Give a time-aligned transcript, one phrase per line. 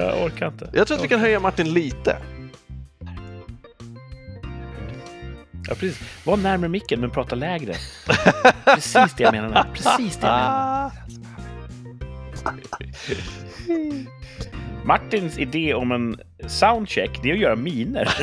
[0.00, 0.70] Jag orkar inte.
[0.72, 2.16] Jag tror att vi kan höja Martin lite.
[5.68, 6.00] Ja, precis.
[6.24, 7.74] Var närmare micken men prata lägre.
[8.64, 9.66] Precis det jag menar.
[9.74, 10.90] Precis det jag menar.
[14.84, 18.08] Martins idé om en soundcheck, det är att göra miner.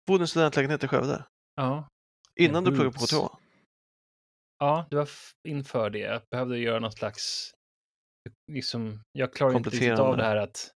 [0.08, 1.25] Bodde i en studentlägenhet i Skövde?
[1.55, 1.88] Ja,
[2.39, 2.80] Innan du Mm.
[2.80, 3.35] pluggade på KTH?
[4.59, 5.09] ja det var
[5.47, 6.00] inför det.
[6.00, 7.52] Jag behövde göra någon slags...
[8.52, 10.72] Liksom, jag klarade inte riktigt av det här att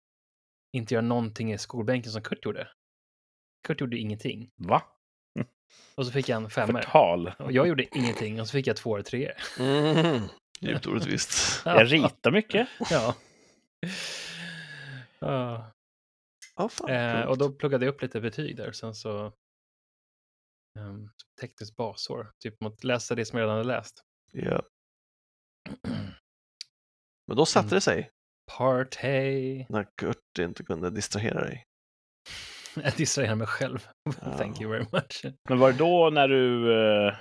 [0.78, 2.72] inte göra någonting i skolbänken som Kurt gjorde.
[3.68, 4.50] Kurt gjorde ingenting.
[4.56, 4.82] Va?
[5.96, 6.82] Och så fick jag en femmer.
[6.82, 7.32] Förtal.
[7.40, 9.34] Och jag gjorde ingenting och så fick jag två eller tre.
[9.60, 10.22] Mm.
[10.60, 11.62] Djupt orättvist.
[11.66, 12.68] Jag ritar mycket.
[12.90, 13.16] Ja.
[15.20, 15.72] Ja.
[16.56, 16.90] Ja, fan.
[16.90, 18.72] Eh, och då pluggade jag upp lite betyg där.
[18.72, 19.34] Sen så
[20.80, 21.10] um,
[21.42, 22.32] tekniskt basår.
[22.40, 24.04] Typ mot läsa det som jag redan hade läst.
[24.32, 24.62] Ja.
[27.28, 27.76] Men då satte Mm.
[27.76, 28.12] det sig
[28.58, 29.66] Party.
[29.70, 31.66] när Kurt inte kunde distrahera dig.
[32.84, 33.88] Jag distraherar mig själv.
[34.04, 34.12] Ja.
[34.38, 35.26] Thank you very much.
[35.50, 37.14] Men var det då när du, eh,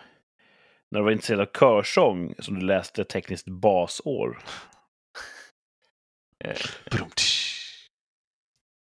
[0.91, 4.39] när du var intresserad av körsång som du läste tekniskt basår?
[6.45, 6.57] Eh,
[6.91, 7.09] Brum,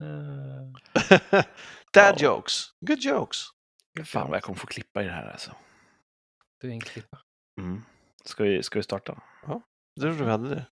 [0.03, 1.43] eh,
[1.93, 2.25] Dad Ja.
[2.25, 2.53] jokes.
[2.87, 3.37] Good jokes.
[4.05, 5.51] Fan vad jag kommer få klippa i det här alltså.
[6.61, 7.17] du är en klippa.
[7.61, 7.81] Mm.
[8.25, 9.21] Ska, vi, ska vi starta?
[9.95, 10.65] Det trodde vi hade det.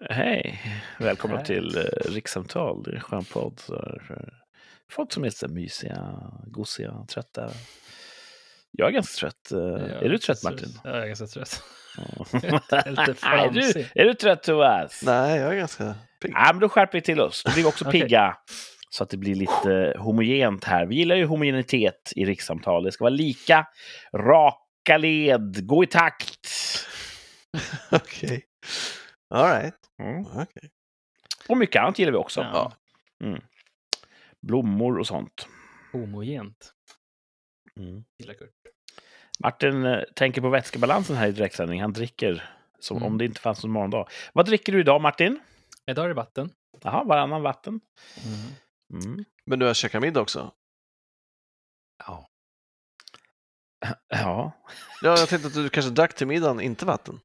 [0.14, 0.60] Hej!
[0.98, 1.46] Välkomna Hej.
[1.46, 1.82] till eh,
[2.12, 2.82] Rikssamtal.
[2.82, 3.60] Det är en skön podd
[4.92, 6.14] folk som är så mysiga,
[6.46, 7.50] gosiga, trötta.
[8.70, 9.52] Jag är ganska trött.
[9.52, 10.78] Eh, Jag är du trött Martin?
[10.84, 11.62] Ja, jag är ganska trött.
[11.96, 12.26] Ja.
[13.22, 15.02] är du, är du trött Tobias?
[15.06, 16.32] Nej, jag är ganska pigg.
[16.34, 17.42] Ja, men då skärper vi till oss.
[17.44, 18.00] Då blir vi också Okej.
[18.00, 18.36] pigga.
[18.90, 20.86] Så att det blir lite homogent här.
[20.86, 22.84] Vi gillar ju homogenitet i rikssamtal.
[22.84, 23.66] Det ska vara lika,
[24.16, 26.48] raka led, gå i takt.
[27.90, 28.44] Okej.
[29.30, 29.74] All right.
[30.02, 30.26] Mm.
[30.26, 30.70] Okej.
[31.48, 32.40] Och mycket annat gillar vi också.
[32.40, 32.72] Ja.
[33.24, 33.40] Mm.
[34.46, 35.48] Blommor och sånt.
[35.92, 36.72] Homogent.
[37.80, 38.04] Mm.
[38.18, 38.50] Gillar Kurt.
[39.38, 41.80] Martin eh, tänker på vätskebalansen här i direktsändning.
[41.80, 43.06] Han dricker som Mm.
[43.06, 44.08] om det inte fanns någon morgondag.
[44.32, 45.40] Vad dricker du idag Martin?
[45.86, 46.50] Idag är det vatten.
[46.82, 47.80] Jaha, varannan vatten.
[48.24, 49.04] Mm.
[49.04, 49.24] Mm.
[49.46, 50.52] Men du har käkat middag också?
[52.06, 52.28] Ja.
[54.08, 54.52] Ja,
[55.02, 57.20] Ja, jag tänkte att du kanske drack till middagen, inte vatten.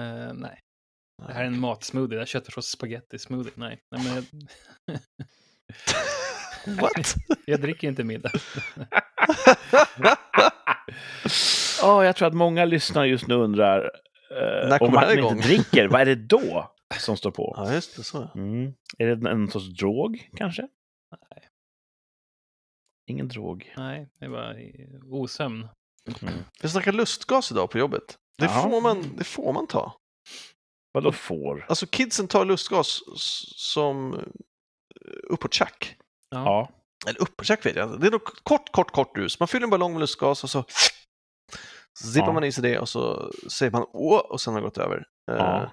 [0.00, 0.60] Eh, nej.
[1.26, 2.16] Det här är en matsmoothie.
[2.16, 3.52] Det är köttfärssås spagetti smoothie.
[3.56, 3.80] Nej.
[3.90, 4.24] nej men jag,
[6.66, 7.14] What?
[7.46, 8.30] jag dricker inte middag.
[11.82, 13.90] oh, jag tror att många lyssnare just nu undrar
[14.30, 15.32] eh, När om Martin igång?
[15.36, 15.88] inte dricker.
[15.88, 17.54] Vad är det då som står på?
[17.66, 18.02] Ja, just det.
[18.02, 18.28] Så.
[18.34, 18.72] Mm.
[18.98, 20.62] Är det en sorts drog kanske?
[21.12, 21.48] Nej.
[23.10, 23.72] Ingen drog.
[23.76, 24.56] Nej, det var
[25.10, 25.68] osömn.
[26.22, 26.34] Mm.
[26.62, 28.18] Vi snackar lustgas idag på jobbet.
[28.38, 28.62] Det, Ja.
[28.62, 29.96] får man, det får man ta.
[30.92, 31.66] Vadå får?
[31.68, 33.00] Alltså kidsen tar lustgas
[33.56, 34.20] som eh,
[35.30, 35.96] uppåt tjack.
[36.30, 36.44] Ja.
[36.44, 36.68] Ja.
[37.08, 38.00] Eller uppåt tjack vet jag.
[38.00, 39.40] Det är nog kort, kort, kort rus.
[39.40, 40.64] Man fyller en ballong med lustgas och så
[41.98, 42.32] så zippar Ja.
[42.32, 44.96] man i sig det och så säger man åh och sen har det gått över.
[45.30, 45.70] Eh, Ja.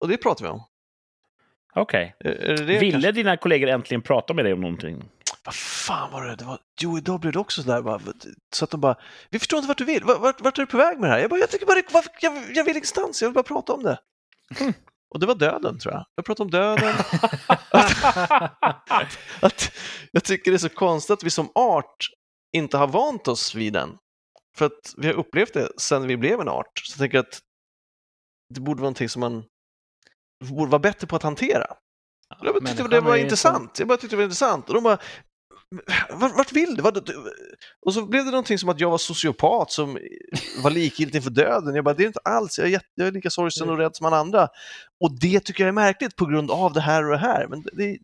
[0.00, 0.62] Och det pratar vi om.
[1.74, 2.16] Okej.
[2.20, 3.12] Det det Ville kanske?
[3.12, 5.04] dina kollegor äntligen prata med dig om någonting?
[5.44, 6.36] Vad fan var det?
[6.36, 6.58] det var...
[6.80, 7.82] Jo, idag blev det också sådär.
[7.82, 8.00] Bara,
[8.54, 8.96] så att de bara,
[9.30, 10.04] vi förstår inte vart du vill.
[10.04, 11.20] Vart, vart, är du på väg med det här?
[11.20, 11.82] Jag bara, jag tycker bara,
[12.20, 13.22] jag, jag vill ingenstans.
[13.22, 13.98] Jag vill bara prata om det.
[15.14, 16.04] Och det var döden, tror jag.
[16.14, 16.94] Jag pratade om döden.
[19.40, 19.72] att,
[20.12, 22.08] jag tycker det är så konstigt att vi som art
[22.56, 23.96] inte har vant oss vid den.
[24.56, 26.78] För att vi har upplevt det sedan vi blev en art.
[26.84, 27.40] Så jag tänker att
[28.54, 29.44] det borde vara någonting som man
[30.44, 31.66] borde vara bättre på att hantera.
[32.42, 33.78] Jag bara tyckte det var intressant.
[33.78, 34.68] Jag bara tyckte det var intressant.
[34.68, 34.98] Och de bara,
[36.10, 36.82] vart, vart vill du?
[36.82, 36.96] Vart,
[37.86, 39.98] och så blev det någonting som att jag var sociopat som
[40.62, 41.74] var likgiltig inför döden.
[41.74, 42.58] Jag bara, det är inte alls.
[42.58, 44.48] Jag är, jätte, jag är lika sorgsen och rädd som alla andra.
[45.00, 47.46] Och det tycker jag är märkligt på grund av det här och det här.
[47.48, 47.98] Men det,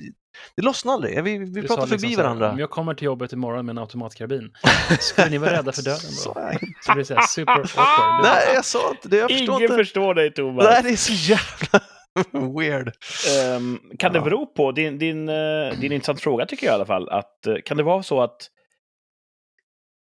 [0.56, 1.24] Det lossnar aldrig.
[1.24, 2.50] Vi, vi pratar sa liksom förbi så här, varandra.
[2.50, 4.50] Om jag kommer till jobbet imorgon med en automatkarbin,
[5.00, 6.40] skulle ni vara rädda för döden Så då?
[6.40, 6.58] det.
[6.82, 8.22] Så det blir så här super awkward.
[8.22, 9.16] Nej, jag sa inte det.
[9.16, 9.74] Jag förstår Ingen inte.
[9.76, 10.64] förstår dig, Thomas.
[10.64, 11.80] Nej, det är så jävla
[12.58, 12.92] weird.
[13.38, 14.24] Ehm, kan det Ja.
[14.24, 17.56] bero på, din, din, eh, din intressant fråga tycker jag i alla fall, att eh,
[17.64, 18.50] kan det vara så att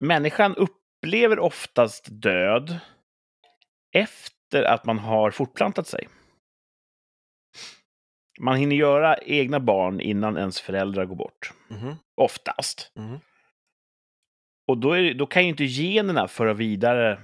[0.01, 2.79] människan upplever oftast död
[3.97, 6.09] efter att man har fortplantat sig?
[8.41, 11.53] Man hinner göra egna barn innan ens föräldrar går bort.
[11.69, 12.93] Mhm, Oftast.
[12.99, 13.19] mhm.
[14.69, 17.21] Och då, är, då kan ju inte generna föra vidare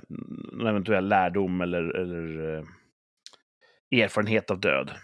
[0.52, 2.64] någon eventuell lärdom eller, eller eh,
[3.90, 4.94] erfarenhet av död.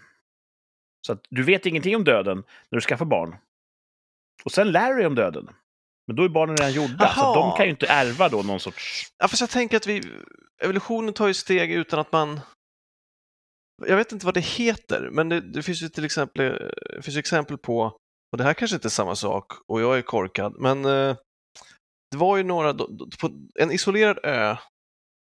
[1.07, 2.37] Så att du vet ingenting om döden
[2.71, 3.37] när du skaffar barn.
[4.45, 5.49] Och sen lär du dig om döden.
[6.07, 7.35] Men då är barnen redan gjorda, så Aha.
[7.35, 9.13] de kan ju inte ärva då någon sorts...
[9.19, 10.03] Ja, fast jag tänker att vi,
[10.63, 12.41] evolutionen tar ju steg utan att man...
[13.87, 16.73] Jag vet inte vad det heter, men det, det finns ju till exempel,
[17.03, 17.83] finns exempel på,
[18.33, 21.17] och det här kanske inte är samma sak, och jag är korkad, men eh,
[22.11, 22.75] det var ju några,
[23.21, 24.57] på en isolerad ö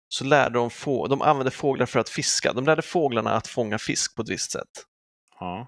[0.08, 2.54] så lärde de få, de använde fåglar för att fiska.
[2.54, 4.86] De lärde fåglarna att fånga fisk på ett visst sätt.
[5.40, 5.68] Ja.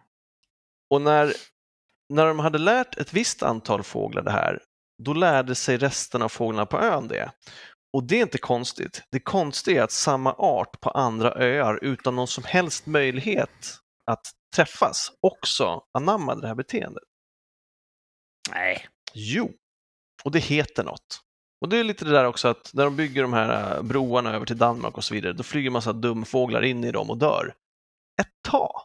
[0.89, 1.33] Och när,
[2.09, 4.59] när de hade lärt ett visst antal fåglar det här,
[5.03, 7.31] då lärde sig resten av fåglarna på ön det.
[7.93, 9.03] Och det är inte konstigt.
[9.11, 14.31] Det konstiga är att samma art på andra öar utan någon som helst möjlighet att
[14.55, 17.03] träffas också anammade det här beteendet.
[18.51, 18.87] Nej.
[19.13, 19.51] Jo,
[20.23, 21.26] och det heter något.
[21.61, 24.33] Och det är lite det där också att när de bygger de här äh, broarna
[24.35, 27.53] över till Danmark och så vidare, då flyger massa dumfåglar in i dem och dör.
[28.21, 28.81] Ett tag.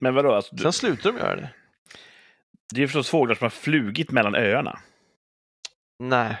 [0.00, 0.32] Men vadå?
[0.34, 1.50] Alltså, du, Sen slutar de göra det.
[2.74, 4.78] det är förstås fåglar som har flugit mellan öarna.
[5.98, 6.36] Nej.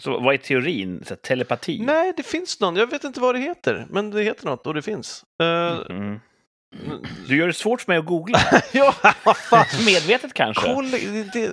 [0.00, 1.04] Så vad är teorin?
[1.06, 1.82] Så telepati?
[1.82, 2.76] Nej, det finns någon.
[2.76, 5.24] Jag vet inte vad det heter, men det heter något och det finns.
[5.42, 7.00] Eh, Mm.
[7.28, 8.38] Du gör det svårt för mig att googla.
[8.72, 8.94] ja,
[9.24, 9.66] vad fan.
[9.86, 10.74] Medvetet kanske?
[10.74, 11.52] Koll, det,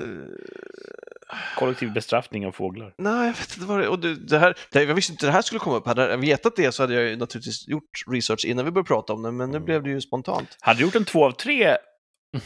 [1.58, 2.94] Kollektiv bestraffning av fåglar.
[2.98, 3.90] nej, jag vet inte vad det är.
[3.90, 5.86] Och det, det här, det, jag visste inte det här skulle komma upp.
[5.88, 9.14] Hade jag vetat det så hade jag ju naturligtvis gjort research innan vi började prata
[9.14, 9.66] om det, men nu Mm.
[9.66, 10.58] blev det ju spontant.
[10.60, 11.78] Hade du gjort en två av tre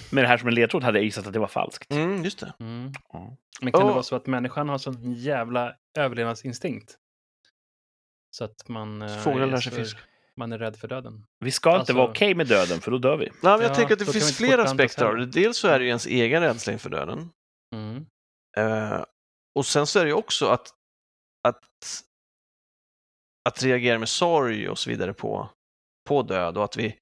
[0.10, 1.92] med det här som en ledtråd hade jag gissat att det var falskt.
[1.92, 2.54] Mm, just det.
[2.60, 2.92] Mm.
[3.14, 3.38] Ja.
[3.62, 6.96] Men kan det Och- vara så att människan har sån jävla överlevnadsinstinkt?
[8.32, 9.98] Så att man, eh, Fåglar är lär sig fisk.
[10.38, 11.26] man är rädd för döden.
[11.40, 13.26] Vi ska inte Alltså- vara okej med döden, för då dör vi.
[13.26, 15.26] Nej, men jag Ja, tänker att det finns inte flera aspekter av det.
[15.26, 17.30] Dels så är det ju ens egen rädsla inför döden.
[17.76, 18.06] Mm.
[18.60, 19.04] Eh,
[19.56, 20.74] och sen så är det ju också att,
[21.48, 21.64] att,
[23.50, 25.50] att reagera med sorg och så vidare på,
[26.08, 27.00] på död och att vi,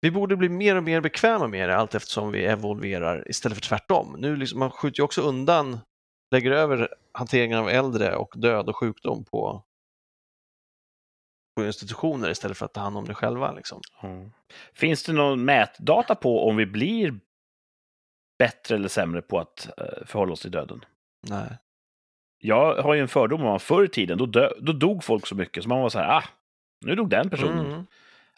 [0.00, 3.62] vi borde bli mer och mer bekväma med det allt eftersom vi evolverar istället för
[3.62, 4.16] tvärtom.
[4.18, 5.78] Nu liksom, man skjuter ju också undan,
[6.34, 9.64] lägger över hanteringen av äldre och död och sjukdom på,
[11.56, 13.52] på institutioner istället för att ta hand om det själva.
[13.52, 13.80] Liksom.
[14.02, 14.30] Mm.
[14.74, 17.20] Finns det någon mätdata på om vi blir
[18.38, 20.84] bättre eller sämre på att eh, förhålla oss till döden?
[21.28, 21.58] Nej.
[22.38, 25.26] Jag har ju en fördom om att förr i tiden, då, dö- då dog folk
[25.26, 26.24] så mycket, så man var så här, ah,
[26.86, 27.66] nu dog den personen.
[27.66, 27.86] Mm.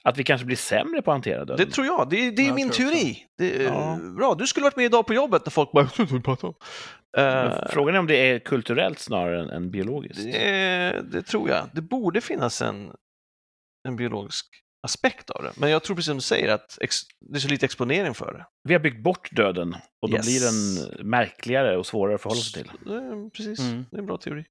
[0.02, 1.66] Att vi kanske blir sämre på att hantera döden.
[1.66, 3.26] Det tror jag, det, är- det är Jag min teori.
[3.38, 3.98] Det är, Ja.
[4.16, 5.88] Bra, du skulle varit med idag på jobbet när folk bara
[7.16, 10.22] Eh, Frågan är om det är kulturellt snarare än, än biologiskt.
[10.32, 11.68] det, det tror jag.
[11.72, 12.92] Det borde finnas en,
[13.88, 14.46] en biologisk
[14.82, 15.52] aspekt av det.
[15.56, 16.78] Men jag tror precis som du säger att
[17.20, 18.46] det är så lite exponering för det.
[18.64, 20.26] Vi har byggt bort döden och då Yes.
[20.26, 22.72] blir den märkligare och svårare att förhålla sig till.
[22.86, 23.86] Eh, Precis, Mm.
[23.90, 24.44] det är en bra teori.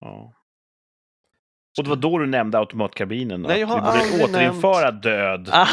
[0.00, 0.32] Ja.
[1.78, 3.42] Och det var då du nämnde automatkarbinen.
[3.42, 5.48] Nej, jag att har vi aldrig borde återinföra död.
[5.52, 5.68] Ah,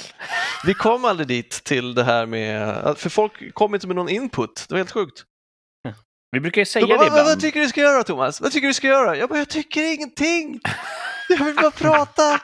[0.66, 4.64] vi kom aldrig dit till det här med, för folk kom inte med någon input.
[4.68, 5.24] Det var helt sjukt.
[6.34, 7.28] Vi brukar ju De säga bara, det vad, vad, ibland.
[7.28, 8.40] vad tycker du vi ska göra Thomas?
[8.40, 9.16] Vad tycker du vi ska göra?
[9.16, 10.60] Jag bara, jag tycker ingenting.
[11.38, 12.40] Jag vill bara prata.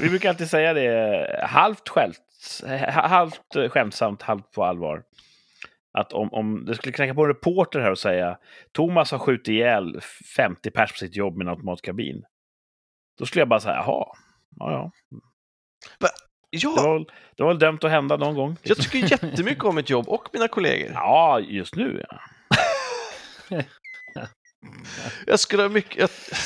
[0.00, 2.18] Vi brukar alltid säga det halvt, skämt,
[2.92, 5.02] halvt skämtsamt, halvt på allvar.
[5.98, 8.38] Att om, om det skulle knacka på en reporter här och säga
[8.72, 10.00] Thomas har skjutit ihjäl
[10.36, 12.22] 50 pers på sitt jobb med en automatkabin.
[13.18, 14.06] Då skulle jag bara säga, jaha,
[14.58, 14.90] ja, ja.
[16.00, 16.08] Det
[16.50, 16.98] Ja, var,
[17.36, 18.56] det var väl dömt att hända någon gång.
[18.62, 20.90] jag tycker jättemycket om mitt jobb och mina kollegor.
[20.94, 22.18] Ja, just nu ja.
[25.26, 25.96] Jag skulle ha mycket,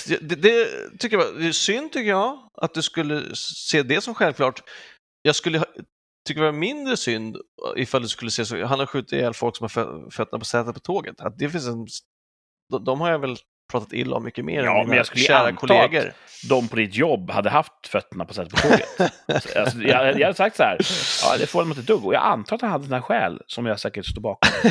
[0.07, 0.67] jag, det, det
[0.99, 4.63] tycker jag det är synd tycker jag att du skulle se det som självklart.
[5.23, 5.67] Jag skulle ha-
[6.29, 7.37] tycka det var mindre synd
[7.77, 10.45] ifall du skulle se så, han har skjutit ihjäl folk som har fö- fötterna på
[10.45, 11.21] sätet på tåget.
[11.21, 11.87] Att det finns en,
[12.73, 13.37] de, de har jag väl
[13.73, 16.13] pratat illa om mycket mer Ja, än men jag skulle kära anta kollegor.
[16.49, 18.89] De på ditt jobb hade haft fötterna på sätet på tåget.
[19.43, 20.79] Så, alltså, jag, jag hade sagt så här,
[21.23, 22.05] ja, det får de inte dugg.
[22.07, 24.51] Och jag antar att han hade sådana skäl som jag säkert står bakom.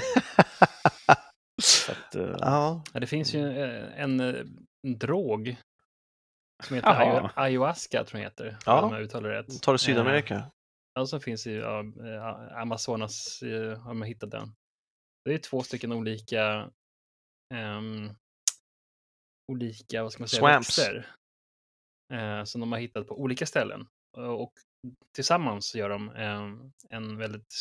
[2.11, 4.45] Att, eh, Ja, det finns ju eh, en, eh,
[4.87, 5.55] en drog
[6.63, 8.57] som heter ayo- ayahuasca, tror jag heter.
[8.65, 8.81] Ja.
[8.81, 9.61] Om jag uttalar det rätt.
[9.61, 10.51] tar det Sydamerika.
[10.93, 14.55] Ja, som finns i ja, eh, Amazonas, eh, har man hittat den.
[15.25, 16.69] Det är två stycken olika
[17.53, 18.09] ehm,
[19.51, 20.79] olika, vad ska man säga, Swamps.
[20.79, 21.07] växter.
[22.13, 23.87] Eh, som de har hittat på olika ställen.
[24.17, 24.53] Och och
[25.15, 27.51] tillsammans gör de ehm, en väldigt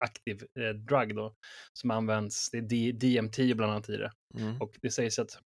[0.00, 1.34] psykoaktiv eh, drug då,
[1.72, 4.10] som används, det är DMT bland annat i det.
[4.38, 4.60] Mm.
[4.60, 5.38] Och det sägs att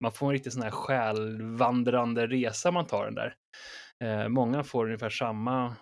[0.00, 3.34] man får en riktigt sån här självvandrande resa man tar den där.
[4.04, 5.76] Eh, många får ungefär samma,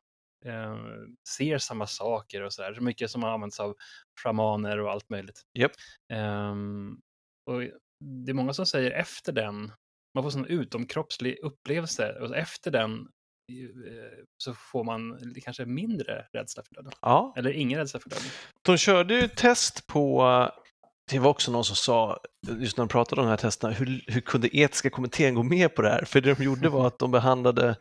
[0.47, 0.77] eh,
[1.29, 2.75] ser samma saker och sådär.
[2.75, 3.75] Så mycket som har använts av
[4.23, 5.43] shamaner och allt möjligt.
[5.59, 5.73] Japp.
[6.13, 7.01] Ehm,
[7.51, 7.61] och
[8.05, 9.73] det är många som säger efter den,
[10.15, 13.07] man får sån utomkroppslig upplevelse och efter den eh,
[14.37, 16.93] så får man kanske mindre rädsla för döden.
[17.03, 18.25] Ja, Eller ingen rädsla för döden.
[18.63, 20.25] de körde ju test på,
[21.11, 22.21] det var också någon som sa,
[22.59, 25.75] just när de pratade om de här testerna, hur, hur kunde etiska kommittén gå med
[25.75, 26.05] på det här?
[26.05, 27.77] För det de gjorde var att de behandlade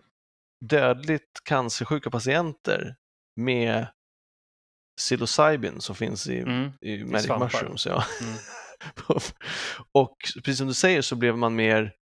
[0.65, 2.95] dödligt cancersjuka patienter
[3.35, 3.87] med
[4.97, 6.71] psilocybin som finns i, Mm.
[6.81, 7.45] i magic svampar.
[7.45, 7.85] mushrooms.
[7.85, 8.03] Ja.
[8.21, 8.33] Mm.
[9.91, 11.93] och precis som du säger så blev man mer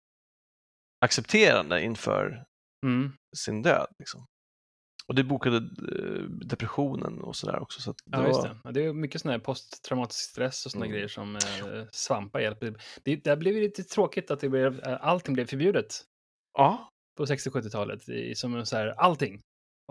[1.06, 2.44] accepterande inför
[2.88, 3.12] Mm.
[3.38, 3.88] sin död.
[4.00, 4.26] Liksom.
[5.08, 7.82] Och det bokade eh, depressionen och sådär också.
[7.82, 8.58] Så det Ja, just det.
[8.64, 10.94] Ja, Det är mycket sån här posttraumatisk stress och såna Mm.
[10.96, 11.42] grejer som eh,
[11.92, 12.76] svampar hjälper.
[13.04, 15.94] Det, där blev lite tråkigt att det blev, eh, allting blev förbjudet
[16.58, 18.10] Ja, på 60-70-talet.
[18.10, 19.42] i- Som så här, allting.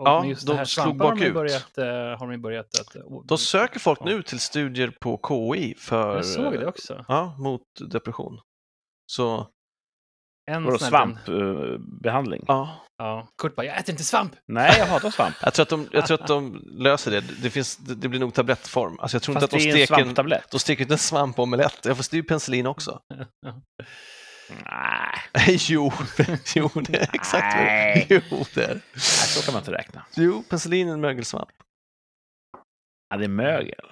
[0.01, 1.33] Och Ja, just de det här slog bakut.
[1.33, 1.85] börjat, eh,
[2.19, 2.95] har de börjat att...
[2.95, 7.05] oh, då söker folk nu till studier på KI för, Jag såg det också.
[7.07, 7.61] Ja, mot
[7.91, 8.39] depression.
[9.11, 9.47] Så,
[10.51, 12.43] En Vadå svampbehandling?
[12.47, 12.83] ja.
[12.99, 14.35] Ja, Kurt bara, jag äter inte svamp!
[14.47, 15.35] Nej, jag hatar svamp.
[15.43, 17.21] Jag tror att de, jag tror att de löser det.
[17.41, 18.99] Det, finns, det, det blir nog tablettform.
[18.99, 20.51] Alltså jag tror Fast inte att det de en steker, en, svamptablett.
[20.51, 21.79] de steker inte en svampomelett.
[21.83, 22.99] Ja, fast det är ju penicillin också.
[25.33, 25.91] Nej, jo,
[26.55, 27.95] jo, det är exakt vad det är.
[27.95, 28.07] Nej.
[28.09, 28.99] Jo, det är det.
[28.99, 30.05] så kan man inte räkna.
[30.15, 31.49] Jo, penicillin är en mögelsvamp.
[33.09, 33.85] Ja, det är mögel.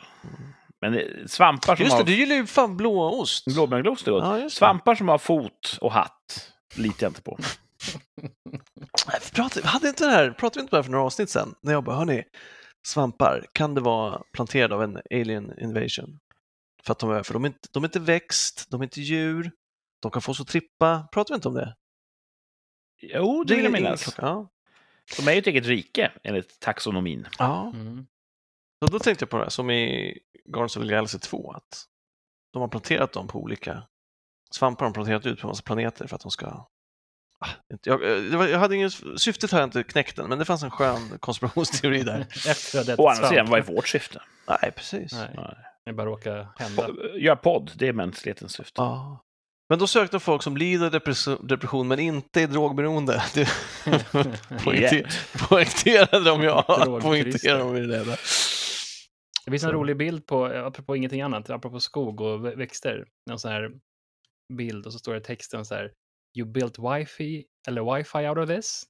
[0.90, 2.06] Men svampar som Just det, har...
[2.06, 3.46] du gillar ju fan blåost.
[3.46, 4.24] Blåmögelost är gott.
[4.24, 4.50] Ja.
[4.50, 7.38] Svampar som har fot och hatt litar jag inte på.
[9.24, 11.30] Vi pratade, hade inte det här, pratade vi inte om det här för några avsnitt
[11.30, 11.56] sedan?
[11.62, 12.24] När jag bara, hörni,
[12.88, 16.20] svampar, kan det vara planterade av en alien invasion?
[16.84, 19.02] För att de är, för de är, inte, de är inte växt, de är inte
[19.02, 19.52] djur,
[20.02, 21.08] de kan få oss att trippa.
[21.12, 21.76] Pratar vi inte om det?
[23.02, 24.16] Jo, det vill jag minnas.
[24.18, 24.50] Ja.
[25.18, 27.28] De är ju ett eget rike enligt taxonomin.
[27.40, 27.72] ja.
[27.76, 28.08] Mm.
[28.80, 31.86] Så då tänkte jag på det här, som i Guardians of the Galaxy 2, att
[32.54, 33.84] de har planterat dem på olika
[34.52, 36.66] svampar, har de planterat ut på en massa planeter för att de ska
[37.40, 37.48] Ah,
[37.84, 40.72] Jag, eh, jag hade ingen, syftet har jag inte knäckt än, men det fanns en
[40.72, 42.20] skön konspirationsteori där.
[42.98, 43.30] Å andra svamp.
[43.30, 44.22] sidan, vad är vårt syfte?
[44.48, 45.14] Nej, precis.
[45.14, 45.56] Nej, Nej.
[45.86, 46.90] det bara råkar hända.
[47.18, 48.82] Gör podd, det är mänsklighetens syfte.
[48.82, 49.22] Ja.
[49.70, 53.24] Men då sökte de folk som lider depression, depression men inte är drogberoende.
[55.50, 56.66] Poängterade de, ja.
[56.86, 57.02] Drogturister.
[57.02, 58.20] Poängterade de i det där.
[59.46, 59.74] Det finns en Så.
[59.76, 63.08] rolig bild på, eh, apropå ingenting annat, apropå skog och vä- växter.
[63.32, 63.72] En sån här
[64.54, 65.94] bild och så står det i texten så här.
[66.38, 68.84] You built wifi, eller wifi out of this.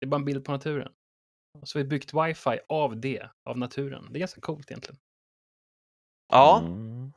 [0.00, 0.92] Det är bara en bild på naturen.
[1.62, 4.06] Så vi har byggt wifi av det, av naturen.
[4.10, 4.98] Det är ganska coolt egentligen.
[6.32, 7.12] Ja, Mm.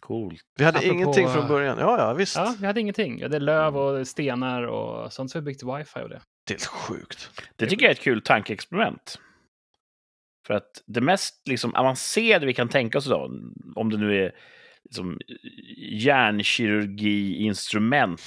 [0.00, 0.40] Coolt.
[0.58, 1.78] vi hade Apropå- ingenting från början.
[1.78, 2.36] Ja, ja, visst.
[2.36, 3.16] Ja, vi hade ingenting.
[3.16, 6.22] Vi hade löv och stenar och sånt, så vi byggt wifi av det.
[6.46, 7.30] Det är sjukt.
[7.56, 9.18] Det tycker jag är ett kul tankeexperiment.
[10.46, 13.30] För att det mest liksom, avancerade vi kan tänka oss idag,
[13.74, 14.32] om det nu är
[14.84, 15.18] liksom,
[15.92, 18.20] hjärnkirurgi-instrument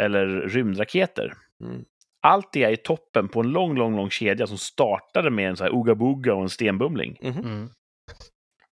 [0.00, 1.32] eller rymdraketer.
[1.64, 1.84] Mm.
[2.22, 5.56] Allt det är i toppen på en lång, lång, lång kedja som startade med en
[5.56, 7.18] så här Ooga Booga och en stenbumling.
[7.22, 7.38] Mhm.
[7.44, 7.68] Mm.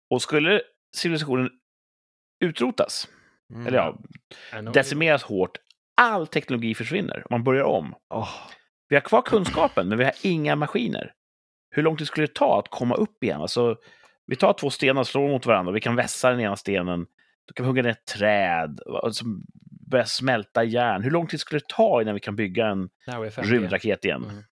[0.10, 0.62] Och skulle
[0.96, 1.50] civilisationen
[2.46, 3.08] utrotas,
[3.53, 3.67] Mm.
[3.67, 3.98] eller ja,
[4.62, 5.58] decimeras hårt,
[6.01, 7.24] all teknologi försvinner.
[7.29, 7.96] Man börjar om.
[8.13, 8.29] Åh,
[8.89, 11.13] Vi har kvar kunskapen, men vi har inga maskiner.
[11.69, 13.41] Hur lång tid skulle det ta att komma upp igen?
[13.41, 13.75] Alltså,
[14.25, 15.71] vi tar två stenar och slår mot varandra.
[15.73, 17.05] Vi kan vässa den ena stenen.
[17.47, 18.79] Då kan vi hugga ner ett träd.
[19.03, 19.25] Alltså,
[19.89, 21.03] börja smälta järn.
[21.03, 23.43] Hur lång tid skulle det ta innan vi kan bygga en Now we're 5G.
[23.43, 24.23] rymdraket igen?
[24.23, 24.35] Mm.
[24.35, 24.43] det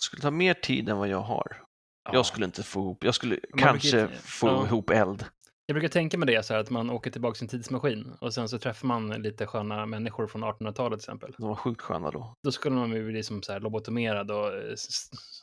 [0.00, 1.56] skulle ta mer tid än vad jag har.
[2.04, 2.10] Ja.
[2.14, 4.66] Jag skulle inte få ihop, jag skulle Man kanske få ja.
[4.66, 5.24] ihop eld.
[5.70, 8.34] Jag brukar tänka mig det så här att man åker tillbaka i en tidsmaskin och
[8.34, 11.34] sen så träffar man lite sköna människor från 1800-talet till exempel.
[11.38, 12.34] De var sjukt sköna då.
[12.42, 14.74] Då skulle man ju bli som så här lobotomerad och eh,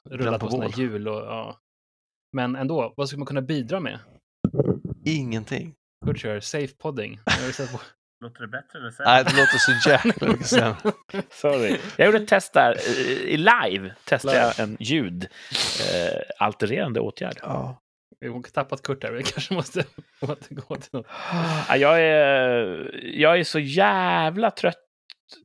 [0.09, 1.07] rulla på på sina hjul.
[1.07, 1.59] Och, ja.
[2.33, 3.99] Men ändå, vad skulle man kunna bidra med?
[5.05, 5.73] Ingenting.
[6.05, 7.19] Kurt kör safe podding.
[8.23, 10.75] Låter det bättre eller Nej, det låter så jäkla mycket sämre.
[11.29, 11.77] Sorry.
[11.97, 12.89] Jag gjorde ett test där.
[13.25, 14.53] I live testade Live.
[14.57, 15.27] jag en ljud
[15.93, 17.39] eh, altererande åtgärd.
[17.41, 17.81] Ja.
[18.25, 19.85] Vi har tappat Kurt här, vi kanske måste
[20.21, 21.07] återgå till något.
[21.69, 24.75] Ja, jag, är, jag är så jävla trött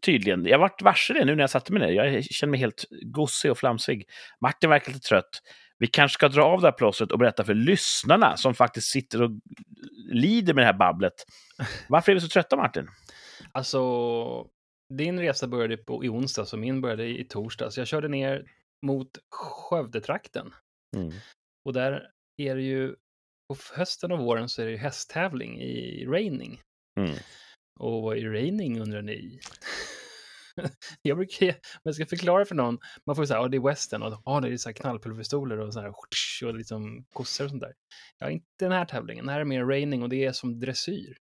[0.02, 0.46] tydligen.
[0.46, 2.04] Jag vart varse det nu när jag satte mig ner.
[2.04, 4.04] Jag känner mig helt gossig och flamsig.
[4.40, 5.40] Martin verkar lite trött.
[5.78, 9.22] Vi kanske ska dra av det här plåstret och berätta för lyssnarna som faktiskt sitter
[9.22, 9.30] och
[10.12, 11.12] lider med det här babblet.
[11.88, 12.88] Varför är vi så trötta, Martin?
[13.52, 13.80] Alltså,
[14.94, 17.78] din resa började på, i onsdags och min började i torsdags.
[17.78, 18.44] Jag körde ner
[18.82, 20.54] mot Skövdetrakten.
[20.96, 21.12] Mm.
[21.64, 22.02] Och där
[22.37, 22.94] är det ju,
[23.49, 26.60] på hösten och våren så är det ju hästtävling i reining.
[27.00, 27.14] Mm.
[27.80, 29.40] Och vad är reining undrar ni?
[31.02, 34.02] jag brukar, om jag ska förklara för någon, man får säga, ja det är western
[34.02, 35.88] och ja, det är så här knallpulverpistoler och så här
[36.44, 37.75] och liksom kossor och sånt där.
[38.18, 41.16] Ja, inte den här tävlingen, den här är mer reining och det är som dressyr.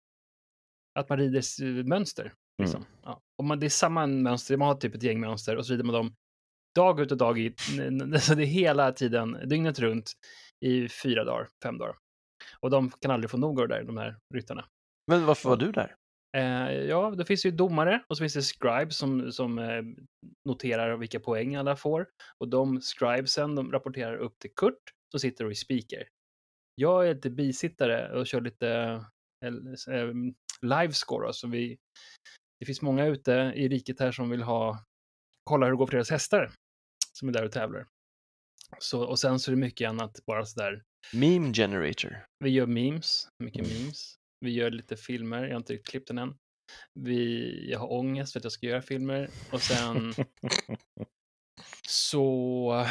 [0.99, 2.33] Att man rider mönster.
[2.61, 2.85] Liksom.
[3.03, 3.21] Ja.
[3.37, 5.83] Och man, det är samma mönster, man har typ ett gäng mönster och så rider
[5.83, 6.15] man dem
[6.75, 7.53] dag ut och dag in.
[8.19, 10.13] Så det är hela tiden, dygnet runt
[10.65, 11.95] i fyra dagar, fem dagar.
[12.59, 14.65] Och de kan aldrig få nog av det där, de här ryttarna.
[15.07, 15.95] Men varför var du där?
[16.37, 19.83] Eh, ja, det finns ju domare och så finns det scribes som, som eh,
[20.49, 22.07] noterar vilka poäng alla får.
[22.37, 26.07] Och de scribesen, de rapporterar upp till Kurt som sitter och är speaker.
[26.75, 28.69] Jag är lite bisittare och kör lite
[29.45, 30.13] eh, eh,
[30.61, 31.27] livescore.
[31.27, 31.77] Alltså vi,
[32.59, 34.83] det finns många ute i riket här som vill ha,
[35.43, 36.51] kolla hur det går för deras hästar
[37.13, 37.85] som är där och tävlar.
[38.79, 40.83] Så, och sen så är det mycket annat, bara sådär.
[41.13, 42.25] Meme generator.
[42.39, 43.77] Vi gör memes, mycket Mm.
[43.81, 44.15] memes.
[44.45, 46.35] Vi gör lite filmer, jag har inte klippt den än.
[46.99, 49.29] Vi, jag har ångest för att jag ska göra filmer.
[49.51, 50.13] Och sen
[51.87, 52.85] så,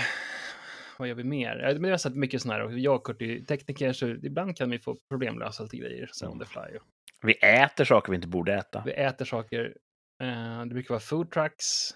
[0.99, 1.57] vad gör vi mer?
[1.75, 4.57] Men Jag har sett mycket sådana här, och jag och Kurt är tekniker, så ibland
[4.57, 6.79] kan vi få problemlösa lite grejer sen on the fly.
[7.23, 8.83] Vi äter saker vi inte borde äta.
[8.87, 9.77] Vi äter saker,
[10.23, 11.95] eh, det brukar vara food trucks.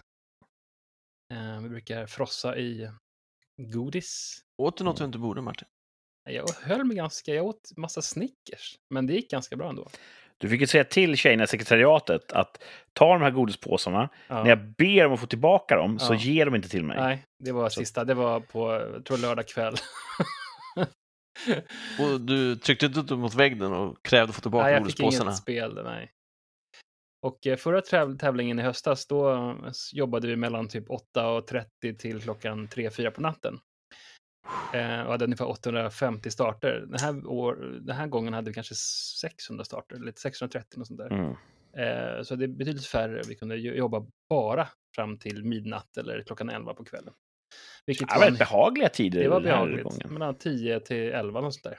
[1.34, 2.90] Eh, vi brukar frossa i
[3.58, 4.38] godis.
[4.58, 5.68] Åt du något du inte borde, Martin?
[6.30, 9.88] Jag höll mig ganska, jag åt massa Snickers, men det gick ganska bra ändå.
[10.38, 14.08] Du fick ju säga till tjejerna i sekretariatet att ta de här godispåsarna.
[14.28, 14.42] Ja.
[14.42, 16.18] När jag ber dem att få tillbaka dem så Ja.
[16.18, 16.96] ger de inte till mig.
[17.00, 18.04] Nej, det var Så- sista.
[18.04, 19.74] Det var på, jag tror lördag kväll.
[22.00, 25.30] Och du tryckte inte mot väggen och krävde att få tillbaka nej, jag fick godispåsarna?
[25.30, 25.80] inget spel.
[25.84, 26.10] Nej.
[27.26, 29.54] Och eh, förra täv- tävlingen i höstas, då eh,
[29.92, 33.58] jobbade vi mellan typ 8.30 till klockan 3-4 på natten.
[34.74, 36.84] Eh, och hade ungefär 850 starter.
[36.88, 40.98] Den här, år, den här gången hade vi kanske 600 starter, eller 630 och sånt
[41.00, 41.10] där.
[41.12, 41.30] Mm.
[41.76, 43.22] Eh, så det är betydligt färre.
[43.28, 47.14] Vi kunde jo- jobba bara fram till midnatt eller klockan 11 på kvällen.
[47.86, 50.10] Vilket Ja, var en- behagliga tider Det var behagligt.
[50.10, 51.78] Mellan 10 till 11 och sånt där.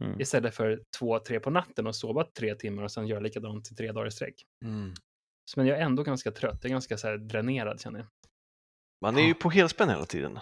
[0.00, 0.20] Mm.
[0.20, 3.92] Istället för 2-3 på natten och sova tre timmar och sen göra likadant i tre
[3.92, 4.44] dagar i sträck.
[4.64, 4.94] Mm.
[5.56, 6.58] Men jag är ändå ganska trött.
[6.62, 8.08] Jag är ganska så här dränerad känner jag.
[9.00, 10.38] Man är ju på helspänn hela tiden.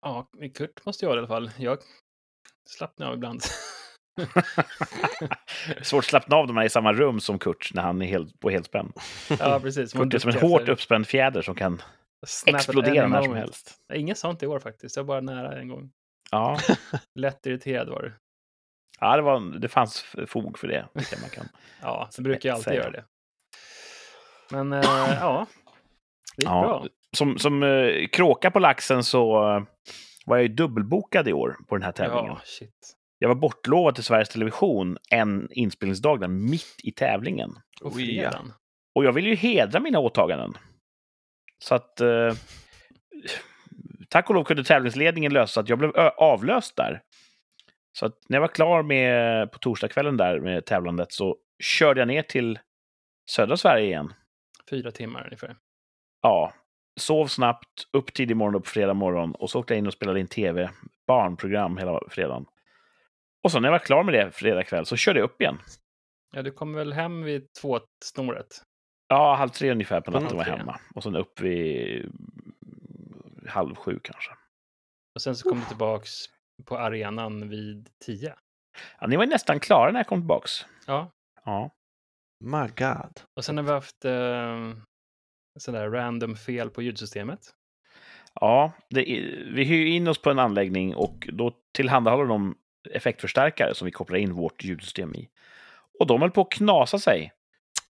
[0.00, 1.50] Ja, Kurt måste göra det i alla fall.
[1.58, 1.78] Jag
[2.70, 3.42] slappnar av ibland.
[5.82, 8.40] Svårt att slappna av de här i samma rum som Kurt när han är helt,
[8.40, 8.92] på helspänn.
[9.38, 9.94] ja, precis.
[9.94, 11.82] Man Kurt är som en hårt uppspänd fjäder som kan
[12.46, 13.74] explodera när som helst.
[13.94, 14.96] Inget sånt i år faktiskt.
[14.96, 15.90] Jag var bara nära en gång.
[16.30, 16.58] Ja,
[17.14, 18.12] Lätt irriterad var det.
[19.00, 20.88] ja det, var, det fanns fog för det.
[20.94, 21.48] jag Man kan.
[21.82, 22.80] Ja, så brukar jag alltid Säga.
[22.80, 23.04] göra det.
[24.50, 24.80] Men äh,
[25.20, 25.46] ja,
[26.36, 26.86] det gick Ja, bra.
[27.16, 29.62] Som, som eh, kråka på laxen så eh,
[30.26, 32.26] var jag ju dubbelbokad i år på den här tävlingen.
[32.26, 32.94] Ja, shit.
[33.18, 37.50] Jag var bortlovad till Sveriges Television en inspelningsdag där, mitt i tävlingen.
[37.94, 38.52] Fredagen.
[38.94, 40.54] Och jag vill ju hedra mina åtaganden.
[41.64, 42.00] Så att...
[42.00, 42.34] Eh,
[44.08, 47.02] tack och lov kunde tävlingsledningen lösa så att jag blev avlöst där.
[47.98, 52.08] Så att när jag var klar med, på torsdagskvällen där med tävlandet så körde jag
[52.08, 52.58] ner till
[53.30, 54.12] södra Sverige igen.
[54.70, 55.56] Fyra timmar ungefär.
[56.22, 56.52] Ja,
[57.00, 60.20] sov snabbt, upp tidig morgon upp fredag morgon och så åkte jag in och spelade
[60.20, 60.70] in tv,
[61.06, 62.46] barnprogram hela fredagen.
[63.42, 65.58] Och så när jag var klar med det fredag kväll så körde jag upp igen.
[66.32, 68.46] Ja, du kom väl hem vid två snåret?
[69.08, 70.80] Ja, halv tre ungefär på På natten var jag hemma.
[70.94, 72.12] Och sen upp vid
[73.48, 74.30] halv sju kanske.
[75.14, 76.24] Och sen så kom du tillbaks
[76.64, 78.34] på arenan vid tio.
[79.00, 80.66] Ja, ni var ju nästan klara när jag kom tillbaks.
[80.86, 81.10] Ja,
[81.44, 81.70] Ja.
[82.44, 83.20] My God.
[83.36, 84.72] och sen har vi haft eh,
[85.58, 87.54] sådär random fel på ljudsystemet.
[88.40, 92.56] Ja, det är, vi hyr in oss på en anläggning och då tillhandahåller de
[92.90, 95.28] effektförstärkare som vi kopplar in vårt ljudsystem i.
[95.98, 97.32] Och de höll på att knasa sig.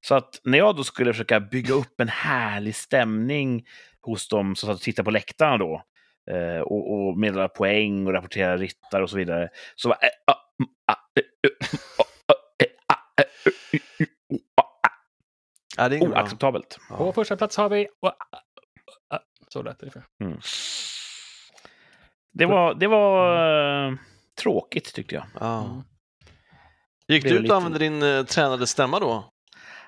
[0.00, 3.66] Så att när jag då skulle försöka bygga upp en härlig stämning
[4.00, 5.82] hos dem som satt och tittade på läktarna då
[6.30, 10.70] eh, och, och meddela poäng och rapportera ryttare och så vidare, så var ah, mm,
[10.86, 12.34] ah, ah,
[12.86, 12.94] ah,
[14.56, 14.90] ah, ah,
[15.76, 16.78] Ja, det är oacceptabelt.
[16.88, 17.88] På första plats har vi...
[18.00, 18.08] och-
[19.10, 20.04] ah, Så lät det ungefär.
[22.32, 23.94] Det var, det var eh,
[24.42, 25.24] tråkigt tyckte jag.
[25.40, 25.64] Ja.
[25.64, 25.82] Mm.
[27.08, 29.30] Gick du ut lite- och använde din eh, tränade stämma då?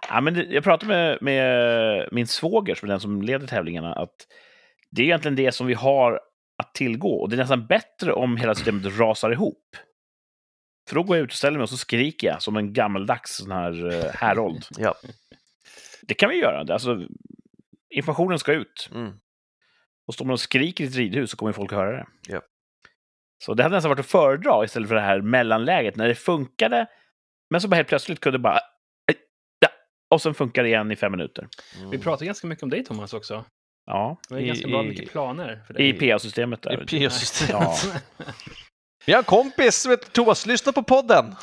[0.08, 4.26] Ja, men jag pratade med, med min svåger, som är den som leder tävlingarna, att
[4.90, 6.20] det är egentligen det som vi har
[6.58, 7.20] att tillgå.
[7.20, 9.76] Och det är nästan bättre om hela systemet rasar ihop.
[10.88, 13.36] För då går jag ut och ställer mig och så skriker jag som en gammaldags
[13.36, 14.64] sån här eh, härold.
[14.78, 14.94] Ja.
[16.02, 16.72] Det kan vi göra.
[16.72, 17.06] Alltså,
[17.90, 18.90] informationen ska ut.
[18.94, 19.12] Mm.
[20.06, 22.06] Och står man och skriker i ett ridhus så kommer folk att höra det.
[22.28, 22.40] Ja.
[23.44, 26.86] Så det hade nästan varit att föredra istället för det här mellanläget när det funkade,
[27.50, 28.60] men så bara helt plötsligt kunde det bara...
[30.10, 31.48] Och sen funkar det igen i fem minuter.
[31.78, 31.90] Mm.
[31.90, 33.44] Vi pratar ganska mycket om dig Thomas också.
[33.86, 36.12] Ja, Det var i, ganska bra i, mycket planer för i dig.
[36.12, 36.76] PA-systemet I där.
[36.76, 37.62] PA-systemet.
[37.62, 37.76] Ja.
[39.06, 41.34] Vi har en kompis som heter Thomas, lyssna på podden!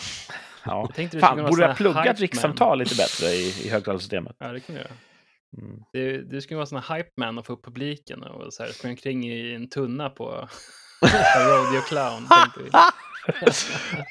[0.65, 0.81] Ja.
[0.87, 3.65] Jag tänkte du Fan, borde sån jag här plugga hype ett rikssamtal lite bättre i,
[3.65, 4.35] i högtalarsystemet?
[4.39, 4.91] Ja, det kan du göra.
[5.61, 5.83] Mm.
[5.93, 8.71] Du, du skulle vara sån här hype man och få upp publiken och så här,
[8.71, 10.25] springa omkring i en tunna på
[11.37, 12.27] Rodeo Clown.
[12.27, 12.69] tänkte vi.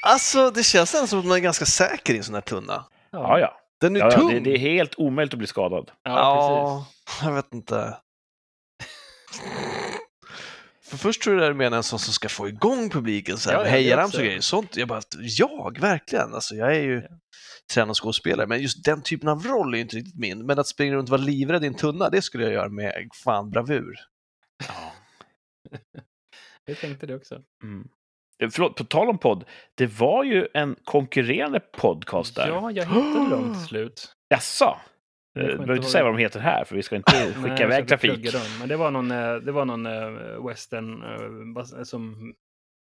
[0.02, 2.84] Alltså, det känns ändå som att man är ganska säker i en sån här tunna.
[3.10, 3.60] Ja, ja.
[3.80, 4.28] Den är ja, ja tung!
[4.28, 5.90] det, det är helt omöjligt att bli skadad.
[6.02, 7.22] Ja, precis.
[7.22, 7.96] jag vet inte.
[10.82, 13.50] För först tror jag det är med en sån som ska få igång publiken, så
[13.50, 14.40] här, Ja, ja, hejarams och grejer.
[14.40, 16.34] Sånt, jag bara, jag verkligen.
[16.34, 17.08] Alltså, jag är ju Ja.
[17.74, 20.46] tränad skådespelare, men just den typen av roll är ju inte riktigt min.
[20.46, 23.08] Men att springa runt och vara livrädd i en tunna, det skulle jag göra med
[23.24, 23.94] fan bravur.
[26.64, 27.42] Jag tänkte det också.
[27.62, 27.88] Mm.
[28.42, 29.44] Eh, Förlåt, på tal om podd.
[29.74, 32.48] Det var ju en konkurrerande podcast där.
[32.48, 34.12] Ja, jag hittade dem till slut.
[34.28, 34.64] Jaså?
[35.38, 37.62] Eh, Du behöver inte säga vad de heter här, för vi ska inte skicka Nej,
[37.62, 38.32] iväg trafik.
[38.32, 42.34] dem, Men det var någon, eh, det var någon eh, western eh, som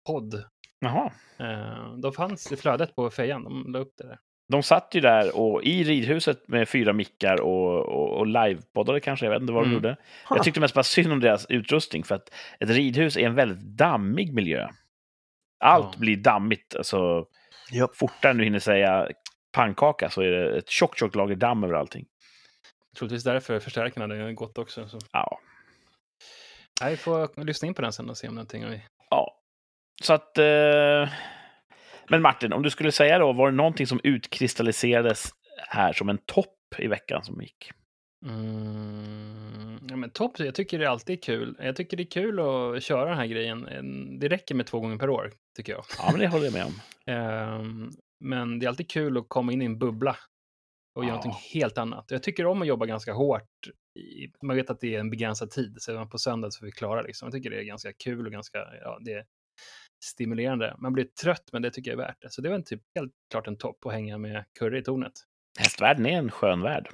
[0.07, 0.43] podd.
[0.79, 1.11] Jaha.
[1.39, 4.19] Eh, De fanns i flödet på fejan, de la upp det där.
[4.49, 9.25] De satt ju där och i ridhuset med fyra mickar och, och, och livepoddade kanske,
[9.25, 9.73] jag vet inte vad de Mm.
[9.73, 9.97] gjorde.
[10.29, 12.29] Jag tyckte mest bara synd om deras utrustning, för att
[12.59, 14.69] ett ridhus är en väldigt dammig miljö.
[15.59, 15.99] Allt Ja.
[15.99, 17.25] blir dammigt, alltså
[17.71, 17.89] Ja.
[17.93, 19.07] fortare än du hinner säga
[19.51, 22.05] pannkaka så är det ett tjockt, tjockt lager damm över allting.
[22.97, 24.87] Troligtvis därför förstärkarna hade gått också.
[24.89, 24.99] Så.
[25.11, 25.39] Ja.
[26.81, 28.63] Nej, vi får lyssna in på den sen och se om någonting.
[28.63, 29.39] är- ja.
[30.03, 30.37] Så att...
[30.37, 31.09] Eh...
[32.09, 35.29] Men Martin, om du skulle säga då, var det någonting som utkristalliserades
[35.67, 37.71] här som en topp i veckan som gick?
[38.25, 41.55] Mm, ja, men topp, jag tycker det alltid är kul.
[41.59, 43.67] Jag tycker det är kul att köra den här grejen.
[43.67, 45.83] En- Det räcker med två gånger per år, tycker jag.
[45.97, 46.73] Ja, men det håller jag med om.
[47.13, 50.15] Ehm, men det är alltid kul att komma in i en bubbla
[50.95, 51.15] och göra Ja.
[51.15, 52.05] någonting helt annat.
[52.11, 53.49] Jag tycker om att jobba ganska hårt.
[54.43, 57.01] Man vet att det är en begränsad tid, så på söndag så är vi klara.
[57.01, 57.25] Liksom.
[57.25, 59.25] Jag tycker det är ganska kul och ganska ja, det är
[60.05, 60.75] stimulerande.
[60.79, 62.29] Man blir trött, men det tycker jag är värt det.
[62.31, 65.13] Så det var en typ, helt klart en topp att hänga med Curry i tornet.
[65.59, 66.89] Hästvärlden är en skön värld.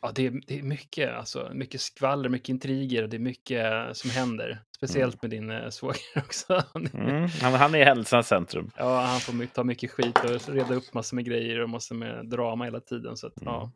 [0.00, 3.96] Ja, det är, det är mycket, alltså, mycket skvaller, mycket intriger och det är mycket
[3.96, 4.62] som händer.
[4.76, 6.62] Speciellt med din eh, svåger också.
[6.94, 7.28] Mm.
[7.42, 8.70] Han, han är händelsens centrum.
[8.76, 11.94] Ja, han får my- ta mycket skit och reda upp massor med grejer och måste
[11.94, 13.16] med drama hela tiden.
[13.16, 13.52] Så att, Mm.
[13.54, 13.72] ja,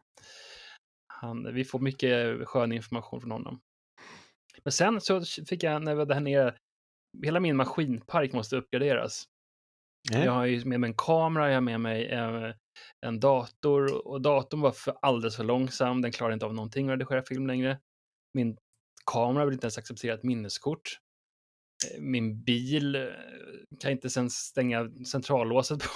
[1.06, 3.60] han, vi får mycket skön information från honom.
[4.64, 6.54] Men sen så fick jag, när vi var där nere,
[7.24, 9.24] hela min maskinpark måste uppgraderas.
[10.02, 12.52] Jag har ju med mig en kamera, jag har med mig eh,
[13.06, 16.02] en dator och datorn var för alldeles för långsam.
[16.02, 17.78] Den klarade inte av någonting att redigera film längre.
[18.34, 18.56] Min
[19.12, 20.98] kamera vill inte ens acceptera ett minneskort.
[21.94, 23.02] Eh, Min bil eh,
[23.80, 25.88] kan inte ens stänga centrallåset på.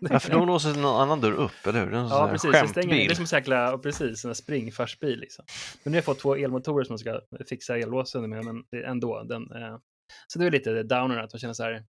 [0.00, 1.94] Ja, för då låser någon annan dörr upp, eller hur?
[1.94, 2.50] En Ja, precis.
[2.52, 5.20] Jag stänger, det är som en precis, springfärsbil.
[5.20, 5.44] Liksom.
[5.82, 9.22] Men nu har jag fått två elmotorer som jag ska fixa ellåsen med, men ändå.
[9.22, 9.78] Den, eh,
[10.26, 11.84] så det är lite downer att man känner så här.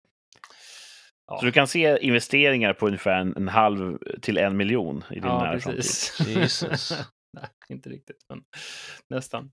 [1.26, 5.14] Ja, Så du kan se investeringar på ungefär en, en halv till en miljon i
[5.14, 5.76] din ja nära framtid.
[5.76, 6.26] precis.
[6.28, 6.90] Jesus.
[7.32, 8.44] Nej, inte riktigt, men
[9.10, 9.52] nästan.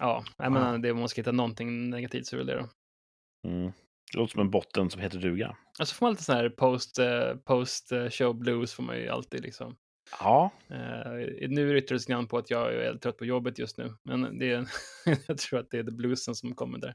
[0.00, 2.62] Ja, jag menar, det, om man ska hitta någonting negativt så är det väl det
[2.62, 2.68] då.
[3.48, 3.72] Mm.
[4.12, 5.56] Det låter som en botten som heter duga.
[5.80, 8.96] Och så får man lite sån här post, eh, post eh, show blues får man
[8.96, 9.76] ju alltid liksom.
[10.20, 13.78] Ja, Eh, nu är det lite grann på att jag är trött på jobbet just
[13.78, 14.66] nu, men det är,
[15.26, 16.94] jag tror att det är the bluesen som kommer där.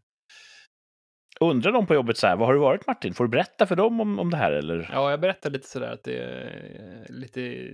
[1.40, 3.14] Undrar de på jobbet så här, vad har du varit Martin?
[3.14, 4.90] Får du berätta för dem om, om det här eller?
[4.92, 7.72] Ja, jag berättar lite sådär att det är lite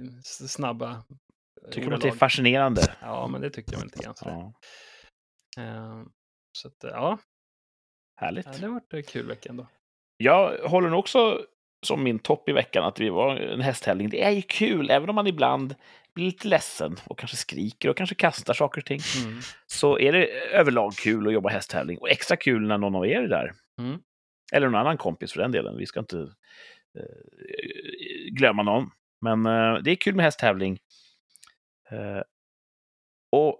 [0.47, 1.03] snabba
[1.71, 2.81] Tycker de att det är fascinerande?
[3.01, 4.15] Ja, men det tycker jag lite grann.
[4.15, 4.31] sådär.
[4.31, 4.53] Ja,
[5.57, 6.03] Eh,
[6.57, 7.17] så att, ja,
[8.21, 8.45] härligt.
[8.45, 9.67] ja, det har varit en kul vecka ändå.
[10.17, 11.45] Jag håller nog också
[11.81, 14.09] som min topp i veckan att vi var en hästtävling.
[14.09, 15.75] Det är ju kul, även om man ibland
[16.13, 18.99] blir lite ledsen och kanske skriker och kanske kastar saker och ting.
[19.23, 19.39] Mm.
[19.67, 23.21] Så är det överlag kul att jobba hästtävling och extra kul när någon av er
[23.21, 23.51] är där.
[23.79, 23.99] Mm.
[24.53, 25.77] Eller någon annan kompis för den delen.
[25.77, 26.17] Vi ska inte
[26.97, 28.89] eh, glömma någon.
[29.21, 30.79] Men eh, det är kul med hästtävling.
[31.91, 32.21] Eh,
[33.31, 33.59] och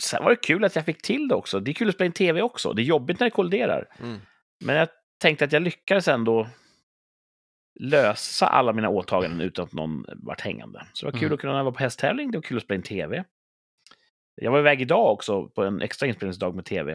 [0.00, 1.60] sen var det kul att jag fick till det också.
[1.60, 2.72] Det är kul att spela in tv också.
[2.72, 3.88] Det är jobbigt när det kolliderar.
[4.00, 4.18] Mm.
[4.64, 4.88] Men jag
[5.20, 6.48] tänkte att jag lyckades ändå
[7.80, 10.86] lösa alla mina åtaganden utan att någon vart hängande.
[10.92, 11.34] Så det var kul Mm.
[11.34, 13.24] att kunna vara på hästtävling, det var kul att spela in tv.
[14.34, 16.92] Jag var iväg idag också på en extra inspelningsdag med tv.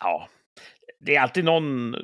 [0.00, 0.28] Ja,
[1.00, 1.96] det är alltid någon...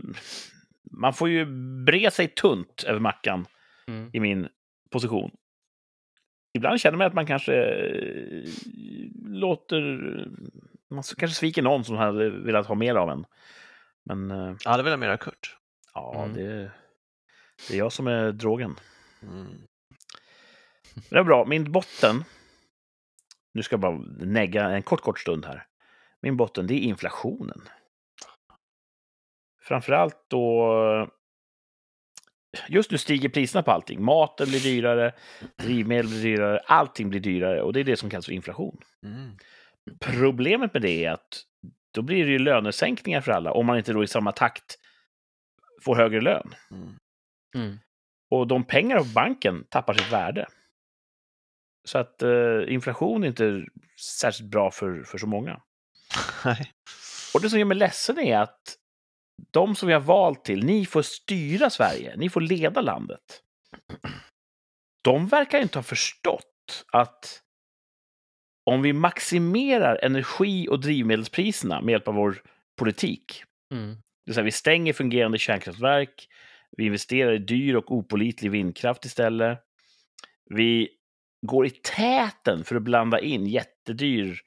[0.91, 1.45] Man får ju
[1.85, 3.47] bre sig tunt över mackan
[3.89, 4.11] Mm.
[4.13, 4.49] i min
[4.91, 5.31] position.
[6.55, 8.45] Ibland känner man att man kanske eh,
[9.27, 9.83] låter...
[10.91, 13.25] Man kanske sviker någon som hade velat ha mer av en.
[14.05, 15.57] Men eh, Ja, det vill jag mera Kurt.
[15.95, 16.35] ja, Mm.
[16.37, 16.73] det,
[17.69, 18.77] det är jag som är drogen.
[19.23, 19.47] Mm.
[21.11, 21.45] Det är bra.
[21.45, 22.25] Min botten...
[23.55, 25.67] Nu ska jag bara negga en kort, kort stund här.
[26.21, 27.69] Min botten, det är inflationen.
[29.63, 31.11] Framförallt då...
[32.69, 34.05] Just nu stiger priserna på allting.
[34.05, 35.15] Maten blir dyrare,
[35.57, 38.81] drivmedel blir dyrare, allting blir dyrare och det är det som kallas för inflation.
[39.07, 39.37] Mm.
[40.01, 41.43] Problemet med det är att
[41.95, 44.79] då blir det ju lönesänkningar för alla om man inte då i samma takt
[45.85, 46.55] får högre lön.
[46.71, 46.99] Mm.
[47.55, 47.79] Mm.
[48.31, 50.49] Och de pengar på banken tappar sitt värde.
[51.85, 53.65] Så att eh, inflation är inte
[54.01, 55.63] särskilt bra för, för så många.
[56.45, 56.73] Nej.
[57.35, 58.77] Och det som gör mig ledsen är att
[59.51, 63.43] de som vi har valt till, ni får styra Sverige, ni får leda landet.
[65.05, 67.42] De verkar inte ha förstått att
[68.65, 72.43] om vi maximerar energi och drivmedelspriserna med hjälp av vår
[72.77, 73.89] politik, Mm.
[73.95, 76.29] det vill säga vi stänger fungerande kärnkraftverk,
[76.77, 79.59] vi investerar i dyr och opolitlig vindkraft istället,
[80.45, 80.89] vi
[81.47, 84.41] går i täten för att blanda in jättedyr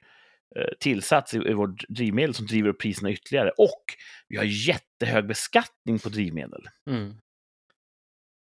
[0.56, 3.50] eh, tillsats i, i vårt drivmedel som driver upp priserna ytterligare.
[3.50, 3.84] Och
[4.28, 6.68] vi har jättehög beskattning på drivmedel.
[6.90, 7.14] Mm.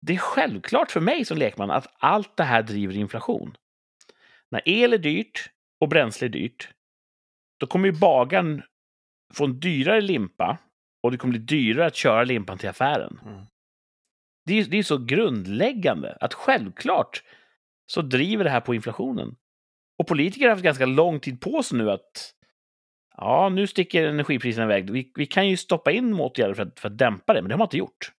[0.02, 3.56] Det är självklart för mig som lekman att allt det här driver inflation.
[4.52, 5.50] När el är dyrt
[5.82, 6.70] och bränsle är dyrt,
[7.60, 8.64] då kommer ju bagaren
[9.34, 10.58] få en dyrare limpa
[11.04, 13.20] och det kommer bli dyrare att köra limpan till affären.
[13.26, 13.46] Mm.
[14.46, 17.24] Det är, det är så grundläggande att självklart
[17.92, 19.36] så driver det här på inflationen.
[20.00, 22.34] Och politiker har haft ganska lång tid på sig nu att
[23.18, 24.90] ja, nu sticker energipriserna iväg.
[24.92, 27.54] Vi, vi kan ju stoppa in åtgärder för att, för att dämpa det, men det
[27.56, 28.12] har man inte gjort.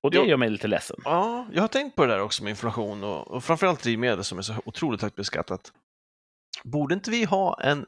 [0.00, 0.24] Och det Ja.
[0.26, 0.96] gör mig lite ledsen.
[1.04, 4.38] Ja, jag har tänkt på det där också med inflation och, och framförallt drivmedel som
[4.38, 5.72] är så otroligt högt beskattat.
[6.68, 7.86] Borde inte vi ha en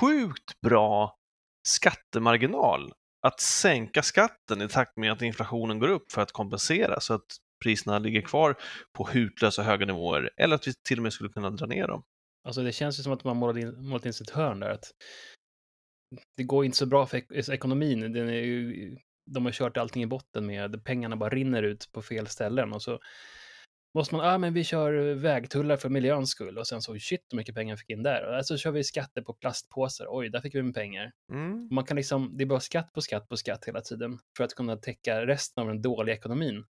[0.00, 1.16] sjukt bra
[1.68, 2.92] skattemarginal
[3.26, 7.26] att sänka skatten i takt med att inflationen går upp för att kompensera så att
[7.64, 8.56] priserna ligger kvar
[8.92, 12.02] på hutlösa höga nivåer eller att vi till och med skulle kunna dra ner dem?
[12.44, 14.70] Alltså det känns ju som att man målat in, målat in sitt hörn där.
[14.70, 14.84] Att
[16.36, 18.12] det går inte så bra för ek ekonomin.
[18.12, 18.96] Den är ju,
[19.30, 22.82] de har kört allting i botten med pengarna bara rinner ut på fel ställen och
[22.82, 22.98] så
[23.94, 27.26] måste man, ja ah, men vi kör vägtullar för miljöns skull och sen så shit
[27.30, 28.38] hur mycket pengar fick in där.
[28.38, 31.12] Och så kör vi skatter på plastpåsar, oj där fick vi in pengar.
[31.32, 31.68] Mm.
[31.70, 34.54] Man kan liksom, det är bara skatt på skatt på skatt hela tiden för att
[34.54, 36.64] kunna täcka resten av den dåliga ekonomin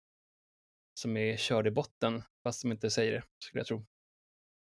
[1.00, 3.76] som är körd i botten, fast de inte säger det, skulle jag tro.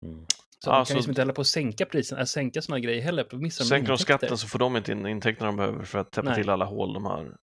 [0.06, 0.26] Mm.
[0.64, 2.80] Så man Ja, kan liksom så- inte hålla på att sänka priserna, äh, sänka sådana
[2.80, 5.46] grejer heller, för missar de Sänker de intäkter skatten så får de inte in intäkterna
[5.46, 6.34] de behöver för att täppa Nej.
[6.34, 7.36] till alla hål de har.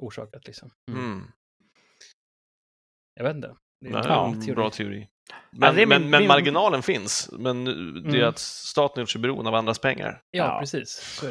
[0.00, 0.70] orsakat liksom.
[0.90, 1.04] Mm.
[1.04, 1.24] Mm.
[3.14, 3.56] Jag vet inte.
[3.80, 4.54] Det är en Ja, teori.
[4.54, 5.08] bra teori.
[5.30, 7.70] Ja, Men, min- men, men min- marginalen finns, men det
[8.10, 8.28] är Mm.
[8.28, 10.20] att staten gjort sig beroende av andras pengar.
[10.30, 10.60] Ja, Ja.
[10.60, 11.22] precis.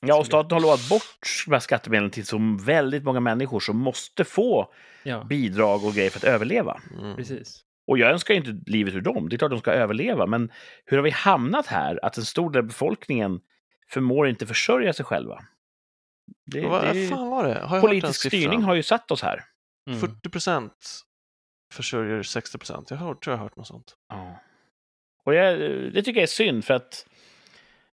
[0.00, 3.76] Ja, och staten har lovat bort de här skattemedlen till så väldigt många människor som
[3.78, 6.80] måste få Ja, bidrag och grejer för att överleva.
[7.00, 7.16] Mm.
[7.16, 7.62] precis.
[7.86, 9.28] Och jag önskar ju inte livet ur dem.
[9.28, 10.52] Det är klart de ska överleva, men
[10.84, 13.40] hur har vi hamnat här att en stor del av befolkningen
[13.90, 15.42] förmår inte försörja sig själva?
[16.46, 17.60] Det, Vad det, fan var det?
[17.60, 19.44] Har jag politisk styrning har ju satt oss här.
[19.88, 20.00] Mm.
[20.00, 21.00] 40 procent
[21.76, 22.90] försörjer 60 procent.
[22.90, 23.96] Jag har, tror jag har hört något sånt.
[24.08, 24.40] Ja.
[25.24, 25.58] Och jag,
[25.92, 27.06] det tycker jag är synd, för att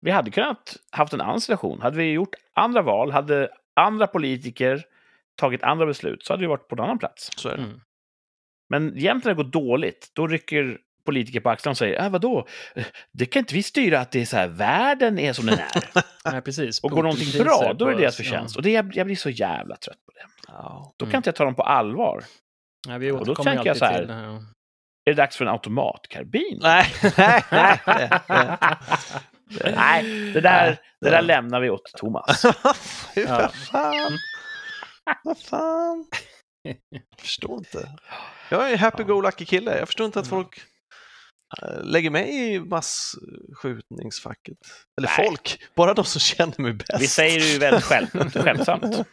[0.00, 1.80] vi hade kunnat haft en annan situation.
[1.80, 4.84] Hade vi gjort andra val, hade andra politiker
[5.36, 7.30] tagit andra beslut, så hade vi varit på en annan plats.
[7.36, 7.62] Så är det.
[7.62, 7.80] Mm.
[8.68, 12.46] Men jämt när det går dåligt, då rycker politiker på axlarna och säger äh, vadå,
[13.12, 16.02] det kan inte vi styra att det är så här, världen är som den är.
[16.32, 16.80] Nej, precis.
[16.80, 18.56] Och går någonting bra, då är det deras förtjänst.
[18.56, 20.26] Och det, jag, jag blir så jävla trött på det.
[20.48, 20.94] Ja.
[20.96, 21.16] Då kan Mm.
[21.18, 22.24] inte jag ta dem på allvar.
[22.88, 24.02] Ja, vi Och då tänker jag så här.
[24.02, 24.40] Är
[25.10, 26.58] det dags för en automatkarbin?
[26.62, 26.86] Nej,
[27.16, 27.78] nej, nej.
[28.28, 28.50] nej.
[29.76, 32.44] Nej, det där, det där lämnar vi åt Thomas.
[33.28, 34.18] Vad fan.
[35.24, 36.06] Vad fan.
[36.90, 37.88] Jag förstår inte.
[38.50, 39.78] Jag är en happy-go-lucky kille.
[39.78, 40.36] Jag förstår inte att Mm.
[40.44, 40.60] folk
[41.82, 44.58] lägger mig i masskjutningsfacket.
[44.98, 45.26] Eller Nej.
[45.26, 47.00] folk, bara de som känner mig bäst.
[47.00, 49.06] Vi säger det ju väldigt själv, skämtsamt.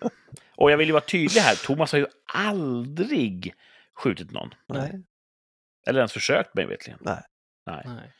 [0.56, 3.54] Och jag vill ju vara tydlig här, Thomas har ju aldrig
[3.98, 4.50] skjutit någon.
[4.67, 5.04] Nej.
[5.88, 7.00] Eller ens försökt mig vetligen.
[7.02, 7.22] Nej.
[7.65, 7.84] Nej.
[7.86, 8.12] Nej.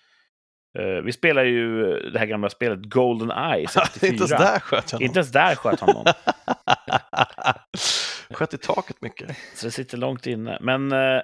[0.80, 4.10] Eh, vi spelar ju det här gamla spelet Golden Eye 64.
[4.12, 5.06] inte ens där sköt jag någon.
[5.06, 6.06] Inte ens där sköt han någon.
[8.32, 9.38] Sköt i taket mycket.
[9.56, 10.58] Så det sitter långt inne.
[10.62, 11.22] Men eh,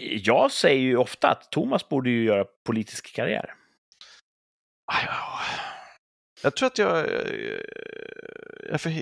[0.00, 3.54] jag säger ju ofta att Thomas borde ju göra politisk karriär.
[4.86, 5.40] Ja.
[6.42, 6.98] Jag tror att jag...
[6.98, 7.60] eh,
[8.70, 8.92] Jag, för,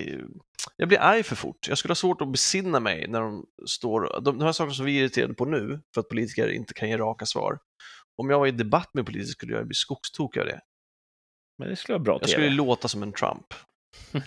[0.75, 1.67] jag blir arg för fort.
[1.67, 4.21] Jag skulle ha svårt att besinna mig när de står...
[4.21, 6.89] De, de här sakerna som vi är irriterade på nu, för att politiker inte kan
[6.89, 7.59] ge raka svar.
[8.17, 10.61] Om jag var i debatt med politiker skulle jag bli skogstokig av det.
[11.57, 13.53] Men det skulle vara bra Jag skulle låta som en Trump.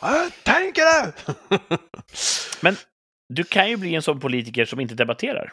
[0.00, 1.12] Vad tänker du?
[2.62, 2.76] Men
[3.28, 5.52] du kan ju bli en sån politiker som inte debatterar.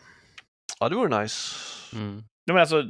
[0.80, 1.56] ja, det vore nice.
[1.94, 2.24] Mm.
[2.48, 2.84] Men alltså,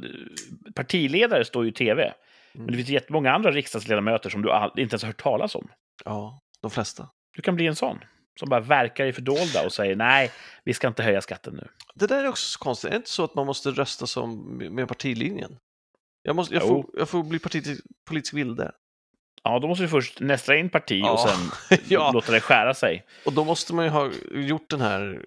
[0.74, 2.14] partiledare står ju i tv.
[2.52, 2.76] Men det Mm.
[2.78, 4.48] finns jättemånga andra riksdagsledamöter som du
[4.82, 5.68] inte ens har hört talas om.
[6.04, 7.08] Ja, de flesta.
[7.36, 7.98] Du kan bli en sån.
[8.38, 10.30] Som bara verkar i fördolda och säger nej,
[10.64, 11.68] vi ska inte höja skatten nu.
[11.94, 12.88] Det där är också så konstigt.
[12.88, 15.56] Är det inte så att man måste rösta som med partilinjen?
[16.22, 18.72] Jag, måste, jag, får, jag får bli politisk, politisk vilde.
[19.46, 21.26] Ja, då måste du först nästra in parti och Ja.
[21.28, 22.10] sen Ja.
[22.14, 23.04] låta det skära sig.
[23.26, 25.24] Och då måste man ju ha gjort den här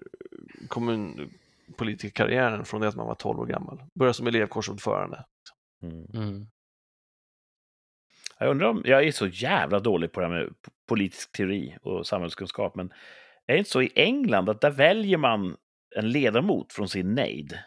[0.68, 3.82] kommunpolitikerkarriären från det att man var 12 år gammal.
[3.98, 5.24] Börja som elevkårsordförande.
[5.82, 6.46] Mm.
[8.38, 10.54] Jag undrar om, jag är så jävla dålig på det här med
[10.88, 12.92] politisk teori och samhällskunskap, men
[13.46, 15.56] är det inte så i England att där väljer man
[15.96, 17.58] en ledamot från sin nejd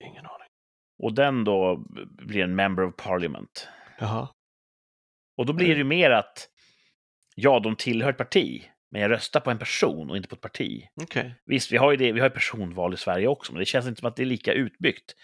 [0.00, 0.48] Ingen aning.
[1.02, 3.68] och den då blir en member of parliament.
[3.98, 4.28] Jaha.
[5.38, 6.48] Och då blir det ju mer att,
[7.34, 10.40] ja, de tillhör ett parti, men jag röstar på en person och inte på ett
[10.40, 10.84] parti.
[11.02, 11.34] Okej.
[11.46, 14.00] Visst, vi har ju det, vi har personval i Sverige också, men det känns inte
[14.00, 15.14] som att det är lika utbyggt.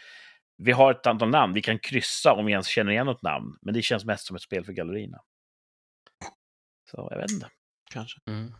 [0.57, 3.57] Vi har ett antal namn, vi kan kryssa om vi ens känner igen något namn,
[3.62, 5.18] men det känns mest som ett spel för gallerierna.
[6.90, 7.48] Så jag vet inte.
[7.92, 8.20] Kanske.
[8.29, 8.53] Mm.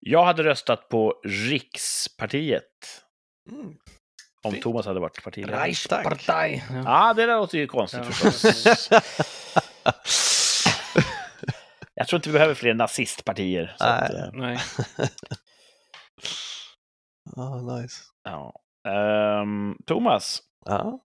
[0.00, 3.02] Jag hade röstat på Rikspartiet
[3.50, 3.74] Mm.
[4.42, 4.62] om Fint.
[4.62, 5.64] Thomas hade varit partiledare.
[5.64, 6.62] Reichspartei.
[6.70, 6.82] Ja.
[6.84, 8.12] Ja, det där låter ju konstigt Ja.
[8.12, 8.88] förstås.
[11.98, 13.74] Jag tror inte vi behöver fler nazistpartier.
[13.78, 14.20] Så att, Nej.
[14.22, 14.58] eh, Nej.
[17.36, 18.02] ah, nice.
[18.24, 18.60] ja.
[18.88, 21.00] Ehm, Thomas, Ja.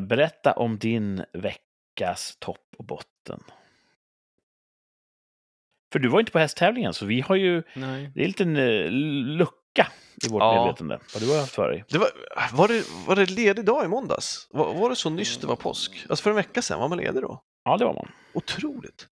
[0.00, 3.42] berätta om din veckas topp och botten.
[5.92, 7.62] För du var inte på hästtävlingen, så vi har ju...
[7.74, 8.10] Nej.
[8.14, 8.90] Det är en liten eh,
[9.36, 9.88] lucka
[10.26, 10.64] i vårt Ja.
[10.64, 10.98] medvetande.
[11.14, 11.84] Vad du har haft för dig.
[11.88, 12.08] Det var,
[12.52, 14.46] var, det, var det ledig dag i måndags?
[14.50, 16.06] Var, var det så nyss det var påsk?
[16.08, 17.42] Alltså för en vecka sedan, var man ledig då?
[17.64, 18.12] Ja, det var man.
[18.32, 19.06] Otroligt.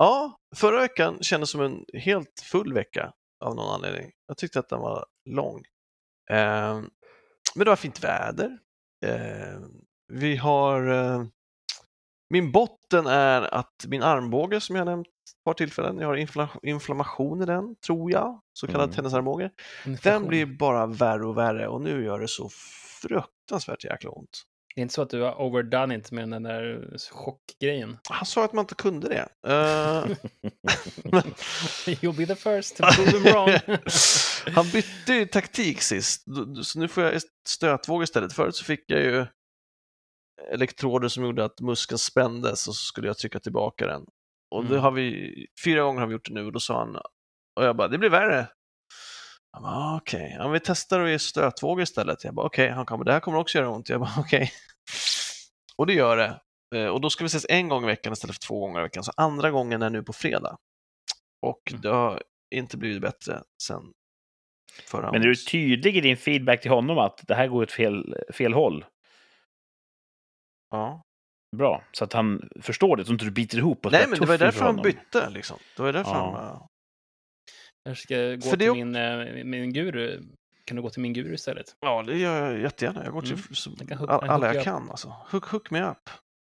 [0.00, 3.12] Ja, förra veckan kändes som en helt full vecka
[3.44, 4.10] av någon anledning.
[4.26, 5.58] Jag tyckte att den var lång.
[6.30, 6.74] Eh,
[7.54, 8.58] men det var fint väder.
[9.06, 9.60] Eh,
[10.12, 10.86] vi har...
[10.90, 11.24] Eh,
[12.32, 16.58] min botten är att min armbåge som jag nämnt ett par tillfällen, jag har infla-
[16.62, 18.94] inflammation i den, tror jag, så kallad Mm.
[18.96, 19.50] tennisarmbåge.
[20.02, 22.48] Den blir bara värre och värre och nu gör det så
[23.02, 24.42] fruktansvärt jäkla ont.
[24.74, 27.98] Det är inte så att du har overdone it med den där chockgrejen.
[28.08, 29.28] Han sa att man inte kunde det.
[29.46, 30.04] Eh,
[31.86, 33.50] You'll be the first to prove him wrong.
[34.54, 36.24] Han bytte ju taktik sist,
[36.62, 38.32] så nu får jag stötvåg istället.
[38.32, 39.26] Förut så fick jag ju
[40.52, 44.02] elektroder som gjorde att muskeln spändes och så skulle jag trycka tillbaka den.
[44.54, 44.80] Och det Mm.
[44.82, 45.32] har vi,
[45.64, 46.96] fyra gånger har vi gjort det nu och då sa han,
[47.56, 48.46] och jag bara, det blir värre.
[49.52, 52.24] "Ah, okej, ja, vi testar att ge stötvågor istället.
[52.24, 53.88] Jag bara, okej, han kommer, det här kommer också göra ont.
[53.88, 54.52] Jag bara, okej.
[55.76, 56.40] Och det gör det.
[56.76, 58.82] Eh, Och då ska vi ses en gång i veckan istället för två gånger i
[58.82, 59.04] veckan.
[59.04, 60.56] Så andra gången är nu på fredag.
[61.46, 61.80] Och Mm.
[61.80, 62.22] det har
[62.54, 63.92] inte blivit bättre sen
[64.86, 67.72] förra Men är du tydlig i din feedback till honom att det här går åt
[67.72, 68.84] fel, fel håll?
[70.70, 71.02] Ja.
[71.56, 74.26] Bra, så att han förstår det, så inte du biter ihop och Nej, men det
[74.26, 75.30] var därför han bytte.
[75.30, 75.58] Liksom.
[75.76, 76.38] Det var därför Ja.
[76.40, 76.68] han...
[77.82, 80.22] Jag ska gå För det till min, eh, min guru.
[80.64, 81.76] Kan du gå till min guru istället?
[81.80, 83.04] Ja, det gör jag jättegärna.
[83.04, 83.42] Jag går till Mm.
[83.52, 84.64] så, Jag kan hook- all, jag alla jag upp.
[84.64, 84.90] kan.
[84.90, 85.14] Alltså.
[85.30, 86.10] Hook, hook me up.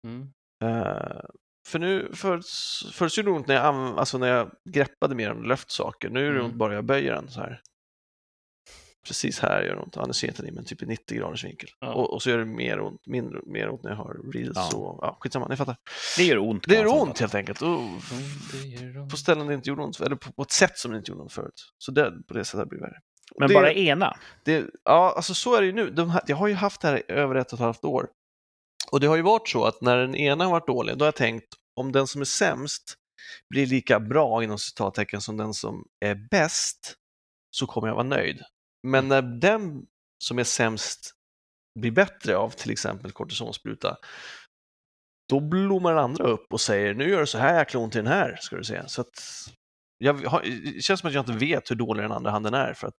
[0.07, 0.30] Mm.
[0.63, 1.19] Eh,
[1.67, 2.45] för nu, förut,
[3.17, 6.09] gjorde det ont när jag, alltså när jag greppade mer om löftsaker.
[6.09, 6.45] Nu är det Mm.
[6.45, 7.61] ont bara jag böjer den så här.
[9.08, 9.95] Precis här gör det ont.
[9.95, 11.70] Jag inte det, men typ i 90 graders vinkel.
[11.80, 11.93] Ja.
[11.93, 14.78] Och, och så gör det mer ont, mindre, mer ont när jag har reels Ja.
[14.78, 15.78] och ja, skitsamma, ni fattar.
[16.18, 16.64] Det gör ont.
[16.68, 17.62] Det gör ont helt enkelt.
[17.62, 19.12] Och ont.
[19.12, 21.24] på ställen det inte gjorde ont, eller på, på ett sätt som det inte gjorde
[21.24, 21.74] ont förut.
[21.78, 22.99] Så det, på det sättet blir det värre.
[23.39, 24.18] Men det, bara ena.
[24.43, 25.89] det, ja, alltså så är det ju nu.
[25.89, 28.08] De här, jag har ju haft det här i över ett och ett halvt år.
[28.91, 31.08] Och det har ju varit så att när den ena har varit dålig, då har
[31.08, 32.97] jag tänkt om den som är sämst
[33.49, 36.95] blir lika bra inom citattecken som den som är bäst
[37.51, 38.41] så kommer jag vara nöjd.
[38.88, 39.86] Men när den
[40.24, 41.14] som är sämst
[41.80, 43.98] blir bättre av till exempel kortisonspruta,
[45.30, 47.98] då blommar den andra upp och säger nu gör det så här jäkla ont i
[47.98, 48.82] den här, ska du se.
[48.88, 49.20] Så att
[49.98, 50.42] jag har,
[50.76, 52.96] det känns som att jag inte vet hur dålig den andra handen är för att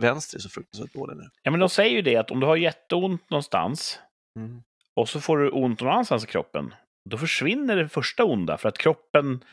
[0.00, 1.24] vänster är så fruktansvärt dålig nu.
[1.42, 3.98] Ja, men de säger ju det att om du har jätteont någonstans
[4.36, 4.62] Mm.
[4.94, 6.74] och så får du ont någon annanstans i kroppen,
[7.10, 9.44] då försvinner det första onda för att kroppen,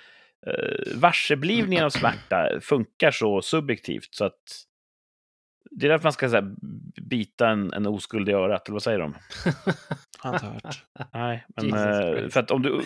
[0.48, 4.66] eh, varseblivningen av smärta funkar så subjektivt så att
[5.72, 6.56] det är därför man ska så här,
[7.02, 9.16] bita en, en oskuld i örat, eller vad säger de?
[10.20, 10.86] Har inte hört.
[11.14, 12.82] Nej, men eh, för att om du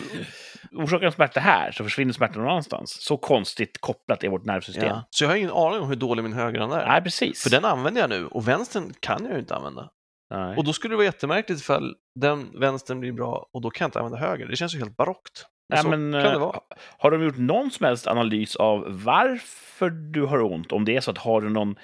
[0.72, 3.02] orsakar en smärta här så försvinner smärtan någon annanstans.
[3.02, 4.88] Så konstigt kopplat är vårt nervsystem.
[4.88, 5.08] Ja.
[5.10, 6.88] Så jag har ingen aning om hur dålig min högerhand är.
[6.88, 7.44] Nej, precis.
[7.44, 9.90] För den använder jag nu och vänstern kan jag ju inte använda.
[10.30, 10.58] Nej.
[10.58, 13.88] Och då skulle det vara jättemärkligt ifall den vänstern blir bra och då kan jag
[13.88, 14.48] inte använda höger.
[14.48, 15.46] Det känns ju helt barockt.
[15.70, 16.60] Men Nej, men, kan det eh, vara.
[16.98, 20.72] Har de gjort någon som helst analys av varför du har ont?
[20.72, 21.76] Om det är så att har du någon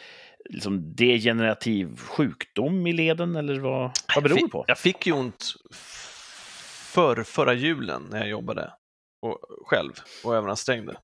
[0.49, 4.65] liksom, degenerativ sjukdom i leden eller vad, vad beror det på?
[4.67, 5.53] Jag fick ju ont
[6.93, 8.73] för förra julen när jag jobbade
[9.21, 9.91] och, själv
[10.23, 10.97] och överansträngde.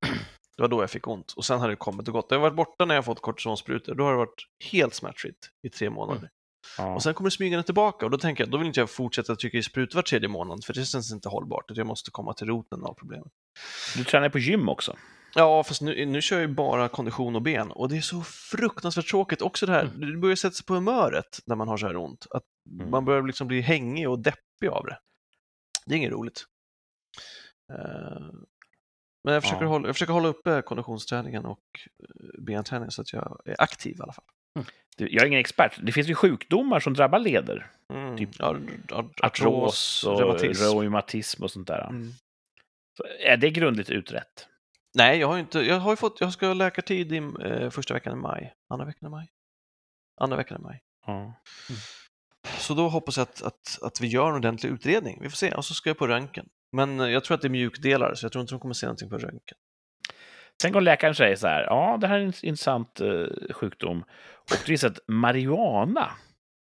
[0.57, 2.25] Det var då jag fick ont och sen har det kommit och gått.
[2.29, 3.95] Jag har varit borta när jag fått kortisonsprutor.
[3.95, 6.29] Då har det varit helt smärtfritt i tre månader.
[6.77, 6.95] Ja.
[6.95, 9.57] Och sen kommer smygande tillbaka och då tänker jag, då vill inte jag fortsätta trycka
[9.57, 11.65] i sprut var tredje månad för det känns inte hållbart.
[11.67, 13.31] Jag måste komma till roten av problemet.
[13.97, 14.95] Du tränar på gym också.
[15.36, 18.21] Ja, fast nu, nu kör jag ju bara kondition och ben och det är så
[18.21, 19.41] fruktansvärt tråkigt.
[19.41, 22.27] Också det här, det börjar sätta sig på humöret när man har så här ont.
[22.32, 22.43] Att
[22.80, 22.89] Mm.
[22.89, 24.99] man börjar liksom bli hängig och deppig av det.
[25.86, 26.45] Det är inget roligt.
[27.73, 28.21] Eh,
[29.23, 29.67] Men jag försöker, Ja.
[29.69, 31.59] hålla, jag försöker hålla uppe konditionsträningen och
[32.03, 34.25] eh, benträningen så att jag är aktiv i alla fall.
[34.97, 35.80] Du, Jag är ingen expert.
[35.84, 37.71] Det finns ju sjukdomar som drabbar leder.
[37.93, 38.17] Mm.
[38.17, 38.57] Typ ja,
[38.91, 40.19] art- Artros och
[40.82, 41.43] reumatism.
[41.43, 41.89] och sånt där.
[41.89, 42.11] Mm.
[43.19, 44.47] Är det grundligt utrett?
[44.93, 47.69] Nej, jag har ju inte, jag har ju fått, jag ska ha läkartid i eh,
[47.69, 49.27] första veckan i maj, andra veckan i maj,
[50.21, 50.81] andra veckan i maj.
[51.05, 51.33] Ja.
[52.57, 55.51] Så då hoppas jag att, att, att vi gör en ordentlig utredning, vi får se,
[55.51, 56.49] och så ska jag på röntgen.
[56.71, 58.85] Men eh, jag tror att det är mjukdelar, så jag tror inte de kommer se
[58.85, 59.57] någonting på röntgen.
[60.61, 64.03] Tänk om läkaren säger så här, ja, det här är en intressant eh, sjukdom.
[64.33, 66.11] Och det visar att marijuana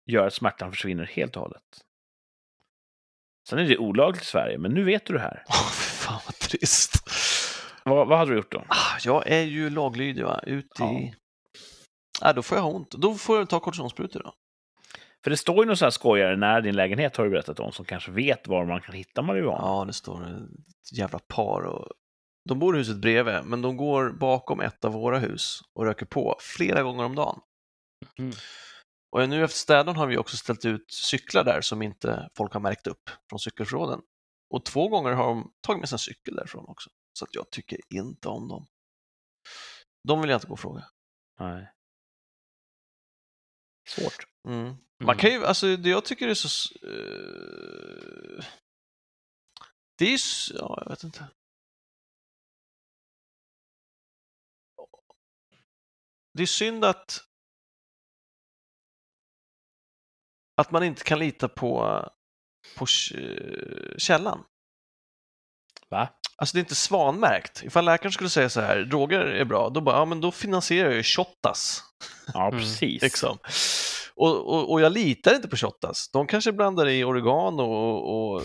[0.06, 1.62] gör att smärtan försvinner helt och hållet.
[3.48, 5.44] Sen är det olagligt i Sverige, men nu vet du det här.
[5.48, 6.92] Åh, fy fan vad trist.
[7.84, 8.64] Vad, vad hade du gjort då?
[8.68, 10.40] Ah, Jag är ju laglydig, va?
[10.46, 11.14] Ut i...
[12.20, 12.90] Ah, då får jag ha ont.
[12.90, 14.34] Då får jag ta kortisonsprutor då.
[15.24, 17.72] För det står ju någon sån här skojare nära din lägenhet, har du berättat om,
[17.72, 19.62] som kanske vet var man kan hitta marijuana.
[19.62, 21.88] Ja, det står ett jävla par och
[22.48, 26.06] de bor i huset bredvid, men de går bakom ett av våra hus och röker
[26.06, 27.40] på flera gånger om dagen.
[28.18, 28.32] Mm.
[29.12, 32.60] Och nu efter städaren har vi också ställt ut cyklar där som inte folk har
[32.60, 34.00] märkt upp från cykelförråden.
[34.54, 36.90] Och två gånger har de tagit med sig en cykel därifrån också.
[37.20, 38.66] Så att jag tycker inte om dem.
[40.08, 40.90] De vill jag inte gå och fråga.
[41.38, 41.72] Nej.
[43.88, 44.26] Svårt.
[44.48, 44.60] Mm.
[44.60, 44.76] Mm.
[44.98, 46.74] Man kan ju, alltså det jag tycker är så...
[46.86, 48.44] eh,
[49.98, 50.18] det är ju,
[50.58, 51.28] ja jag vet inte.
[56.32, 57.28] Det är synd att
[60.54, 61.84] att man inte kan lita på,
[62.78, 64.44] på k- källan.
[65.88, 66.19] Va?
[66.40, 67.62] Alltså det är inte svanmärkt.
[67.64, 70.88] Ifall läkaren skulle säga så här, droger är bra, då bara, ja men då finansierar
[70.88, 71.82] jag ju Shottaz.
[72.34, 73.02] Ja, Mm, precis.
[73.02, 73.38] Liksom.
[74.14, 76.10] Och, och, och jag litar inte på Shottaz.
[76.12, 78.42] De kanske blandar i oregano och, och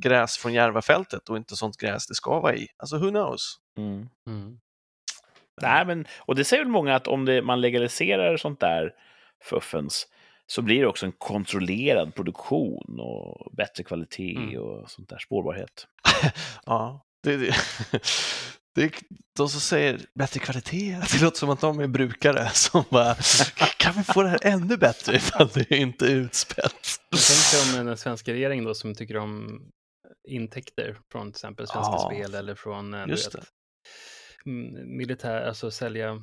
[0.00, 2.68] gräs från Järvafältet och inte sånt gräs det ska vara i.
[2.76, 3.56] Alltså who knows?
[3.78, 4.08] Mm.
[4.26, 4.58] Mm.
[5.62, 8.92] Nej, men, och det säger väl många att om det, man legaliserar sånt där
[9.44, 10.06] fuffens
[10.46, 14.58] så blir det också en kontrollerad produktion och bättre kvalitet Mm.
[14.62, 15.86] och sånt där, spårbarhet.
[16.66, 17.54] Ja, det, det,
[18.74, 18.90] det är
[19.36, 21.00] de som säger bättre kvalitet.
[21.12, 23.14] Det låter som att de är brukare som bara,
[23.78, 27.00] kan vi få det här ännu bättre ifall det inte är utspätt?
[27.10, 29.62] Dig om den svenska regeringen då som tycker om
[30.28, 33.34] intäkter från till exempel Svenska Ja, Spel eller från eh, vet,
[34.46, 36.22] mm, militär, alltså sälja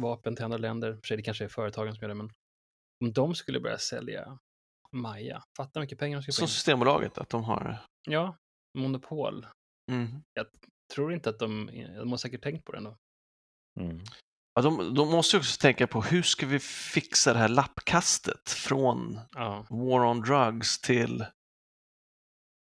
[0.00, 0.92] vapen till andra länder.
[0.94, 2.30] För sig det kanske är företagen som gör det, men
[3.04, 4.38] om de skulle börja sälja
[4.92, 6.48] Maja, fatta hur mycket pengar de skulle få Som in.
[6.48, 7.78] Systembolaget, att de har...
[8.08, 8.36] Ja,
[8.78, 9.46] monopol.
[9.92, 10.22] Mm.
[10.94, 12.96] Tror inte att de, de har säkert tänkt på det ändå.
[13.80, 14.00] Mm.
[14.54, 18.50] Ja, de, de måste ju också tänka på hur ska vi fixa det här lappkastet
[18.50, 19.66] från Ja.
[19.70, 21.24] War on Drugs till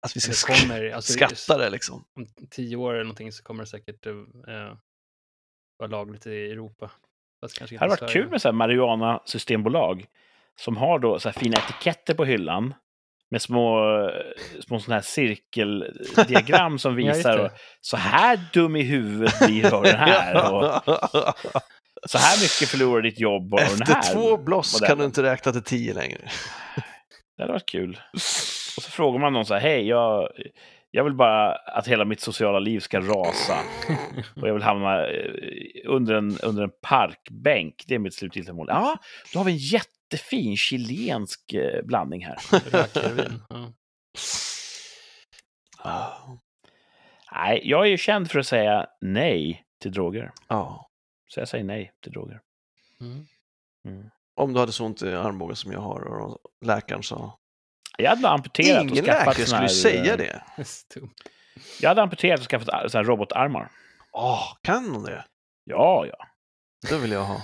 [0.06, 2.04] att vi ska Det kommer, alltså, skatta det liksom.
[2.16, 4.14] Om tio år eller någonting så kommer det säkert eh,
[5.78, 6.90] vara lagligt i Europa.
[7.40, 10.06] Fast kanske Det hade varit kul med så här marijuana-systembolag
[10.60, 12.74] som har då så här fina etiketter på hyllan
[13.30, 13.80] med små,
[14.66, 17.50] små såna här cirkeldiagram som Ja, visar och,
[17.80, 20.52] så här dum i huvudet blir du den här.
[20.52, 20.82] Och
[22.06, 23.98] så här mycket förlorar ditt jobb av den här.
[23.98, 26.20] Efter två bloss kan du inte räkna till tio längre.
[27.36, 28.00] Det hade varit kul.
[28.76, 30.28] Och så frågar man någon så här, hej, jag,
[30.90, 33.58] jag vill bara att hela mitt sociala liv ska rasa.
[34.36, 35.30] Och jag vill hamna eh,
[35.84, 37.74] under en, under en parkbänk.
[37.86, 38.66] Det är mitt slutgiltiga mål.
[38.70, 38.96] Ja,
[39.32, 39.58] då har vi en
[40.12, 42.38] jättefin chilensk eh, blandning här.
[42.70, 43.42] Rökheroin,
[45.84, 46.38] ja.
[47.32, 50.32] Nej, jag är ju känd för att säga nej till droger.
[50.48, 50.90] Ja.
[51.28, 52.40] Så jag säger nej till droger.
[53.00, 53.26] Mm.
[53.88, 54.10] Mm.
[54.34, 57.38] Om du hade så ont i armbågen som jag har och läkaren sa.
[57.98, 60.42] Jag hade amputerat Ingen och skaffat läkare såna här, skulle säga eh, det.
[61.80, 63.70] Jag hade amputerat och skaffat robotarmar.
[64.12, 65.24] Åh, kan de det?
[65.64, 66.26] Ja, ja.
[66.90, 67.42] Det vill jag ha.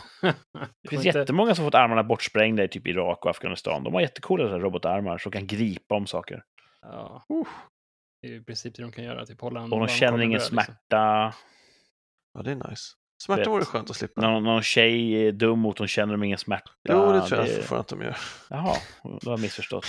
[0.82, 3.84] Det finns jättemånga som fått armarna bortsprängda i typ Irak och Afghanistan.
[3.84, 6.44] De har jättecoola robotarmar som kan gripa om saker.
[6.82, 7.24] Ja.
[7.32, 7.46] Uh.
[8.22, 9.26] Det är i princip det de kan göra.
[9.26, 10.54] Typ hålla en Och de känner ingen liksom.
[10.54, 11.34] smärta.
[12.34, 12.82] Ja, det är nice.
[13.22, 13.48] Smärta Vet.
[13.48, 14.20] vore skönt att slippa.
[14.20, 16.70] Någon, någon tjej är dum mot dem känner de ingen smärta.
[16.88, 18.16] Jo, det tror jag fortfarande att de gör.
[18.50, 19.86] Jaha, då har jag missförstått.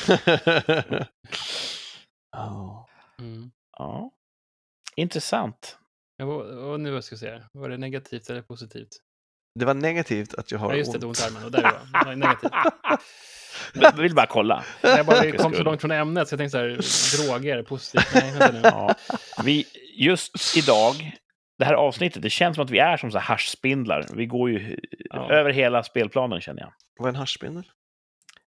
[2.31, 2.87] Ja.
[3.19, 3.51] Mm.
[3.77, 4.11] Ja.
[4.95, 5.77] Intressant.
[6.17, 8.89] Ja, vad, vad nu ska jag säga, var det negativt eller positivt?
[9.59, 11.03] Det var negativt att jag har Ja, just det, ont.
[11.05, 11.43] ont i armen.
[11.43, 11.61] Och där
[12.03, 12.51] var det negativt.
[13.73, 14.63] Jag vill bara kolla.
[14.81, 18.09] Jag bara kom så långt från ämnet så jag tänkte så här, droger, positivt.
[18.13, 18.59] Nej, vänta nu.
[18.63, 18.95] Ja.
[19.43, 19.65] Vi,
[19.97, 21.11] just idag,
[21.57, 24.05] det här avsnittet, det känns som att vi är som så här haschspindlar.
[24.13, 24.79] Vi går ju
[25.09, 25.31] Ja.
[25.31, 26.73] över hela spelplanen känner jag.
[26.97, 27.63] Vad är en haschspindel?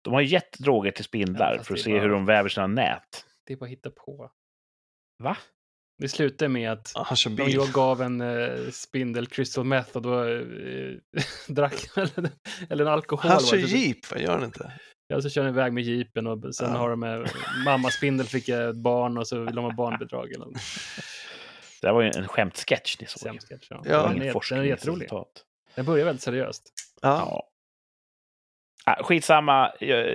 [0.01, 2.25] De har ju gett droger till spindlar Ja, för att är se bara- hur de
[2.25, 3.25] väver sina nät.
[3.45, 4.31] Det är bara att hitta på.
[5.23, 5.37] Va?
[5.99, 10.01] Det slutade med att Ah, Han de jag gav en uh, spindel crystal meth och
[10.01, 10.41] då eh,
[11.47, 12.29] drack eller,
[12.69, 13.31] eller en alkohol.
[13.31, 13.63] Han kör det.
[13.63, 14.71] jeep, vad gör han inte?
[15.07, 16.77] Ja, så kör den iväg med jeepen och sen Ja.
[16.77, 17.29] har de med
[17.65, 20.31] mammaspindel fick jag ett barn och så vill de ha barnbidrag.
[20.31, 20.57] Eller något.
[21.81, 23.19] Det var ju en skämtsketch ni såg.
[23.19, 23.81] Sämst sketch, ja.
[23.85, 24.07] Ja.
[24.07, 25.09] Den, är, den är jätterolig.
[25.75, 26.63] Den börjar väldigt seriöst.
[27.01, 27.09] Ja.
[27.09, 27.43] Ja.
[28.93, 29.71] Ah, skitsamma.
[29.79, 30.07] Jag,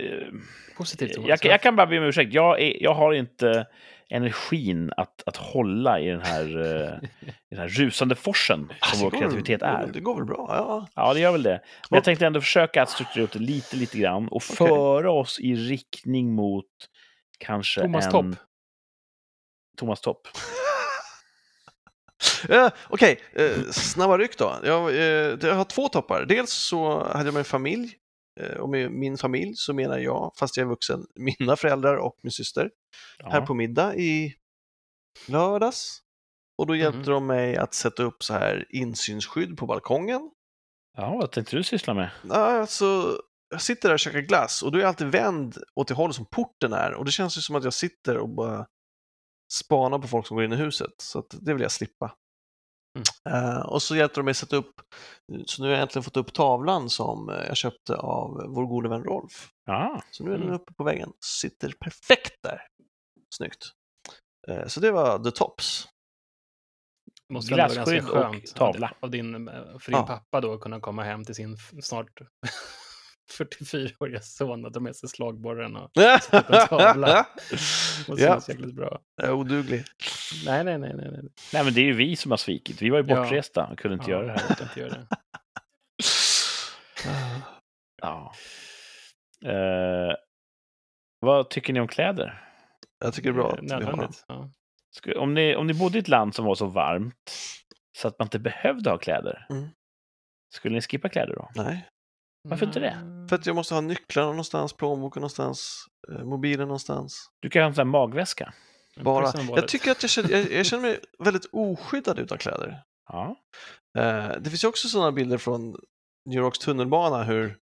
[0.76, 1.28] Positivt Thomas.
[1.28, 2.32] jag, jag kan bara be om ursäkt.
[2.34, 3.66] Jag, är, jag har inte
[4.12, 9.04] energin att, att hålla i den här, eh, i den här rusande forsen som Alltså,
[9.04, 9.90] vår det går väl- kreativitet är.
[9.92, 10.88] Det går väl bra, ja.
[10.94, 11.60] Ja, det gör väl det.
[11.90, 14.56] Men jag tänkte ändå försöka att strukturera upp det lite, lite grann och Okej.
[14.56, 16.66] föra oss i riktning mot
[17.38, 18.10] kanske Thomas en...
[18.12, 18.26] Topp.
[19.78, 20.28] Thomas Topp.
[22.48, 24.54] Ja, Okej, eh, snabba ryck då.
[24.64, 26.24] Jag, eh, jag har två toppar.
[26.24, 27.94] Dels så hade jag en familj.
[28.40, 31.06] Eh, och med min familj så menar jag, fast jag är vuxen,
[31.38, 32.70] mina föräldrar och min syster.
[33.18, 33.30] Ja.
[33.30, 34.34] Här på middag i
[35.28, 35.98] lördags.
[36.58, 37.06] Och då hjälpte Mhm.
[37.10, 40.30] de mig att sätta upp så här insynsskydd på balkongen.
[40.96, 42.10] ja, vad tänkte du syssla med?
[42.30, 43.18] Alltså,
[43.50, 46.16] jag sitter där och käkar glass och då är jag alltid vänd åt det hållet
[46.16, 46.94] som porten är.
[46.94, 48.66] Och det känns ju som att jag sitter och bara
[49.52, 50.90] spanar på folk som går in i huset.
[50.98, 52.16] Så det vill jag slippa.
[53.30, 54.74] Eh, och så hjälpte de mig sätta upp,
[55.46, 58.88] så nu har jag äntligen fått upp tavlan som eh, jag köpte av vår gode
[58.88, 59.50] vän Rolf.
[59.66, 60.54] Ja, Så nu är den Mm.
[60.54, 62.66] uppe på väggen, sitter perfekt där.
[63.34, 63.70] Snyggt.
[64.48, 65.88] Eh, så det var the tops.
[67.32, 68.94] Måste Glasskydd och skönt tavla.
[69.00, 69.46] Av, din,
[69.80, 70.06] för din Ja.
[70.06, 72.10] pappa då att kunna komma hem till sin snart
[73.38, 77.26] 44-åriga son och ta med sig slagborren och upp en tavla.
[78.08, 78.28] måste Ja.
[78.28, 78.98] kännas jäkligt bra.
[79.16, 79.84] Jag är oduglig.
[80.46, 81.08] Nej, nej, nej, nej.
[81.12, 81.22] nej.
[81.52, 82.82] nej men det är ju vi som har svikit.
[82.82, 83.16] Vi var ju Ja.
[83.22, 84.62] bortresta och kunde inte göra det här.
[84.62, 85.06] inte göra det.
[88.02, 88.32] Ja.
[89.44, 90.14] Eh,
[91.20, 92.48] vad tycker ni om kläder?
[93.04, 93.88] Jag tycker det är bra att vi har dem.
[93.88, 94.24] Nödvändigt.
[94.28, 94.50] Ja.
[95.16, 97.32] Om, ni, om ni bodde i ett land som var så varmt
[97.98, 99.68] så att man inte behövde ha kläder, Mm.
[100.54, 101.50] skulle ni skippa kläder då?
[101.54, 101.88] Nej,
[102.48, 102.88] Varför inte det?
[102.88, 103.28] Mm.
[103.28, 107.30] för att jag måste ha nycklarna någonstans, plånboken någonstans, eh, mobilen någonstans.
[107.40, 108.54] Du kan ha en sån här magväska.
[109.00, 109.32] Bara.
[109.36, 112.82] Jag tycker att jag känner, jag, jag känner mig väldigt oskyddad utan kläder.
[113.08, 113.36] Ja.
[113.98, 115.76] Eh, det finns ju också sådana bilder från
[116.28, 117.58] New Yorks tunnelbana hur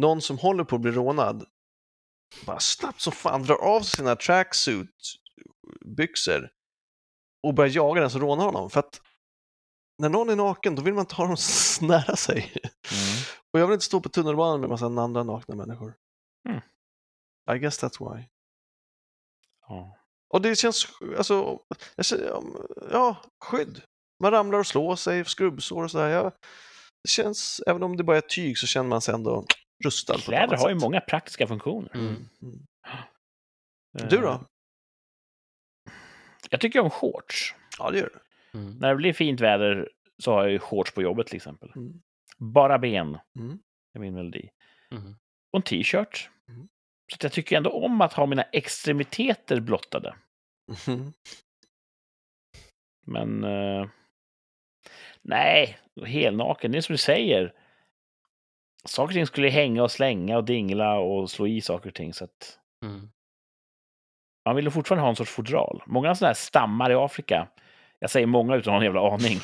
[0.00, 1.44] någon som håller på att bli rånad
[2.46, 6.48] bara snabbt som fan drar av sig sina tracksuit-byxor
[7.46, 8.70] och börjar jaga den som rånar honom.
[8.70, 9.00] För att
[10.02, 11.36] när någon är naken, då vill man inte ha dem
[11.88, 12.52] nära sig.
[13.54, 15.94] Och jag vill inte stå på tunnelbanan med massa andra nakna människor.
[16.48, 16.60] Mm.
[17.56, 18.24] I guess that's why.
[19.68, 19.98] ja.
[20.28, 20.86] Och det känns,
[21.18, 21.58] alltså,
[21.96, 22.42] jag känner, ja,
[22.90, 23.82] ja, skydd.
[24.22, 26.08] Man ramlar och slår sig, skrubbsår och sådär.
[26.08, 26.32] Jag,
[27.02, 29.44] det känns, även om det bara är tyg så känner man sig ändå
[29.84, 31.90] rustad Kläder har ju många praktiska funktioner.
[31.94, 32.28] Mm.
[32.42, 32.66] Mm.
[33.98, 34.44] Eh, Du då?
[36.50, 37.54] Jag tycker om shorts.
[37.78, 38.20] Ja, det gör
[38.52, 38.58] du.
[38.58, 38.78] Mm.
[38.78, 41.72] När det blir fint väder så har jag ju shorts på jobbet till exempel.
[41.76, 42.02] Mm.
[42.36, 43.58] Bara ben Mm.
[43.94, 44.50] är min melodi.
[44.90, 45.14] Mm.
[45.52, 46.30] Och en t-shirt.
[46.48, 46.68] Mm.
[47.12, 50.16] Så jag tycker ändå om att ha mina extremiteter blottade.
[50.86, 51.12] Mhm.
[53.06, 53.44] Men...
[53.44, 53.88] Eh,
[55.22, 56.72] nej, helnaken.
[56.72, 57.54] Det är som du säger.
[58.86, 62.14] Saker och ting skulle hänga och slänga och dingla och slå i saker och ting.
[62.14, 63.08] Så att Mm.
[64.46, 65.82] man vill fortfarande ha en sorts fodral.
[65.86, 67.48] Många sådana här stammar i Afrika,
[68.04, 69.40] jag säger många utan en jävla aning,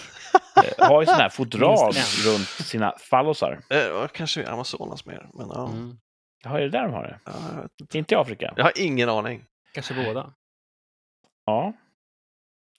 [0.56, 1.92] eh, har ju sådana här fodral
[2.24, 3.60] runt sina fallosar.
[3.70, 5.68] Eh, ja, kanske i Amazonas mer, men ja.
[5.68, 5.98] Mm.
[6.44, 7.18] Ja, är det där de har det?
[7.24, 7.98] ja jag, inte.
[7.98, 8.54] Inte i Afrika?
[8.56, 9.44] jag har ingen aning.
[9.72, 10.32] Kanske båda.
[11.46, 11.72] Ja.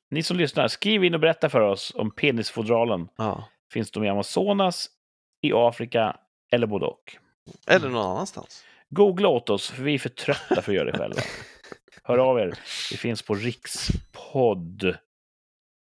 [0.10, 3.08] Ni som lyssnar, skriv in och berätta för oss om penisfodralen.
[3.18, 3.48] Ja.
[3.74, 4.90] Finns de i Amazonas,
[5.42, 6.18] i Afrika
[6.52, 7.16] eller både och?
[7.68, 8.66] Eller någon annanstans.
[8.90, 11.22] Googla åt oss, för vi är för trötta för att göra det själva.
[12.04, 12.54] Hör av er.
[12.92, 14.98] Vi finns på Rikspodd.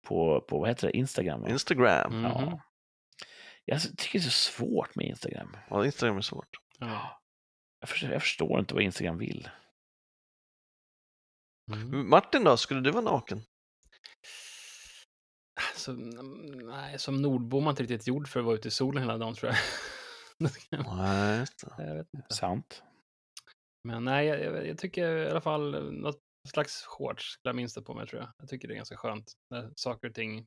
[0.09, 0.97] På, på vad heter det?
[0.97, 1.41] Instagram?
[1.41, 1.49] va?
[1.49, 2.13] Instagram.
[2.13, 2.25] Mhm.
[2.25, 2.61] Ja.
[3.65, 5.57] Jag tycker det är så svårt med Instagram.
[5.71, 6.57] Ja, Instagram är svårt.
[6.79, 7.21] Ja.
[7.81, 9.49] Jag förstår, jag förstår inte vad Instagram vill.
[11.73, 12.11] Mm.
[12.11, 13.43] Martin då, skulle du vara naken?
[15.75, 19.03] Så, mm, nej, som nordbo man inte riktigt gjord för att vara ute i solen
[19.03, 19.59] hela dagen tror jag.
[20.97, 21.47] Nej,
[21.79, 22.35] jag vet inte.
[22.35, 22.83] Sant.
[23.85, 27.83] Men nej, jag, jag, jag tycker i alla fall något slags shorts skulle jag minsta
[27.83, 28.31] på mig tror jag.
[28.39, 30.47] Jag tycker det är ganska skönt när saker och ting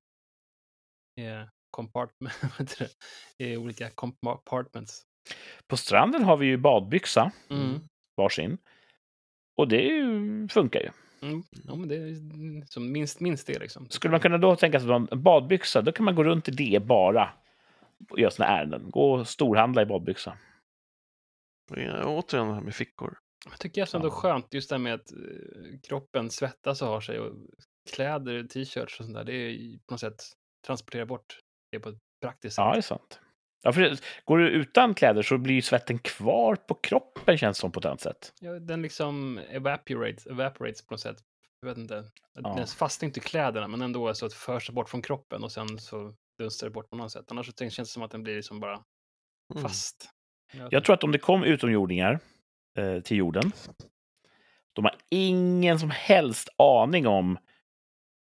[1.15, 2.77] är compartment,
[3.37, 3.43] det?
[3.45, 5.01] är olika compartments.
[5.67, 7.79] På stranden har vi ju badbyxa, Mm.
[8.17, 8.57] varsin.
[9.57, 10.89] Och det ju, funkar ju.
[11.21, 11.43] Mm.
[11.67, 13.89] Ja, men det är som minst, minst det liksom.
[13.89, 16.51] Skulle man kunna då tänka sig att en badbyxa, då kan man gå runt i
[16.51, 17.33] det bara
[18.09, 18.89] och göra sina ärenden.
[18.89, 20.37] Gå och storhandla i badbyxa.
[21.75, 23.17] Ja, Återigen det här med fickor.
[23.49, 24.11] Jag tycker jag ändå Ja.
[24.11, 25.17] skönt just det här med att eh,
[25.87, 27.35] kroppen svettas och har sig och
[27.91, 29.23] kläder, t-shirts och sånt där.
[29.23, 30.23] Det är på något sätt
[30.67, 31.39] transportera bort
[31.71, 32.63] det på ett praktiskt sätt.
[32.65, 33.19] Ja, det är sant.
[33.63, 37.71] Ja, för går du utan kläder så blir svetten kvar på kroppen, känns det som
[37.71, 38.33] på ett annat sätt.
[38.41, 41.17] Ja, den liksom evaporates, evaporates på något sätt.
[41.61, 42.03] Jag vet inte.
[42.33, 42.53] Ja.
[42.57, 45.51] Den fastnar inte i kläderna, men ändå så att det förs bort från kroppen och
[45.51, 47.25] sen så dunstar det bort på något sätt.
[47.31, 48.83] Annars så känns det som att den blir liksom bara
[49.53, 49.63] Mm.
[49.63, 50.09] fast.
[50.53, 52.19] vet Jag tror att om det kom utomjordingar
[52.77, 53.51] eh, till jorden,
[54.73, 57.37] de har ingen som helst aning om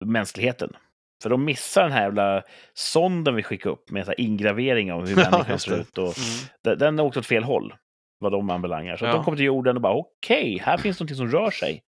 [0.04, 0.76] mänskligheten.
[1.22, 2.42] För de missar den här jävla
[2.74, 5.98] sonden vi skickade upp med så ingravering av hur människan ser ut.
[5.98, 6.48] Och Mm.
[6.62, 7.74] den- Den har åkt åt fel håll,
[8.18, 8.96] vad de anbelangar.
[8.96, 9.12] Så Ja.
[9.12, 11.82] de kommer till jorden och bara okej, här finns någonting som rör sig.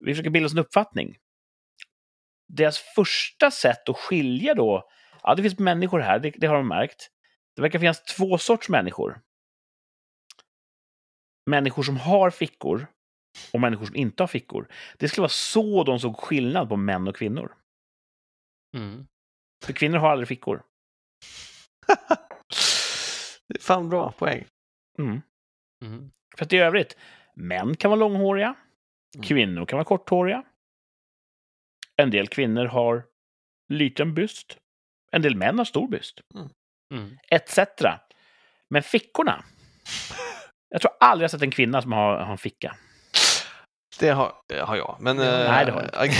[0.00, 1.16] Vi försöker bilda oss en uppfattning.
[2.48, 4.88] Deras första sätt att skilja då,
[5.22, 7.08] ja det finns människor här, det, det har de märkt.
[7.56, 9.20] Det verkar finnas två sorts människor.
[11.46, 12.86] Människor som har fickor
[13.52, 14.68] och människor som inte har fickor.
[14.98, 17.54] Det skulle vara så de såg skillnad på män och kvinnor.
[18.76, 19.06] Mm.
[19.64, 20.62] För kvinnor har aldrig fickor.
[23.48, 24.44] Det är fan bra poäng.
[24.98, 25.22] Mm.
[25.82, 26.10] Mm.
[26.36, 26.96] För att i övrigt,
[27.34, 28.54] män kan vara långhåriga,
[29.14, 29.26] Mm.
[29.26, 30.44] kvinnor kan vara korthåriga.
[31.96, 33.04] En del kvinnor har
[33.68, 34.58] liten byst.
[35.12, 36.20] En del män har stor byst.
[36.94, 37.18] Mm.
[37.30, 37.58] Etc.
[38.68, 39.44] Men fickorna.
[40.74, 42.76] Jag tror aldrig jag sett en kvinna som har, har en ficka.
[44.00, 45.18] Det har, det har jag, men...
[45.18, 46.10] Eh, Nej, det har jag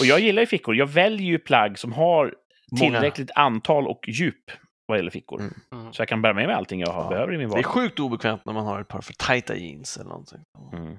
[0.00, 0.74] Och jag gillar ju fickor.
[0.76, 2.34] Jag väljer ju plagg som har
[2.72, 2.80] Många.
[2.92, 4.50] tillräckligt antal och djup
[4.86, 5.40] vad gäller fickor.
[5.40, 5.54] Mm.
[5.72, 5.92] Mm.
[5.92, 7.08] Så jag kan bära med mig allting jag har, Ja.
[7.08, 7.66] behöver i min Det är vardag.
[7.66, 10.40] sjukt obekvämt när man har ett par för tajta jeans eller någonting.
[10.72, 10.98] Mm.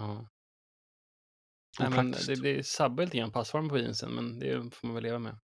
[0.00, 0.26] Ja.
[1.80, 5.04] Nej, men det blir sabbar lite grann passformen på jeansen, men det får man väl
[5.04, 5.36] leva med.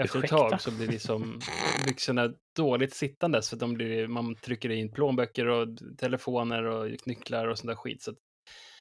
[0.00, 0.48] Efter ett Ursäkta?
[0.50, 1.40] tag så blir liksom
[1.86, 7.46] byxorna dåligt sittandes för att de blir, man trycker in plånböcker och telefoner och nycklar
[7.46, 8.02] och sånt där skit.
[8.02, 8.16] Så att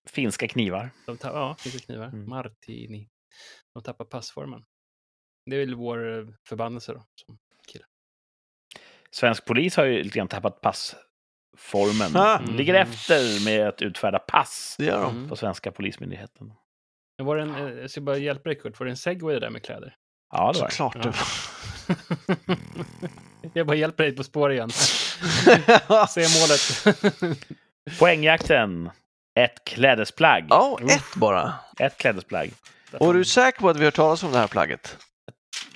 [0.10, 0.90] Finska knivar.
[1.06, 2.06] de tappar, ja, finns det knivar.
[2.08, 2.30] Mm.
[2.30, 3.10] Martini.
[3.74, 4.64] De tappar passformen.
[5.46, 7.04] Det är väl vår eh, förbannelse då.
[7.26, 7.86] Som kille.
[9.12, 12.12] Svensk polis har ju lite grann tappat passformen.
[12.16, 12.40] Ah.
[12.58, 12.88] Ligger Mm.
[12.90, 15.16] efter med att utfärda pass Det gör de.
[15.18, 15.30] Mm.
[15.30, 16.54] på svenska polismyndigheten.
[17.18, 19.40] Men var det en, eh, jag ska bara hjälpa dig Kurt, var det en segway
[19.40, 19.96] där med kläder?
[20.32, 20.70] Ja, det var.
[20.70, 21.14] Såklart det
[22.48, 22.56] Ja.
[23.54, 24.70] jag bara hjälper dig på spår igen.
[26.10, 26.86] Se målet.
[28.00, 28.90] Poängjakten.
[29.36, 30.46] Ett klädesplagg.
[30.50, 31.54] Ja, ett bara.
[31.80, 32.52] Ett klädesplagg.
[33.00, 34.98] Och är du säker på att vi har hört talas om det här plagget?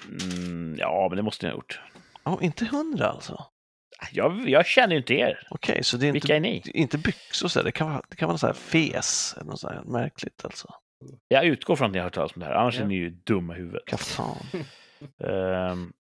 [0.10, 1.82] Mm, ja, men det måste ni ha gjort.
[2.24, 3.46] Ja, inte hundra alltså.
[4.12, 5.48] Jag, jag känner ju inte er.
[5.50, 6.80] Okej, så det är Vilka är inte, ni?
[6.80, 7.62] inte byxor så.
[7.62, 10.68] Det kan vara, det kan vara så här fes eller något så här märkligt alltså.
[11.28, 12.82] Jag utgår från att ni har hört talas om det här, annars Ja.
[12.84, 13.84] är ni ju dumma i huvudet.
[15.24, 15.94] Ehm,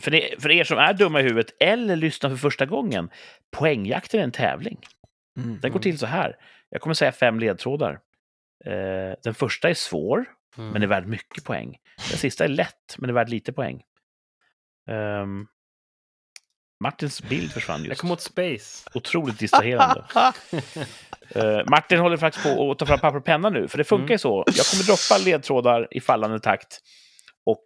[0.00, 3.10] för, ni, för er som är dumma i huvudet eller lyssnar för första gången,
[3.56, 4.78] poängjakten är en tävling.
[5.38, 5.60] Mm.
[5.60, 6.36] Den går till så här.
[6.68, 8.00] Jag kommer säga fem ledtrådar.
[8.64, 10.24] Eh, den första är svår,
[10.58, 10.70] Mm.
[10.70, 11.76] men är värd mycket poäng.
[12.10, 13.82] Den sista är lätt, men är värd lite poäng.
[14.90, 15.46] Ehm,
[16.84, 18.00] Martins bild försvann Jag just.
[18.00, 18.90] kom åt Space.
[18.94, 20.04] Otroligt distraherande.
[21.34, 24.04] Eh, Martin håller faktiskt på att ta fram papper och penna nu, för det funkar
[24.04, 24.12] Mm.
[24.12, 24.44] ju så.
[24.46, 26.80] Jag kommer droppa ledtrådar i fallande takt.
[27.46, 27.62] Och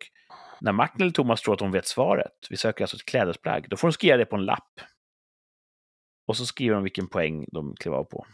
[0.60, 3.76] när Martin eller Thomas tror att de vet svaret, vi söker alltså ett klädesplagg, då
[3.76, 4.80] får de skriva det på en lapp.
[6.28, 8.26] Och så skriver de vilken poäng de klev av på.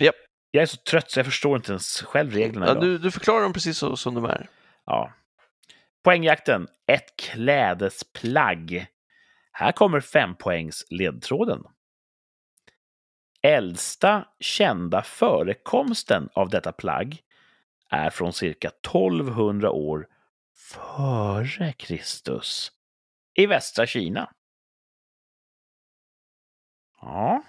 [0.00, 0.14] Japp.
[0.50, 2.82] Jag är så trött så jag förstår inte ens själv reglerna Ja, idag.
[2.84, 4.48] du, du förklarar dem precis så som de är.
[4.86, 5.12] Ja.
[6.04, 6.68] Poängjakten.
[6.92, 8.86] Ett klädesplagg.
[9.52, 11.62] Här kommer fempoängs ledtråden.
[13.42, 17.22] Äldsta kända förekomsten av detta plagg
[17.90, 20.06] är från cirka 1200 år
[20.56, 22.72] före Kristus
[23.34, 24.30] i västra Kina.
[27.00, 27.42] Ja.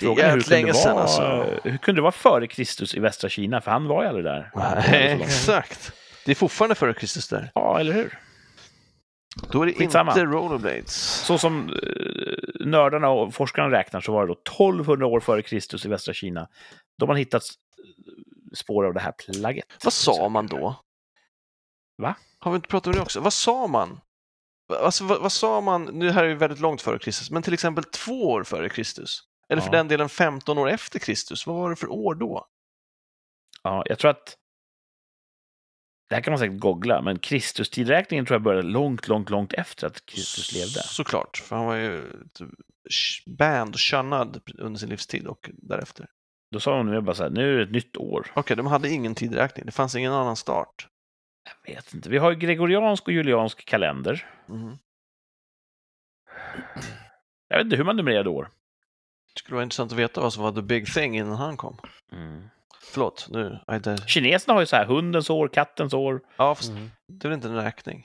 [0.00, 1.60] Det är jävligt kunde länge det sedan vara- alltså.
[1.68, 3.60] Hur kunde det vara före Kristus i västra Kina?
[3.60, 4.50] För han var ju aldrig där.
[4.54, 5.92] Nej, exakt.
[6.24, 7.50] Det är fortfarande före Kristus där.
[7.54, 8.18] Ja, eller hur?
[9.50, 10.10] Då är det Skitsamma.
[10.12, 10.94] inte rollerblades.
[10.96, 11.74] Så som eh,
[12.64, 16.48] nördarna och forskarna räknar så var det då 1200 år före Kristus i västra Kina.
[16.98, 19.66] Då har man hittat eh, spår av det här plagget.
[19.84, 20.76] Vad sa man då?
[22.02, 22.16] Va?
[22.38, 23.20] Har vi inte pratat om det också?
[23.20, 24.00] Vad sa man?
[24.82, 25.84] Alltså, vad, vad sa man?
[25.84, 29.22] Nu här är ju väldigt långt före Kristus, men till exempel två år före Kristus.
[29.48, 29.72] Eller för Ja.
[29.76, 31.46] den delen 15 år efter Kristus.
[31.46, 32.46] Vad var det för år då?
[33.62, 34.36] Ja, jag tror att...
[36.08, 39.86] Det här kan man säkert googla, men Kristustidräkningen tror jag började långt, långt, långt efter
[39.86, 40.82] att Kristus levde.
[40.82, 42.02] Såklart, för han var ju
[42.32, 42.50] typ
[43.38, 46.06] banned och shunnad under sin livstid och därefter.
[46.50, 48.32] Då sa de nu bara så här, nu är det ett nytt år.
[48.34, 49.66] Okej, de hade ingen tidräkning.
[49.66, 50.88] Det fanns ingen annan start.
[51.44, 52.10] Jag vet inte.
[52.10, 54.30] Vi har ju gregoriansk och juliansk kalender.
[54.46, 54.78] Mhm.
[57.48, 58.50] Jag vet inte hur man numrerade år.
[59.34, 61.78] Det skulle vara intressant att veta vad som var the big thing innan han kom.
[62.12, 62.48] Mm.
[62.92, 63.58] Förlåt, nu...
[63.72, 63.96] Inte...
[64.06, 66.20] Kineserna har ju så här hundens år, kattens år.
[66.36, 66.90] Ja, fast Mm.
[67.12, 68.04] det är väl inte en räkning?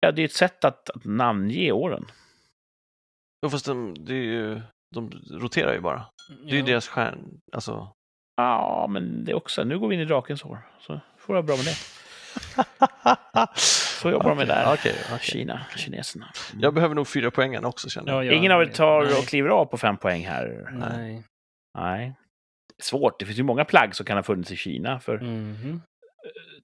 [0.00, 2.06] Ja, det är ett sätt att, att namnge åren.
[3.46, 4.60] Jo, fast de, det är ju,
[4.94, 6.06] de roterar ju bara.
[6.44, 6.64] Det är ju Ja.
[6.66, 7.40] deras stjärn...
[7.52, 7.88] Alltså...
[8.36, 10.58] Ja, men det är också, nu går vi in i drakens år.
[10.80, 11.76] Så får jag bra med det.
[14.00, 14.74] Så jobbar de med där.
[14.74, 15.18] Okej, okej.
[15.20, 16.32] Kina, kineserna.
[16.52, 16.62] Mm.
[16.62, 18.24] Jag behöver nog fyra poängen också känner jag.
[18.24, 18.32] Ja, ja.
[18.38, 20.68] Ingen av er tar och kliver av på fem poäng här.
[20.72, 21.22] Nej.
[21.78, 22.14] Nej.
[22.84, 23.18] Svårt.
[23.18, 25.82] Det finns ju många plagg som kan ha funnits i Kina för Mhm.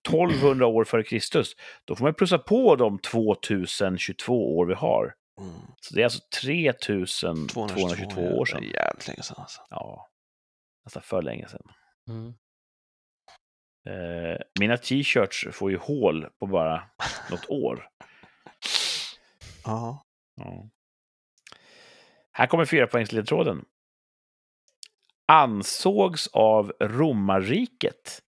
[0.09, 1.53] 1200 år före Kristus.
[1.85, 5.15] Då får man plussa på de 2022 år vi har.
[5.41, 5.53] Mm.
[5.81, 8.63] Så det är alltså 3222 år Det sedan.
[8.65, 9.61] är jävligt länge sedan alltså.
[9.71, 10.09] Ja,
[10.85, 11.63] nästan för länge sedan.
[12.09, 12.35] Mm.
[13.89, 16.83] Eh, mina t-shirts får ju hål på bara
[17.31, 17.89] något år.
[19.65, 20.05] Ja.
[20.37, 20.69] Ja.
[22.33, 23.65] Här kommer fyra poängsledtråden.
[25.27, 28.23] Ansågs av romarriket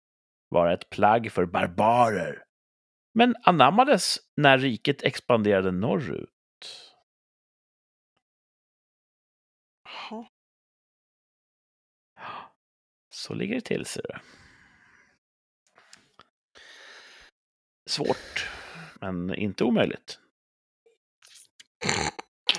[0.49, 2.43] vara ett plagg för barbarer,
[3.13, 6.29] men anammades när riket expanderade norrut.
[13.09, 14.19] Så ligger det till, ser du.
[17.85, 18.49] Svårt,
[19.01, 20.19] men inte omöjligt.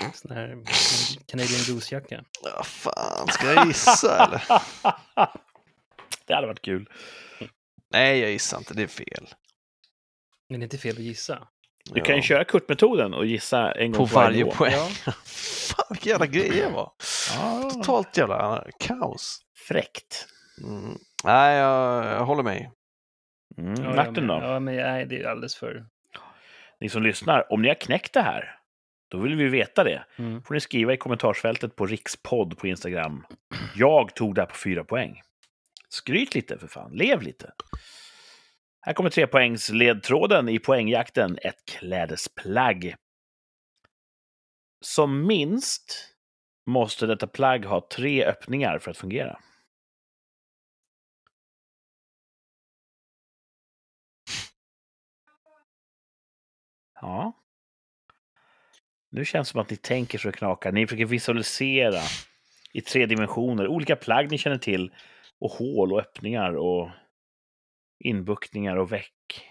[0.13, 0.47] Sån här
[1.27, 2.23] Canadian Goose-jacka.
[2.43, 4.41] Ja, fan, ska jag gissa eller?
[6.27, 6.89] det hade varit kul.
[7.91, 8.73] Nej, jag gissar inte.
[8.73, 9.27] Det är fel.
[10.49, 11.47] Men det är inte fel att gissa.
[11.85, 12.25] Du kan ju Ja.
[12.27, 14.51] köra kurtmetoden och gissa en gång På varje varje nivå.
[14.51, 14.73] poäng.
[15.05, 15.11] Ja.
[15.75, 16.91] Fan, vilka jävla grejer det var.
[17.35, 19.41] Ja, Totalt jävla kaos.
[19.67, 20.27] fräckt.
[20.63, 20.97] Mm.
[21.23, 22.71] Nej, jag, jag håller mig.
[23.57, 23.83] Mm.
[23.83, 24.39] Ja, Martin ja, då?
[24.39, 25.85] men- Ja, men nej, det är alldeles för...
[26.79, 28.55] Ni som lyssnar, om ni har knäckt det här,
[29.11, 30.05] då vill vi veta det.
[30.17, 30.43] Mm.
[30.43, 33.25] får ni skriva i kommentarsfältet på rikspodd på Instagram.
[33.75, 35.21] Jag tog det här på fyra poäng.
[35.89, 37.51] Skryt lite för fan, lev lite.
[38.81, 42.95] Här kommer tre poängs ledtråden i poängjakten, ett klädesplagg.
[44.81, 46.15] Som minst
[46.65, 49.39] måste detta plagg ha tre öppningar för att fungera.
[57.01, 57.40] Ja.
[59.11, 60.71] Nu känns det som att ni tänker så knakar.
[60.71, 62.01] Ni försöker visualisera
[62.73, 64.93] i tre dimensioner olika plagg ni känner till
[65.39, 66.89] och hål och öppningar och
[68.03, 69.47] inbuktningar och väck.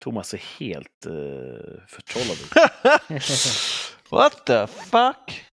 [0.00, 2.36] Thomas är helt uh, förtrollad.
[4.10, 5.44] What the fuck?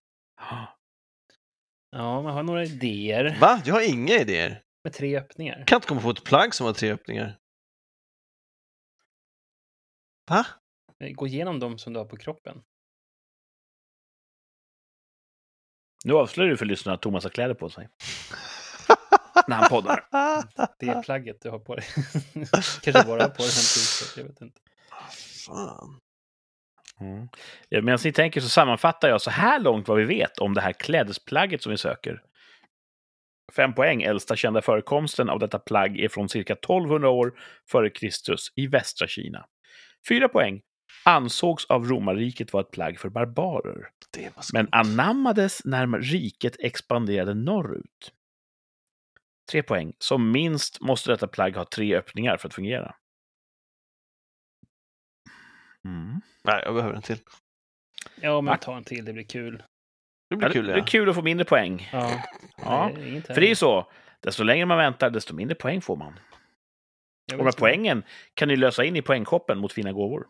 [1.90, 3.36] Ja, man har några idéer.
[3.40, 3.62] Va?
[3.64, 4.62] Jag har inga idéer.
[4.84, 5.64] Med tre öppningar.
[5.66, 7.38] kan inte komma på ett plagg som har tre öppningar.
[10.30, 10.46] Va?
[11.14, 12.62] Gå igenom dem som du har på kroppen.
[16.04, 17.88] Nu avslöjar du för lyssnarna att Thomas har kläder på sig.
[19.46, 20.08] När han poddar.
[20.78, 21.84] Det är plagget du har på dig.
[22.82, 24.60] Kanske bara har på dig en t-shirt, jag vet inte.
[25.46, 26.00] Fan.
[27.00, 27.28] Mm.
[27.68, 30.60] Ja, Medan ni tänker så sammanfattar jag så här långt vad vi vet om det
[30.60, 32.22] här klädesplagget som vi söker.
[33.56, 34.02] Fem poäng.
[34.02, 37.32] Äldsta kända förekomsten av detta plagg är från cirka 1200 år
[37.70, 39.46] före Kristus i västra Kina.
[40.08, 40.60] Fyra poäng.
[41.04, 48.12] Ansågs av romarriket vara ett plagg för barbarer, Det men anammades när riket expanderade norrut.
[49.50, 49.92] Tre poäng.
[49.98, 52.94] Som minst måste detta plagg ha tre öppningar för att fungera.
[55.84, 56.20] Mm.
[56.44, 57.18] Nej, jag behöver en till.
[58.20, 59.62] Ja, men ta en till, det blir kul.
[60.30, 60.84] Det blir Ja, kul det är ja.
[60.84, 61.88] kul att få mindre poäng.
[61.92, 62.22] Ja,
[62.56, 63.90] Ja, Nej, För det är ju så,
[64.20, 66.18] desto längre man väntar, desto mindre poäng får man.
[67.40, 67.58] Och inte.
[67.58, 68.04] poängen
[68.34, 70.28] kan ni lösa in i poängkoppen mot fina gåvor.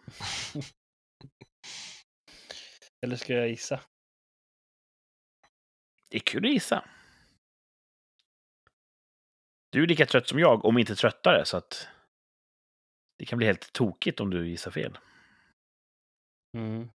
[3.03, 3.80] Eller ska jag gissa?
[6.11, 6.84] Det är kul att gissa.
[9.70, 11.88] Du är lika trött som jag, om inte tröttare, så att
[13.18, 14.98] det kan bli helt tokigt om du gissar fel.
[16.57, 16.90] Mm.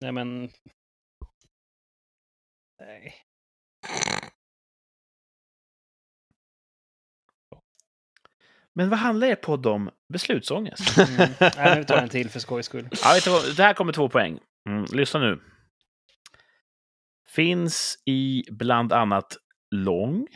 [0.00, 0.50] Nej, men...
[2.78, 3.29] Nej.
[8.80, 9.90] Men vad handlar er podd om?
[10.12, 10.98] Beslutsångest?
[10.98, 11.30] Mm.
[11.56, 12.88] Nej, vi tar en till för skojs skull.
[13.04, 13.56] Ja, vet du vad?
[13.56, 14.38] det här kommer två poäng.
[14.68, 15.40] Mm, lyssna nu.
[17.28, 19.36] Finns i bland annat
[19.70, 20.26] lång,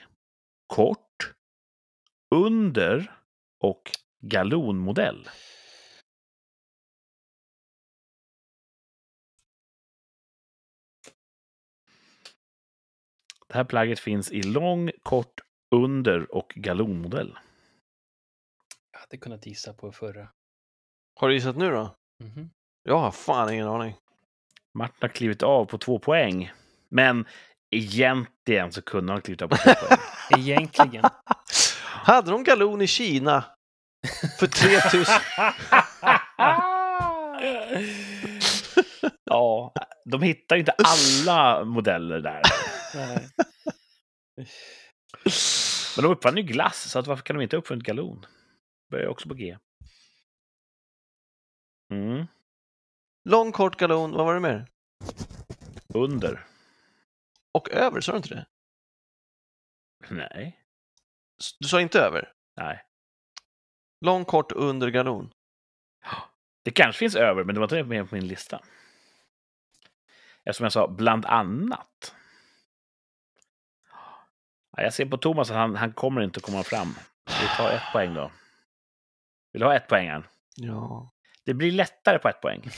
[0.66, 1.32] kort,
[2.34, 3.12] under
[3.60, 3.90] och
[4.20, 5.28] galonmodell.
[13.48, 15.40] Det här plagget finns i lång, kort,
[15.70, 17.38] under och galonmodell.
[19.04, 20.28] Hade kunnat gissa på förra.
[21.20, 21.94] Har du gissat nu då?
[22.24, 22.50] Mhm.
[22.82, 23.94] Jag har fan ingen aning.
[24.74, 26.52] Martin har klivit av på två poäng.
[26.88, 27.26] Men
[27.70, 29.98] egentligen så kunde han ha klivit av på två poäng.
[30.38, 31.04] Egentligen.
[31.82, 33.44] Hade de galon i Kina
[34.38, 35.04] för 3000?
[39.24, 39.72] ja,
[40.04, 42.42] de hittar ju inte alla modeller där.
[45.96, 48.26] Men de uppfann ju glass, så att varför kan de inte ha uppfunnit galon?
[48.94, 49.58] Börjar också på G.
[51.90, 52.26] Mm,
[53.24, 54.66] Lång, kort galon, vad var det mer?
[55.94, 56.46] under.
[57.52, 58.46] Och över, sa du inte det?
[60.10, 60.60] Nej,
[61.60, 62.32] Du sa inte över?
[62.56, 62.84] nej.
[64.00, 65.32] Lång, kort, under galon.
[66.62, 68.60] Det kanske finns över, men det var inte med på min lista.
[70.44, 72.14] Eftersom jag sa bland annat.
[74.70, 76.94] Ja, jag ser på Thomas att han, han kommer inte komma fram.
[77.24, 78.30] Vi tar ett poäng då.
[79.54, 80.08] Vill du ha ett poäng?
[80.08, 80.24] Ann?
[80.56, 81.10] Ja.
[81.44, 82.60] Det blir lättare på ett poäng.
[82.64, 82.70] Är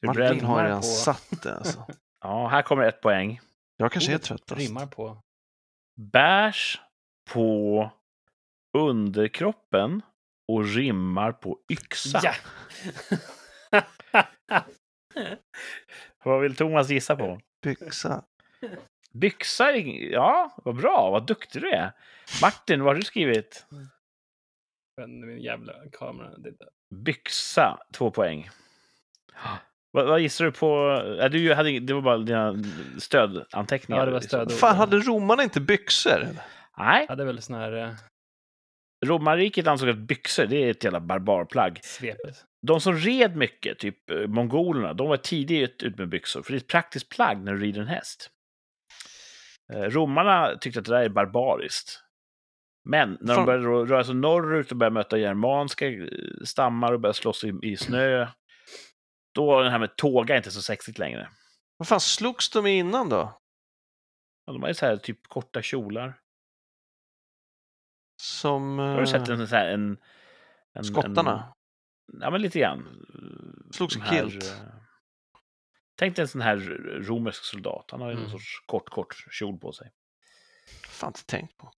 [0.00, 1.86] du Martin har redan på- satt det alltså.
[2.20, 3.40] Ja, här kommer ett poäng.
[3.76, 4.40] Jag kanske är Ordet trött.
[4.52, 4.66] Alltså.
[4.66, 5.20] Rimmar på...
[6.12, 6.80] Bärs
[7.30, 7.90] på
[8.78, 10.02] underkroppen
[10.48, 12.20] och rimmar på yxa.
[12.22, 12.32] Ja!
[16.24, 17.40] Vad vill Thomas gissa på?
[17.62, 18.24] Byxa.
[19.12, 21.92] Byxa, är- ja, vad bra, vad duktig du är.
[22.42, 23.66] Martin, vad har du skrivit?
[25.00, 26.38] Men min jävla kamera.
[26.38, 26.68] Det där.
[27.04, 28.50] Byxa, två poäng.
[29.90, 31.00] Vad, vad gissar du på?
[31.22, 32.56] Äh, du hade, det var bara dina
[32.98, 34.00] stödanteckningar.
[34.00, 34.38] Ja, det var liksom.
[34.38, 34.58] stödord.
[34.58, 36.26] Fan, hade romarna inte byxor?
[36.78, 37.90] Nej, hade väl sån här eh,
[39.06, 41.80] romarriket ansåg att byxor, det är ett jävla barbarplagg.
[41.82, 42.44] svepet.
[42.66, 46.42] De som red mycket, typ eh, mongolerna, de var tidigt ut med byxor.
[46.42, 48.30] För det är ett praktiskt plagg när du rider en häst.
[49.72, 52.02] Eh, Romarna tyckte att det där är barbariskt.
[52.84, 53.46] Men när Fan.
[53.46, 56.08] de började röra sig norrut och började möta germanska eh,
[56.44, 58.28] stammar och började slåss i, i snö,
[59.34, 61.28] då var det här med tåga inte så sexigt längre.
[61.76, 63.40] Vad fan slogs de innan då?
[64.46, 66.20] Ja, de hade så här typ korta kjolar.
[68.22, 68.78] Som...
[68.78, 69.98] Har du sett eh, en sån här en...
[70.72, 71.54] en Skottarna?
[72.12, 73.06] En, ja, men lite grann.
[73.72, 74.44] Slogs i kilt?
[74.44, 74.66] eh,
[75.96, 76.56] Tänk dig en sån här
[77.02, 77.88] romersk soldat.
[77.90, 78.22] Han har ju Mm.
[78.22, 79.90] någon sorts kort, kort kjol på sig.
[80.88, 81.72] Fan inte tänkt på.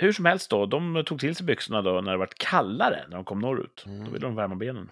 [0.00, 3.16] Hur som helst då, de tog till sig byxorna då när det var kallare, när
[3.16, 3.84] de kom norrut.
[3.86, 4.04] Mm.
[4.04, 4.90] Då ville de värma benen.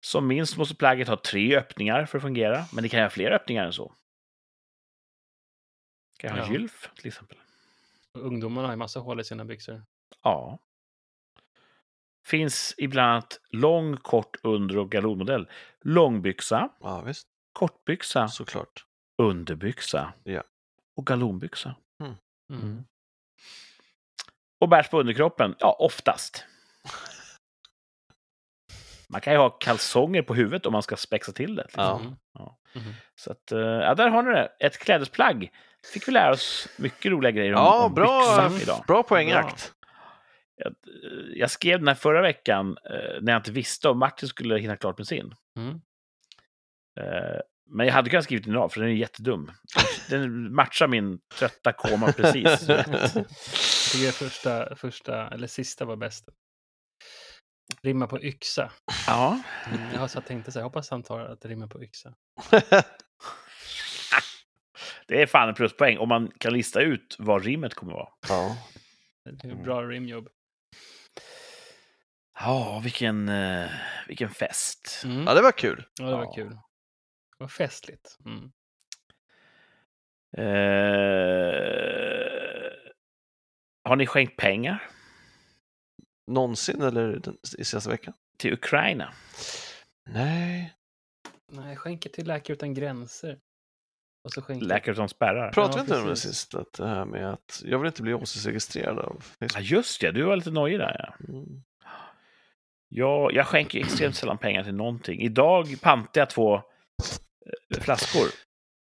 [0.00, 3.30] Som minst måste plagget ha tre öppningar för att fungera, men det kan ha fler
[3.30, 3.94] öppningar än så.
[6.20, 6.52] Det kan ha Ja.
[6.52, 7.38] gylf, till exempel.
[8.18, 9.82] Ungdomarna har ju massa hål i sina byxor.
[10.22, 10.58] Ja.
[12.26, 15.48] Finns i bland annat lång, kort, under och galonmodell.
[15.80, 17.28] Långbyxa, Ja, visst.
[17.52, 18.84] kortbyxa, Såklart.
[19.18, 20.42] underbyxa Ja.
[20.96, 21.74] och galonbyxa.
[22.50, 22.84] Mm.
[24.60, 25.54] Och bärs på underkroppen?
[25.58, 26.44] Ja, oftast.
[29.08, 31.62] Man kan ju ha kalsonger på huvudet om man ska spexa till det.
[31.62, 31.82] Liksom.
[31.84, 32.00] Ja.
[32.74, 32.86] Mm.
[32.86, 32.94] Mhm.
[33.14, 34.52] Så att, eh, ja, där har ni det.
[34.60, 35.50] Ett klädesplagg.
[35.92, 38.84] Fick vi lära oss mycket roliga grejer om, Ja, om bra, idag.
[38.86, 39.72] bra poängjakt.
[40.56, 40.74] Jag,
[41.34, 44.76] jag skrev den här förra veckan eh, när jag inte visste om Martin skulle hinna
[44.76, 45.34] klart med sin.
[45.56, 45.80] Mm.
[47.70, 49.50] Men jag hade kunnat skriva den idag, för den är jättedum.
[50.08, 52.68] Den matchar min trötta koma precis.
[52.68, 52.86] Jag
[53.92, 56.28] tycker första, första, eller sista var bäst.
[57.82, 58.72] Rimma på yxa.
[59.06, 59.40] ja.
[59.72, 62.14] Mm, jag har så tänkte så här, hoppas han tar att det rimmar på yxa.
[65.06, 68.08] Det är fan en pluspoäng om man kan lista ut vad rimmet kommer vara.
[68.28, 68.56] ja.
[69.24, 70.28] Det är bra rimjobb.
[72.40, 73.70] Ja, vilken, eh,
[74.08, 75.02] vilken fest.
[75.04, 75.24] Mm.
[75.26, 75.84] ja, det var kul.
[76.00, 76.32] Ja, det var Ja.
[76.32, 76.58] kul.
[77.40, 78.18] Var festligt.
[78.24, 78.52] Mm.
[80.36, 80.44] Eh,
[83.84, 84.88] har ni skänkt pengar
[86.26, 88.14] Någonsin eller den, i senaste veckan?
[88.36, 89.12] till Ukraina?
[90.06, 90.74] Nej.
[91.52, 93.38] Nej, skänker till Läkare Utan Gränser.
[94.24, 94.66] Och så skänker...
[94.66, 95.52] Läkare som spärrar?
[95.52, 96.54] Pratade vi Ja, inte om det sist?
[96.54, 100.22] Att det här med att jag vill inte bli åsiktsregistrerad av Ja, just det, du
[100.22, 100.96] var lite nojig där.
[100.98, 101.32] Ja.
[101.34, 101.62] Mm.
[102.88, 105.20] Jag, jag skänker extremt sällan pengar till någonting.
[105.20, 106.62] Idag pantade jag två
[107.80, 108.26] flaskor.
[108.26, 108.36] För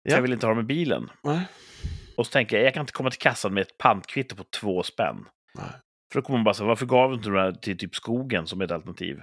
[0.09, 0.15] Ja.
[0.15, 1.09] Jag vill inte ha dem i bilen.
[1.23, 1.41] Nej.
[2.17, 4.83] Och så tänker jag, jag kan inte komma till kassan med ett pantkvitto på två
[4.83, 5.25] spänn.
[5.55, 5.65] Nej.
[6.13, 8.47] För då kommer man bara säga, varför gav du inte de här till typ skogen
[8.47, 9.19] som ett alternativ?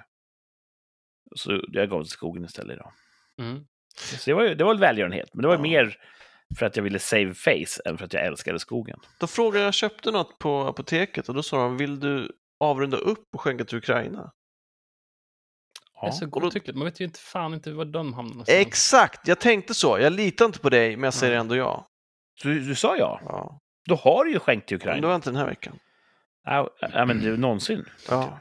[1.36, 2.92] Så jag gav till skogen istället idag.
[3.38, 3.64] Mm.
[3.96, 5.60] Så det var ju det var väl välgörenhet, men det var Ja.
[5.62, 5.96] mer
[6.58, 8.98] för att jag ville save face än för att jag älskade skogen.
[9.20, 12.96] Då frågade jag, jag köpte något på apoteket och då sa de, vill du avrunda
[12.96, 14.32] upp och skänka till Ukraina?
[16.00, 16.12] Det är Ja.
[16.12, 16.78] så godtyckligt.
[16.78, 18.58] Man vet ju inte fan inte var de hamnar någonstans.
[18.66, 19.98] Exakt, jag tänkte så.
[19.98, 21.86] Jag litar inte på dig, men jag säger ändå ja.
[22.42, 23.20] Du, du sa ja.
[23.24, 25.00] Ja, Då har du ju skänkt till men Ukraina.
[25.00, 25.78] det var inte den här veckan.
[26.44, 27.84] Ja, ja, men det, någonsin.
[28.08, 28.38] Ja.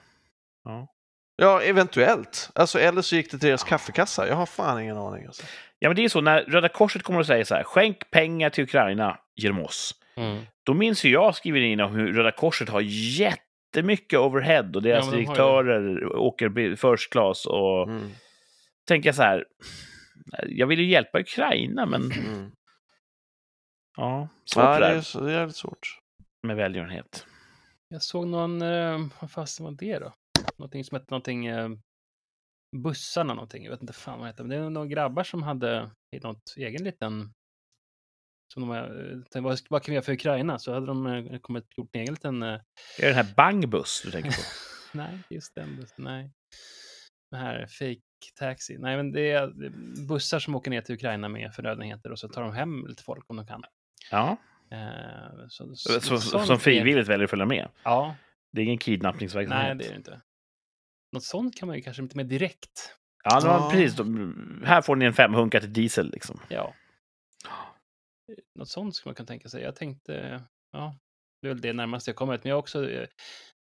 [0.66, 0.88] Ja.
[1.36, 2.50] Ja, eventuellt.
[2.56, 4.28] Alltså, eller så gick det till deras kaffekassa.
[4.28, 5.26] Jag har fan ingen aning.
[5.26, 5.44] Alltså.
[5.80, 8.50] Ja, men det är så när Röda Korset kommer och säger så här, skänk pengar
[8.50, 9.96] till Ukraina genom oss.
[10.18, 10.42] Mm.
[10.66, 12.82] Då minns ju jag skriver in om hur Röda Korset har
[13.76, 18.10] jättemycket overhead och deras Ja, direktörer åker first class och Mm.
[18.88, 19.46] tänker jag så här,
[20.48, 22.52] jag vill ju hjälpa Ukraina, men Mm.
[23.98, 26.00] ja, svårt Ja, det där är, det är lite svårt.
[26.48, 27.26] med välgörenhet.
[27.90, 30.14] Jag såg någon, eh, vad fasen var det då?
[30.58, 31.70] Någonting som hette någonting, eh,
[32.78, 34.44] bussarna någonting, jag vet inte fan vad det heter.
[34.44, 37.34] Men det är några grabbar som hade i något egen liten,
[38.54, 40.60] som de, har, eh, tänkte, vad, vad kan vi göra för Ukraina?
[40.60, 42.60] Så hade de eh, kommit gjort en egen liten, eh, Är
[42.98, 44.42] det den här Bangbuss du tänker på?
[44.98, 46.32] nej, just den bussen, nej.
[47.32, 48.02] Den här fake
[48.40, 48.78] taxi.
[48.80, 49.54] Nej, men det är
[50.08, 53.26] bussar som åker ner till Ukraina med förnödenheter och så tar de hem lite folk
[53.28, 53.64] om de kan.
[54.12, 54.38] Ja,
[54.72, 57.70] Eh, så, så, sånt som är- frivilligt väljer att följa med.
[57.84, 58.16] Ja,
[58.52, 59.68] Det är ingen kidnappningsverksamhet.
[59.68, 60.22] nej det är det inte.
[61.14, 62.96] Något sånt kan man ju kanske inte med direkt.
[63.24, 63.70] Ja, Ja.
[63.74, 64.00] precis.
[64.66, 66.40] Här får ni en femhunka till diesel liksom.
[66.50, 66.74] Ja.
[68.56, 69.64] Något sånt skulle man kunna tänka sig.
[69.64, 70.96] Jag tänkte, ja,
[71.42, 72.40] det är väl det närmaste jag kommer.
[72.44, 73.08] Men jag också, eh,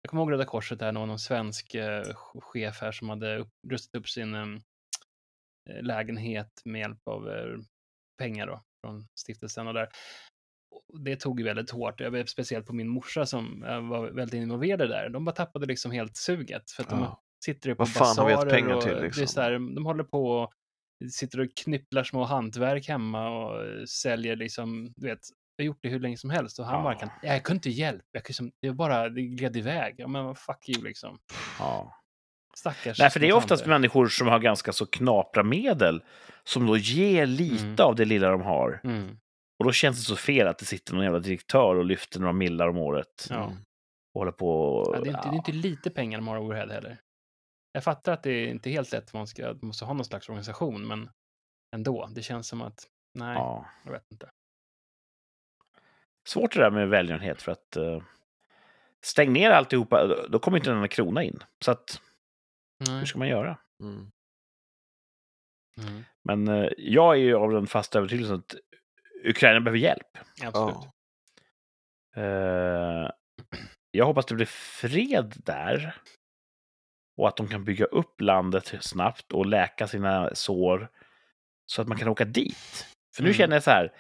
[0.02, 3.48] jag kommer ihåg Röda Korset där, någon, någon svensk eh, chef här som hade upp,
[3.70, 4.46] rustat upp sin eh,
[5.82, 7.28] lägenhet med hjälp av
[8.18, 9.88] pengar då, från stiftelsen och där.
[11.04, 15.08] Det tog ju väldigt hårt, jag speciellt på min morsa som var väldigt involverad där.
[15.08, 17.22] De bara tappade liksom helt suget för att de Ja.
[17.44, 19.26] sitter ju på Vad fan har vi gett pengar till, Det är liksom?
[19.26, 20.52] så här, de håller på och
[21.10, 25.18] sitter och knypplar små hantverk hemma och eh, säljer liksom, du vet,
[25.56, 26.82] jag har gjort det hur länge som helst och han Ja.
[26.82, 29.94] bara kan, jag kunde inte hjälpa, jag kunde det bara, det gled iväg.
[29.98, 31.18] Ja men fuck you liksom.
[31.58, 32.00] Ja.
[32.56, 36.02] Stackars Nej, för det är oftast människor som har ganska så knapra medel
[36.44, 37.76] som då ger lite Mm.
[37.78, 38.80] av det lilla de har.
[38.84, 39.16] Mm,
[39.58, 42.32] Och då känns det så fel att det sitter någon jävla direktör och lyfter några
[42.32, 43.26] millar om året.
[43.30, 43.52] ja.
[44.14, 44.96] Och håller på och...
[44.96, 46.98] Ja, det, är inte, det är inte lite pengar de har overhead heller.
[47.76, 50.28] Jag fattar att det är inte helt lätt, man ska, man måste ha någon slags
[50.28, 51.10] organisation, men
[51.74, 53.66] ändå, det känns som att, nej, ja.
[53.84, 54.30] jag vet inte.
[56.28, 58.02] Svårt det där med välgörenhet för att uh,
[59.04, 61.38] stäng ner alltihopa, då- då kommer inte en enda krona in.
[61.64, 62.00] Så att,
[62.78, 63.06] hur Nej.
[63.06, 63.58] ska man göra?
[63.82, 64.10] Mm.
[65.78, 66.04] Mm.
[66.22, 68.54] Men eh, jag är ju av den fasta övertygelsen att
[69.24, 70.18] Ukraina behöver hjälp.
[70.42, 70.76] Absolut.
[72.14, 72.22] Ja.
[72.22, 73.10] Eh,
[73.90, 75.94] jag hoppas det blir fred där.
[77.16, 80.88] Och att de kan bygga upp landet snabbt och läka sina sår.
[81.66, 82.86] Så att man kan åka dit.
[83.16, 83.36] För nu Mm.
[83.36, 83.92] känner jag så här.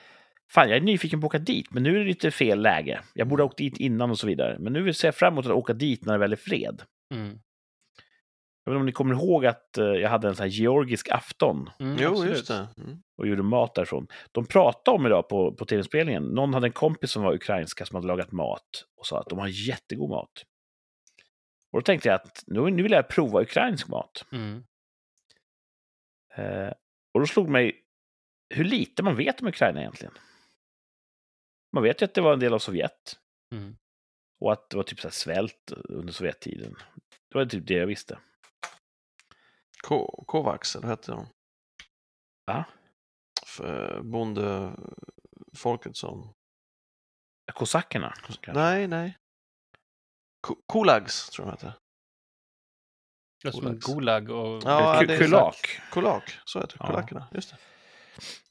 [0.52, 3.00] Fan, jag är nyfiken på att åka dit, men nu är det lite fel läge.
[3.14, 4.56] Jag borde ha åkt dit innan och så vidare.
[4.60, 6.82] Men nu vill jag fram emot att åka dit när det väl är fred.
[7.14, 7.38] Mm.
[8.64, 11.08] Jag vet inte om ni kommer ihåg att eh, jag hade en sån här georgisk
[11.10, 12.32] afton Mm, Jo, absolut.
[12.36, 12.68] just det.
[12.78, 12.96] Mm.
[13.18, 14.06] och gjorde mat därifrån.
[14.32, 17.94] De pratade om idag på, på tv-spelningen, någon hade en kompis som var ukrainska som
[17.96, 20.32] hade lagat mat och sa att de har jättegod mat.
[21.74, 24.24] Och då tänkte jag att nu, nu vill jag prova ukrainsk mat.
[24.32, 24.64] Mm.
[26.34, 26.72] Eh,
[27.14, 27.84] och då slog mig
[28.54, 30.14] hur lite man vet om Ukraina egentligen.
[31.72, 33.20] Man vet ju att det var en del av Sovjet
[33.52, 33.76] Mm.
[34.40, 36.74] och att det var typ så här svält under Sovjettiden.
[37.28, 38.18] Det var typ det jag visste.
[39.86, 41.26] Ko- Kovacs, eller hette de?
[42.46, 42.64] Va?
[43.46, 46.34] För bondefolket som...
[47.52, 48.14] Kosackerna.
[48.24, 48.52] kanske.
[48.52, 49.18] Nej, nej.
[50.44, 51.78] Ko- Kolags, tror jag de hette.
[53.44, 53.78] Det som en.
[53.78, 54.62] Gulag och...
[54.64, 55.80] Ja, det Kulak.
[55.90, 56.84] Kolak, så heter det.
[56.84, 56.86] Ja.
[56.86, 57.54] Kolackerna, just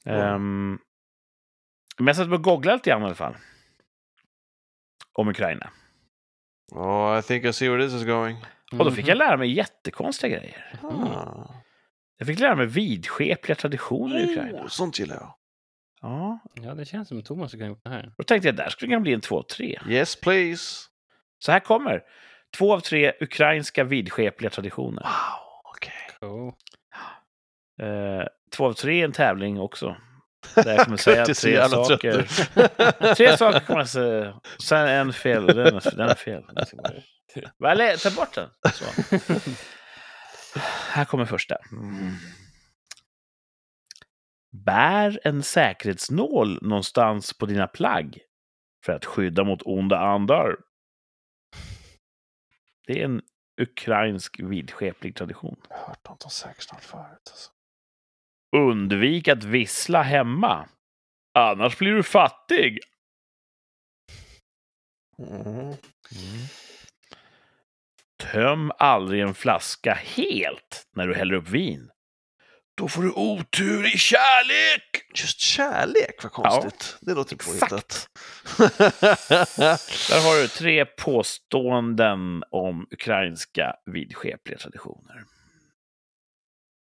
[0.04, 0.10] det.
[0.10, 0.78] Ehm,
[1.98, 3.36] men jag satt och googlade lite grann i alla fall.
[5.18, 5.70] Om Ukraina.
[6.72, 8.36] Oh, I think I see where this is going.
[8.72, 9.18] Och då fick jag Mhm.
[9.26, 10.78] lära mig jättekonstiga grejer.
[10.82, 11.54] Ah.
[12.18, 14.62] Jag fick lära mig vidskepliga traditioner i Ukraina.
[14.62, 15.34] Oh, sånt gillar jag.
[16.00, 18.12] Ja, Ja, det känns som Thomas har gjort det här.
[18.18, 19.80] då tänkte jag där skulle det kunna bli en två av tre.
[19.88, 20.88] Yes, please.
[21.44, 22.02] Så här kommer
[22.56, 25.02] två av tre ukrainska vidskepliga traditioner.
[25.02, 25.92] Wow, okej.
[26.20, 26.52] Cool.
[27.82, 28.26] Eh,
[28.56, 29.96] två av tre är en tävling också.
[30.54, 32.22] Där jag kommer säga tre saker.
[33.14, 34.40] tre saker kommer jag säga.
[34.62, 35.46] Sen en fel.
[35.46, 36.42] Den är, den är fel.
[37.58, 38.48] Bara- Eller, ta bort den.
[38.72, 38.84] Så.
[40.90, 41.56] Här kommer första.
[44.64, 48.18] Bär en säkerhetsnål någonstans på dina plagg
[48.84, 50.56] för att skydda mot onda andar.
[52.86, 53.22] Det är en
[53.60, 55.60] ukrainsk vidskeplig tradition.
[55.68, 57.30] Jag har hört något om säkerhetsnål förut.
[57.30, 57.50] Alltså.
[58.56, 60.68] Undvik att vissla hemma.
[61.38, 62.78] Annars blir du fattig.
[65.18, 65.74] Mm.
[68.16, 71.90] Töm aldrig en flaska helt när du häller upp vin.
[72.76, 75.04] Då får du otur i kärlek!
[75.14, 76.96] Just kärlek, vad konstigt.
[77.00, 78.08] Det låter påhittat.
[80.08, 85.24] Där har du tre påståenden om ukrainska vidskepliga traditioner.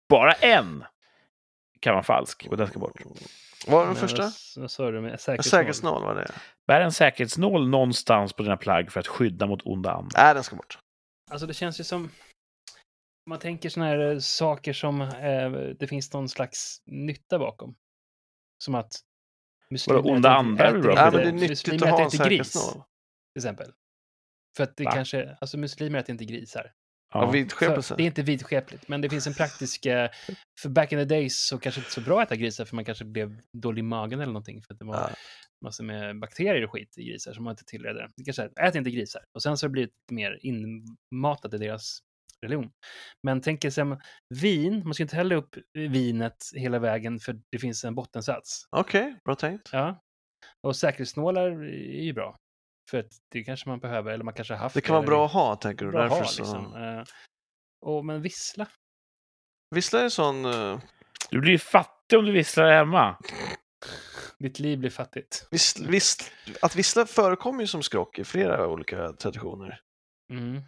[0.08, 0.84] Bara en
[1.80, 3.02] kan vara falsk och den ska bort.
[3.66, 4.22] Vad var den första?
[4.22, 5.50] Vad, vad sa du med säkerhetsnål?
[5.60, 6.30] Säkerhetsnål var det.
[6.66, 10.24] Bär en säkerhetsnål någonstans på dina plagg för att skydda mot onda andar.
[10.24, 10.78] Nej, den ska bort.
[11.30, 12.10] Alltså det känns ju som...
[13.26, 17.76] Man tänker såna här eh, saker som eh, det finns någon slags nytta bakom.
[18.64, 18.92] Som att...
[19.70, 22.28] muslimer Vadå, onda äter- andar äter inte- men det är nyttigt att ha äter inte
[22.28, 23.72] gris, till exempel.
[24.56, 24.90] För att det Va?
[24.90, 25.36] kanske...
[25.40, 26.72] Alltså muslimer äter inte grisar.
[27.14, 27.30] Ja, Ja.
[27.30, 27.94] Vidskepelse.
[27.96, 29.86] det är inte vidskepligt, men det finns en praktisk...
[29.86, 30.10] eh,
[30.60, 32.84] För back in the days så kanske inte så bra att äta grisar för man
[32.84, 34.62] kanske blev dålig i magen eller någonting.
[34.62, 35.10] För att det var Ja.
[35.64, 38.10] massor med bakterier och skit i grisar som man inte tillredde.
[38.16, 39.22] Det kanske är, ät inte grisar.
[39.34, 41.98] Och sen så har det blivit mer inmatat i deras
[42.44, 42.70] religion.
[43.22, 44.00] Men tänk er sen,
[44.42, 48.66] vin, man ska inte hälla upp vinet hela vägen för det finns en bottensats.
[48.70, 49.68] Okej, bra tänkt.
[49.72, 50.00] Ja.
[50.62, 52.36] Och säkerhetsnålar är ju bra.
[52.90, 55.26] För att det kanske man behöver, eller man kanske har haft Det kan vara bra
[55.26, 55.92] att ha, tänker du.
[55.92, 56.42] bra Därför ha, så...
[56.42, 56.76] liksom.
[56.82, 57.04] Eh,
[57.86, 58.66] och, men vissla.
[59.74, 60.44] Vissla är en sån...
[60.44, 60.80] eh,
[61.30, 63.16] Du blir fattig om du visslar hemma.
[64.38, 65.48] Ditt liv blir fattigt.
[65.50, 66.32] Visst, visst,
[66.62, 69.80] att vissla förekommer ju som skrock i flera olika traditioner.
[70.32, 70.62] Mm.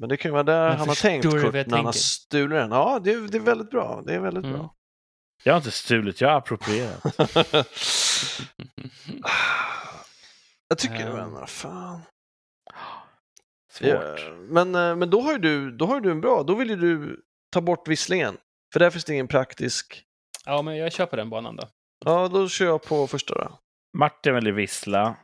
[0.00, 1.92] Men det kan ju vara där Men han har tänkt Kurt, jag när han har
[1.92, 1.98] tänker?
[1.98, 2.70] stulit den.
[2.70, 4.02] Ja, det är, det är väldigt bra.
[4.06, 4.56] Det är väldigt Mm.
[4.58, 4.74] bra.
[5.44, 7.02] Jag har inte stulit, jag har approprierat.
[10.68, 11.16] Jag tycker Ja.
[11.16, 12.00] men vad fan.
[13.72, 13.88] Svårt.
[13.88, 14.16] Ja,
[14.48, 16.70] men, eh, men då har ju du, då har ju du en bra, då vill
[16.70, 17.20] ju du
[17.52, 18.36] ta bort visslingen.
[18.72, 20.02] För där finns det ingen praktisk.
[20.44, 21.68] Ja, men jag kör på den banan då.
[22.04, 23.58] Ja, då kör jag på första då.
[23.98, 25.16] Martin väljer vissla,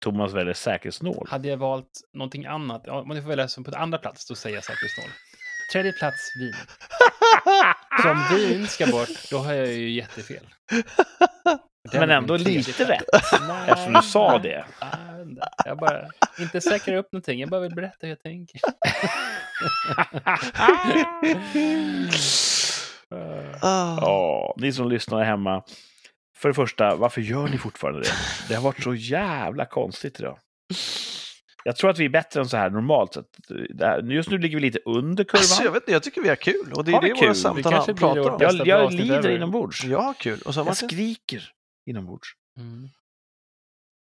[0.00, 1.26] Thomas väljer säkerhetsnål.
[1.30, 4.34] Hade jag valt någonting annat, ja, om jag får välja som på andra plats, då
[4.34, 5.10] säger jag säkerhetsnål.
[5.72, 6.54] Tredje plats, vin.
[8.02, 10.46] Så om vin ska bort, då har jag ju jättefel.
[11.92, 13.04] Den Men är ändå lite rätt.
[13.48, 14.64] Nej, Eftersom du sa nej, det.
[15.24, 16.08] nej, Jag bara,
[16.40, 18.60] inte säkrar upp någonting, jag bara vill berätta hur jag tänker.
[23.62, 23.96] Ah.
[24.00, 25.62] Ja, ni som lyssnar hemma.
[26.40, 28.12] För det första, varför gör ni fortfarande det?
[28.48, 30.38] Det har varit så jävla konstigt idag.
[31.64, 33.26] Jag tror att vi är bättre än så här normalt sett.
[34.04, 35.38] Just nu ligger vi lite under kurvan.
[35.40, 36.72] Alltså, jag vet inte, jag tycker vi har kul.
[36.72, 37.28] Och det är det våra kul?
[37.28, 38.38] Det samtal kanske blir pratar om.
[38.40, 39.84] jag jag lider inombords.
[39.84, 40.42] Jag har kul.
[40.44, 40.88] Och så har Jag Martin.
[40.88, 41.52] skriker
[41.86, 42.28] inombords.
[42.58, 42.88] Mm.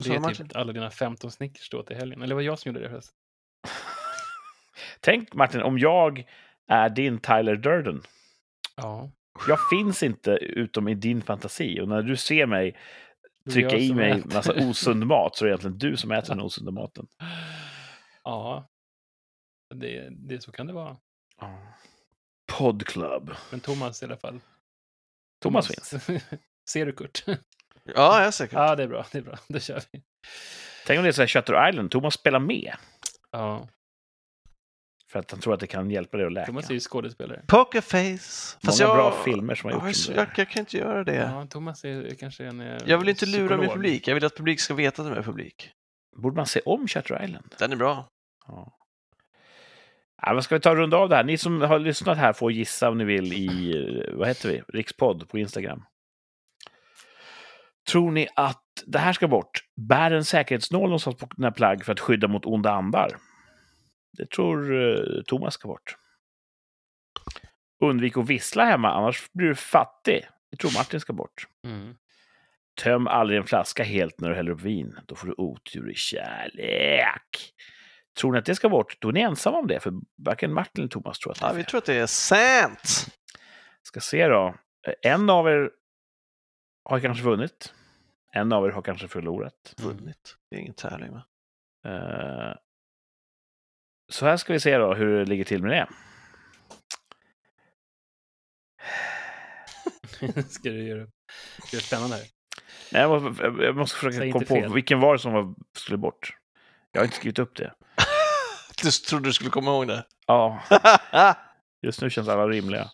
[0.03, 0.48] Så Det är Martin.
[0.48, 2.22] typ alla dina 15 Snickers då till helgen.
[2.22, 3.16] Eller var jag som gjorde det förresten?
[4.99, 6.26] Tänk Martin, om jag
[6.68, 8.02] är din Tyler Durden.
[8.76, 9.12] Ja.
[9.48, 11.82] Jag finns inte utom i din fantasi.
[11.82, 12.78] Och när du ser mig
[13.52, 14.34] trycka i mig äter.
[14.34, 17.07] massa osund mat så är det egentligen du som äter den osunda maten.
[18.24, 18.70] Ja.
[19.76, 20.98] Det, det, så kan det vara.
[22.48, 23.32] Podclub.
[23.52, 24.40] Men Thomas i alla fall.
[25.41, 26.07] Thomas finns.
[26.70, 27.24] Ser du Kurt?
[27.84, 28.57] Ja, jag är säker.
[28.57, 29.06] ja, det är bra.
[29.12, 29.38] Det är bra.
[29.48, 30.03] Då kör vi.
[30.86, 32.76] Tänk om det är så här Shutter Island, Thomas spelar med.
[33.32, 33.68] Ja,
[35.16, 36.46] För att han tror att det kan hjälpa dig att läka.
[36.46, 37.42] Thomas är ju skådespelare.
[37.48, 38.58] Pokerface.
[38.64, 38.96] Många jag...
[38.96, 40.10] bra filmer som har Ja, gjorts.
[40.10, 41.16] jag, jag kan inte göra det.
[41.16, 43.74] Ja, Thomas är kanske en eh, Jag vill inte lura min psykolog.
[43.74, 44.08] publik.
[44.08, 45.70] Jag vill att publik ska veta att de är publik.
[46.22, 47.56] Borde man se om Shutter Island?
[47.60, 48.08] Den är bra.
[48.48, 48.78] Ja.
[50.22, 51.24] Ja, vad ska vi ta runda av det här?
[51.24, 53.78] Ni som har lyssnat här får gissa om ni vill i,
[54.08, 55.84] eh, vad heter vi, Rikspodd på Instagram.
[57.90, 59.60] Tror ni att det här ska bort?
[59.82, 63.10] Bär en säkerhetsnål någonstans på dina plagg för att skydda mot onda andar?
[64.18, 65.98] Det tror eh, Thomas ska bort.
[67.80, 70.28] Undvik att vissla hemma, annars blir du fattig.
[70.52, 71.48] Det tror Martin ska bort.
[71.64, 71.96] Mm.
[72.82, 75.00] Töm aldrig en flaska helt när du häller upp vin.
[75.06, 77.54] Då får du otur i kärlek.
[78.20, 78.98] Tror ni att det ska bort?
[79.00, 81.50] Då är ni ensamma om det, för varken Martin eller Thomas tror att det är
[81.50, 83.08] Ja, vi tror att det är sant.
[83.84, 84.56] Ska se då.
[85.02, 85.72] En av er
[86.84, 87.74] har kanske vunnit.
[88.32, 89.76] En av er har kanske förlorat.
[89.78, 90.36] Vunnit.
[90.50, 91.22] Det är ingen tävling med.
[91.86, 92.56] Eh,
[94.10, 95.88] Så här ska vi se då hur det ligger till med det.
[100.49, 101.07] Ska du göra
[101.72, 102.26] det spännande här?
[102.91, 106.38] Nej, Jag måste, jag måste försöka komma på vilken var det som var, skulle bort.
[106.91, 107.73] Jag har inte skrivit upp det.
[108.84, 110.06] Du trodde du skulle komma ihåg det?
[110.27, 110.64] Ja,
[111.82, 112.91] just nu känns alla rimliga.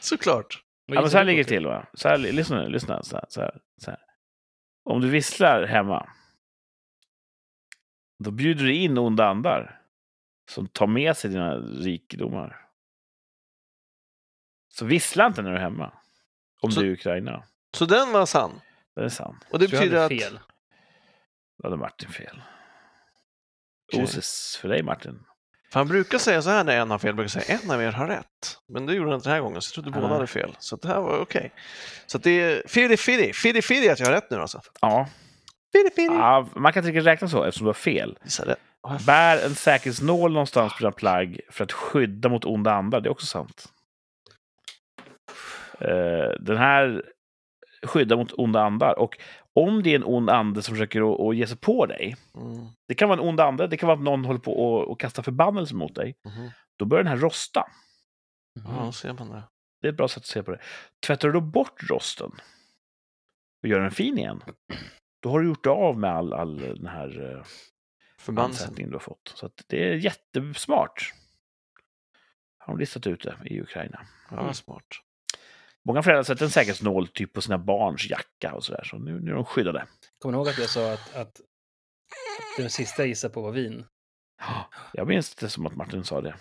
[0.00, 0.62] Såklart.
[0.86, 1.66] Ja, men så här ligger det till.
[1.66, 1.86] Va?
[1.94, 3.02] Så här, lyssna nu, lyssna.
[3.02, 4.00] Så här, så här, så här.
[4.84, 6.10] Om du visslar hemma,
[8.24, 9.81] då bjuder du in onda andar
[10.52, 12.58] som tar med sig dina rikedomar.
[14.68, 15.92] Så vissla inte när du är hemma.
[16.60, 17.42] Om Så- du är i Ukraina.
[17.74, 18.60] Så den var sann.
[18.94, 19.46] Det är sant.
[19.50, 20.32] Och det Så jag hade betyder att...
[20.32, 20.40] fel.
[21.58, 22.42] Då hade Martin fel.
[23.92, 24.04] Okej.
[24.04, 25.24] Osis för dig Martin.
[25.72, 27.92] För han brukar säga så här när en har fel, brukar säga en av er
[27.92, 28.58] har rätt.
[28.68, 30.00] Men det gjorde han inte den här gången, så jag trodde Ah.
[30.02, 30.56] båda hade fel.
[30.58, 31.52] Så det här var okej.
[32.06, 34.60] Så att det är fiddy fiddy, fiddy fiddy att jag har rätt nu alltså.
[34.80, 35.08] Ja,
[35.72, 36.14] Fiddy fiddy.
[36.14, 38.18] ja man kan inte riktigt räkna så eftersom du har fel.
[38.24, 38.56] Gissa det.
[39.06, 43.00] Bär en säkerhetsnål någonstans på dina plagg för att skydda mot onda andar.
[43.00, 43.72] Det är också sant.
[45.78, 47.02] Eh, den här
[47.82, 48.98] skyddar mot onda andar.
[48.98, 49.18] Och
[49.52, 52.16] om det är en ond ande som försöker att, ge sig på dig.
[52.34, 52.66] Mm.
[52.88, 55.00] Det kan vara en ond ande, det kan vara att någon håller på och, och
[55.00, 56.14] kastar förbannelse mot dig.
[56.24, 56.50] Mhm.
[56.78, 57.66] Då börjar den här rosta.
[58.60, 58.74] Mhm.
[58.76, 59.42] Ja, ser man det.
[59.80, 60.60] Det är ett bra sätt att se på det.
[61.06, 62.30] Tvättar du då bort rosten
[63.62, 64.42] och gör den fin igen,
[65.22, 67.44] då har du gjort av med all, all den här
[68.22, 68.64] Förbannelsen.
[68.64, 69.32] ansättningen du har fått.
[69.34, 71.12] Så att det är jättesmart.
[72.58, 74.06] Har de listat ut det i Ukraina.
[74.30, 74.86] Ja, vad smart.
[75.84, 78.84] Många föräldrar sätter en säkerhetsnål typ på sina barns jacka och sådär.
[78.84, 79.86] Så nu, nu är de skyddade.
[80.18, 81.40] Kommer ni ihåg att jag sa att, att,
[82.56, 83.84] den sista jag gissade på var vin?
[84.92, 86.34] Jag minns det som att Martin sa det.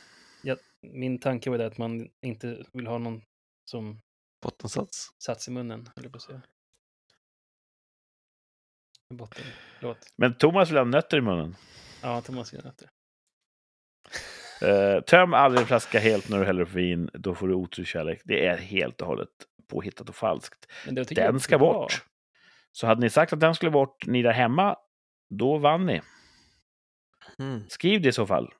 [0.81, 3.21] Min tanke var det att man inte vill ha någon
[3.65, 4.01] som
[4.41, 5.13] Bottensats.
[5.17, 6.41] sats i munnen, eller på att säga.
[10.15, 11.55] Men Thomas vill ha nötter i munnen.
[12.01, 12.89] Ja, Thomas gör det.
[14.67, 17.09] Eh, töm aldrig en flaska helt när du häller upp vin.
[17.13, 18.21] Då får du oturskärlek.
[18.25, 19.29] Det är helt och hållet
[19.67, 20.67] påhittat och falskt.
[21.09, 21.73] Den ska bra.
[21.73, 22.05] bort.
[22.71, 24.75] Så hade ni sagt att den skulle bort, ni där hemma,
[25.29, 26.01] då vann ni.
[27.39, 27.69] Mm.
[27.69, 28.53] Skriv det i så fall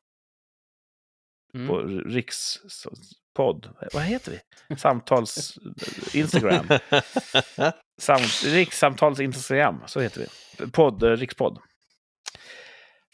[1.54, 1.68] Mm.
[1.68, 1.82] på
[3.32, 3.70] rikspodd.
[3.94, 4.76] Vad heter vi?
[4.76, 5.58] Samtals...
[6.14, 6.68] Instagram.
[8.02, 10.72] Sam, rikssamtals Instagram, så heter vi.
[10.72, 11.60] Podd, eh, rikspodd.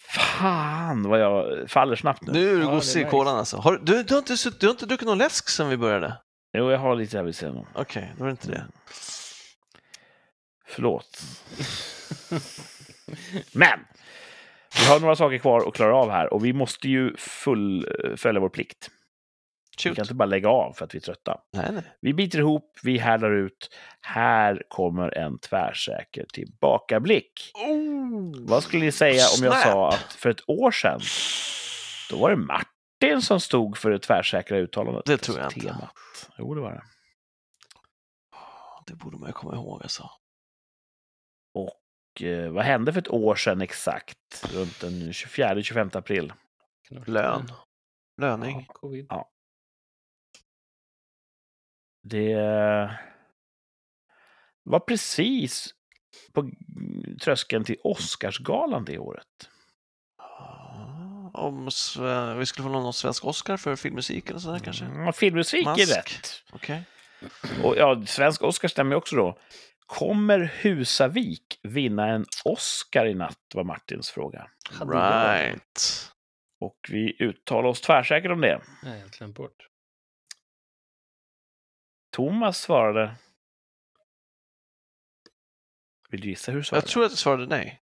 [0.09, 2.31] Fan vad jag faller snabbt nu.
[2.33, 3.57] Nu är du Ja, gosse det är i kolan alltså.
[3.57, 6.17] Har, du, du, har inte, du har inte druckit någon läsk sedan vi började?
[6.57, 7.67] Jo, jag har lite här vid sidan om.
[7.75, 8.67] Okej, då är det inte det.
[10.67, 11.21] Förlåt.
[13.53, 13.79] Men!
[14.79, 18.49] Vi har några saker kvar att klara av här och vi måste ju fullfölja vår
[18.49, 18.89] plikt.
[19.77, 19.95] Vi Shoot.
[19.95, 21.41] kan inte bara lägga av för att vi är trötta.
[21.53, 21.83] Nej, nej.
[22.01, 23.75] Vi biter ihop, vi härdar ut.
[24.01, 27.51] Här kommer en tvärsäker tillbakablick.
[27.55, 28.31] Oh.
[28.47, 29.63] Vad skulle ni säga om jag Snap.
[29.73, 30.99] sa att för ett år sedan,
[32.09, 35.05] då var det Martin som stod för det tvärsäkra uttalandet?
[35.05, 35.73] Det tror jag alltså inte.
[35.73, 35.91] Temat.
[36.37, 36.81] Jo, det var det.
[38.87, 40.09] Det borde man ju komma ihåg alltså.
[41.53, 44.45] Och eh, vad hände för ett år sedan exakt?
[44.53, 46.33] Runt den 24-25 april.
[47.05, 47.51] Lön.
[48.21, 48.65] Löning.
[48.67, 49.05] Ja, covid.
[52.09, 52.35] Det
[54.63, 55.73] var precis
[56.33, 56.51] på
[57.21, 59.49] tröskeln till Oscarsgalan det året.
[60.17, 61.65] Ah, Om
[62.39, 64.85] vi skulle få någon svensk Oscar för filmmusik eller sådär kanske?
[64.85, 65.81] Mm, filmmusik Mask.
[65.81, 66.43] är rätt.
[66.51, 66.83] Okej.
[67.63, 69.39] Och ja, svensk Oscar stämmer ju också då.
[69.85, 73.37] Kommer Husavik vinna en Oscar i natt?
[73.53, 74.47] var Martins fråga.
[74.81, 76.11] Right.
[76.59, 78.61] Och vi uttalar oss tvärsäkert om det.
[78.83, 79.67] Nej, jag glömt bort.
[82.17, 83.15] Thomas svarade...
[86.09, 86.85] Vill du gissa hur du svarade?
[86.85, 87.81] Jag tror att jag svarade nej.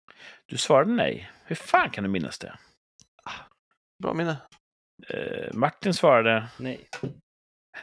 [0.46, 1.30] Du svarade nej.
[1.44, 2.58] Hur fan kan du minnas det?
[4.02, 4.36] Bra minne.
[5.08, 6.48] Eh, Martin svarade...
[6.56, 6.88] Nej.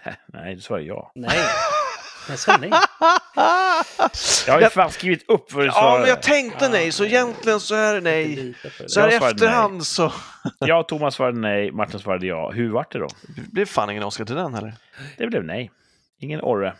[0.28, 1.11] Nej, du svarade ja.
[1.15, 1.40] Nej.
[2.30, 2.69] Jag sa nej.
[4.48, 5.99] Jag har ju fan skrivit upp vad du Ja, svarade.
[5.99, 8.53] men jag tänkte Ja, nej, så egentligen så är det nej.
[8.88, 9.30] Så här i nej.
[9.32, 10.14] efterhand så
[10.60, 12.52] Jag och Thomas svarade nej, Martin svarade ja.
[12.52, 13.07] Hur vart det då?
[13.36, 14.74] det blev fan ingen Oscar till den heller.
[15.18, 15.72] Det blev nej.
[16.18, 16.77] Ingen orre.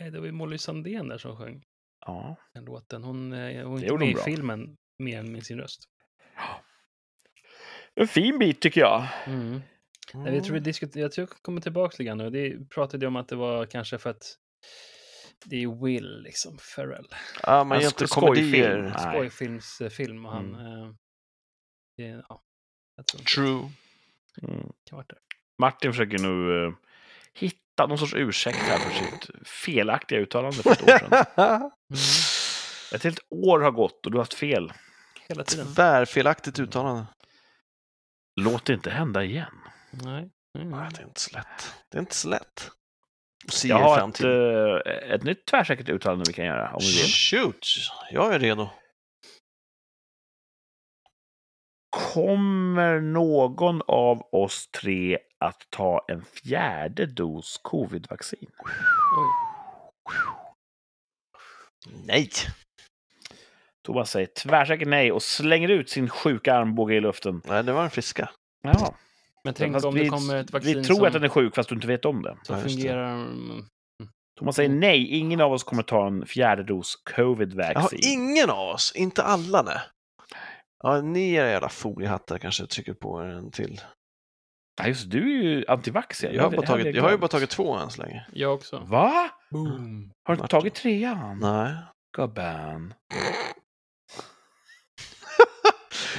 [0.00, 1.64] Nej, det var ju Molly Sandén där som sjöng
[2.06, 2.36] Ja.
[2.54, 3.04] den låten.
[3.04, 5.88] Hon, eh, hon är Det inte med i filmen mer än med sin röst.
[7.96, 9.06] En fin bit tycker jag.
[9.26, 9.60] Mm.
[10.14, 12.30] Nej, Jag tror vi diskuterade, jag tror jag kommer tillbaka lite grann nu.
[12.30, 14.38] Det pratade ju om att det var kanske för att
[15.44, 17.08] det är Will, liksom, Ferrell.
[17.42, 18.94] Ja, man gör inte komedier.
[18.98, 20.54] Skojfilmsfilm och han...
[20.54, 20.94] Eh,
[21.96, 22.42] det, ja,
[22.96, 23.70] jag tror True.
[24.42, 24.72] Mm.
[25.58, 26.72] Martin försöker nu eh,
[27.34, 31.24] hitta någon sorts ursäkt här för sitt felaktiga uttalande för ett år sedan.
[31.90, 32.00] Mm.
[32.94, 34.72] Ett helt år har gått och du har haft fel.
[35.28, 35.74] Hela tiden.
[35.74, 37.06] Tvärfelaktigt uttalande.
[38.40, 39.54] Låt det inte hända igen.
[39.90, 40.30] Nej.
[40.58, 40.70] Mm.
[40.70, 41.74] Nej, Det är inte så lätt.
[41.90, 42.70] Det är inte så lätt.
[43.48, 47.10] Se Jag har ett, eh, ett nytt tvärsäkert uttalande vi kan göra om vi vill.
[47.10, 47.66] Shoot,
[48.10, 48.68] jag är redo.
[52.14, 58.50] Kommer någon av oss tre att ta en fjärde dos covid-vaccin?
[62.06, 62.30] Nej.
[63.86, 67.42] Thomas säger tvärsäkert nej och slänger ut sin sjuka armbåge i luften.
[67.44, 68.30] Nej, det var den friska.
[68.62, 68.94] Ja,
[69.44, 71.28] Men tänk fast om vi, det kommer ett vaccin vi tror som, att den är
[71.28, 72.36] sjuk fast du inte vet om det.
[72.42, 72.68] som Ja, det.
[72.70, 73.14] fungerar...
[73.14, 73.64] mm,
[74.38, 77.98] Thomas säger nej, ingen av oss kommer ta en fjärde dos Ja, covid-vaccin.
[78.02, 79.78] ingen av oss, inte alla nej.
[80.82, 83.80] Ja, ni era jävla foliehattar kanske trycker på en till.
[84.76, 86.22] Ja, just du är ju antivax.
[86.22, 86.30] ja.
[86.30, 88.26] Jag har, bara tagit, jag har ju bara tagit två än så länge.
[88.32, 88.78] Jag också.
[88.78, 89.30] Va?
[89.50, 90.10] Boom.
[90.24, 90.60] Har du inte Martin.
[90.60, 91.38] tagit trean?
[91.38, 91.74] Nej.
[92.16, 92.94] Gubben.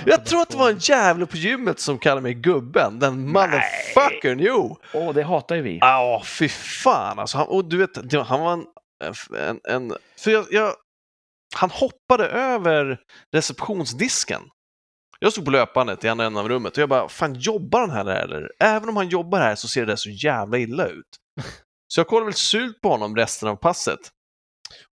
[0.06, 3.00] Jag tror att det var en jävel på gymmet som kallade mig gubben.
[3.00, 4.78] Den motherfuckern, jo!
[4.94, 5.78] Åh, det hatar ju vi.
[5.82, 7.38] Ja, fy fan alltså.
[7.38, 8.66] Han, och du vet, han var en...
[9.40, 10.74] en, en för jag, jag,
[11.56, 13.00] han hoppade över
[13.36, 14.42] receptionsdisken.
[15.20, 17.90] Jag stod på löpandet i andra änden av rummet och jag bara, fan jobbar han
[17.90, 18.52] här eller?
[18.60, 21.08] Även om han jobbar här så ser det så jävla illa ut.
[21.88, 24.00] Så jag kollade väl surt på honom resten av passet.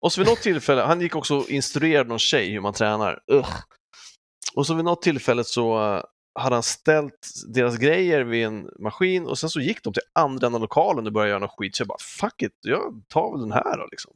[0.01, 3.19] Och så vid något tillfälle, han gick också och instruerade någon tjej hur man tränar.
[3.33, 3.57] Ugh.
[4.55, 6.03] Och så vid något tillfälle så eh,
[6.35, 10.47] hade han ställt deras grejer vid en maskin och sen så gick de till andra
[10.47, 11.77] änden av lokalen och började göra något skit.
[11.77, 14.13] Så jag bara, fuck it, jag tar väl den här då liksom.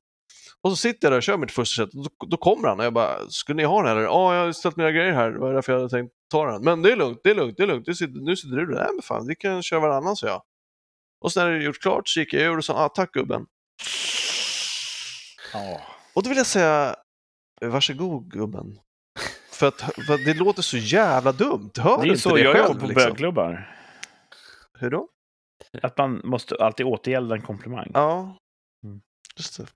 [0.62, 2.78] Och så sitter jag där och kör mitt första set och då, då kommer han
[2.80, 4.02] och jag bara, skulle ni ha den här?
[4.04, 6.64] Ja, jag har ställt mina grejer här, det var därför jag hade tänkt ta den.
[6.64, 8.66] Men det är lugnt, det är lugnt, det är lugnt, nu sitter, nu sitter du
[8.66, 8.74] där.
[8.74, 10.42] Nej men fan, vi kan köra varannan, så jag.
[11.20, 13.12] Och sen när det är gjort klart så gick jag över och sa, ah, tack
[13.12, 13.46] gubben.
[15.52, 15.80] Ja.
[16.14, 16.96] Och då vill jag säga,
[17.60, 18.78] varsågod gubben.
[19.52, 22.34] För att, för att det låter så jävla dumt, hör Det du är inte så
[22.36, 22.66] det jag själv?
[22.68, 23.10] jobbar på liksom?
[23.10, 23.76] bögklubbar.
[24.78, 25.08] Hur då?
[25.82, 27.90] Att man måste alltid återgälda en komplimang.
[27.94, 28.36] Ja,
[28.84, 29.00] Mm.
[29.36, 29.66] just det.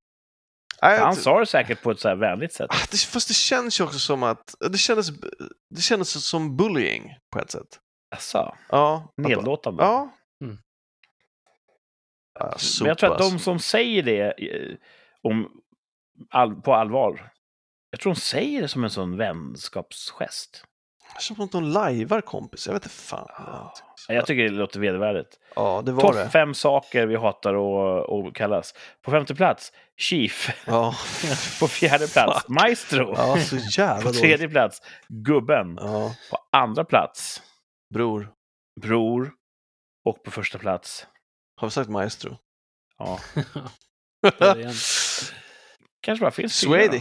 [0.83, 2.71] Nej, Han sa det säkert på ett så här vänligt sätt.
[2.71, 5.09] Ah, det, fast det känns ju också som att, det kändes,
[5.71, 7.81] det kändes som bullying på ett sätt.
[8.17, 9.13] Asså, Ja.
[9.17, 9.83] nedlåtande.
[9.83, 10.15] Ja.
[10.45, 10.59] Mm.
[12.81, 14.77] Men jag tror att de som säger det eh,
[15.23, 15.63] om,
[16.31, 17.33] all, på allvar,
[17.91, 20.65] jag tror de säger det som en sån vänskapsgest.
[21.19, 23.27] Som att de lajvar kompis, jag vet inte fan.
[23.39, 23.75] Ja.
[24.09, 25.39] Jag tycker det låter vedervärdigt.
[25.55, 26.31] Ja, det var Topp det.
[26.31, 28.75] fem saker vi hatar att att kallas.
[29.03, 30.51] På femte plats, Chief.
[30.67, 30.95] Ja.
[31.61, 33.15] På fjärde plats, Maestro.
[33.17, 34.21] Ja, så jävla På dåligt.
[34.21, 35.79] tredje plats, Gubben.
[35.81, 37.43] Ja, På andra plats,
[37.95, 38.33] bror.
[38.81, 39.33] Bror.
[40.05, 41.07] Och på första plats,
[41.57, 42.39] Har vi sagt maestro?
[42.99, 43.19] ja,
[44.39, 44.73] det
[46.01, 47.01] kanske bara finns Swady.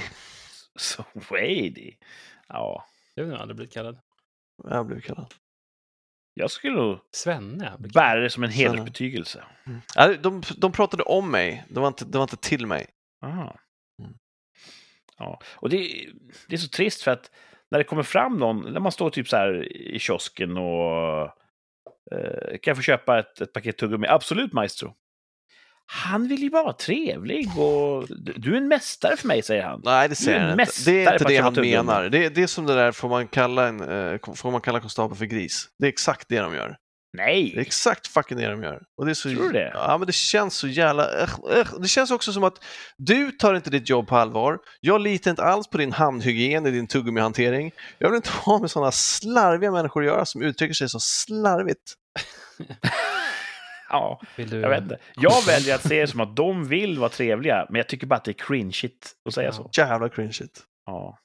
[0.79, 1.91] Swady.
[2.47, 2.85] Ja,
[3.19, 3.99] Jag har nog aldrig blivit kallad.
[4.63, 5.33] Jag blev kallad.
[6.33, 7.93] jag skulle nog Svenne kallad.
[7.93, 9.43] bära det som en hedersbetygelse.
[9.95, 12.87] Nej, de, de pratade om mig, det var inte, det var inte till mig.
[13.21, 13.59] Aha.
[14.01, 14.13] Mm.
[15.17, 16.09] Ja, och det,
[16.47, 17.31] det är så trist för att
[17.71, 21.21] när det kommer fram någon, när man står typ så här i kiosken och
[22.11, 24.07] eh, kan jag få köpa ett, ett paket tuggummi?
[24.07, 24.95] Absolut, maestro.
[25.91, 29.81] Han vill ju bara vara trevlig och du är en mästare för mig, säger han.
[29.83, 30.71] Nej, det är säger han inte.
[30.85, 32.09] Det är inte det han menar.
[32.09, 35.17] Det, det är som det där, får man kalla, en, eh, får man kalla konstapeln
[35.17, 35.67] för gris?
[35.79, 36.77] Det är exakt det de gör.
[37.13, 37.53] Det är Nej!
[37.57, 38.81] exakt fucking det de gör.
[38.97, 39.71] Och det är så, Tror du det?
[39.73, 41.03] Ja, men det känns så jävla...
[41.03, 41.81] Ugh, ugh.
[41.81, 42.63] Det känns också som att
[42.97, 44.59] du tar inte ditt jobb på allvar.
[44.79, 47.71] Jag litar inte alls på din handhygien i din tuggummihantering.
[47.97, 51.93] Jag vill inte ha med sådana slarviga människor att göra som uttrycker sig så slarvigt.
[53.89, 54.59] Ja, Vill du...
[54.59, 54.97] jag vet inte.
[55.15, 58.15] Jag väljer att se det som att de vill vara trevliga, men jag tycker bara
[58.15, 59.51] att det är cringeigt att säga Ja.
[59.51, 59.69] så.
[59.77, 60.63] Jävla cringe shit.
[60.85, 61.19] Ja.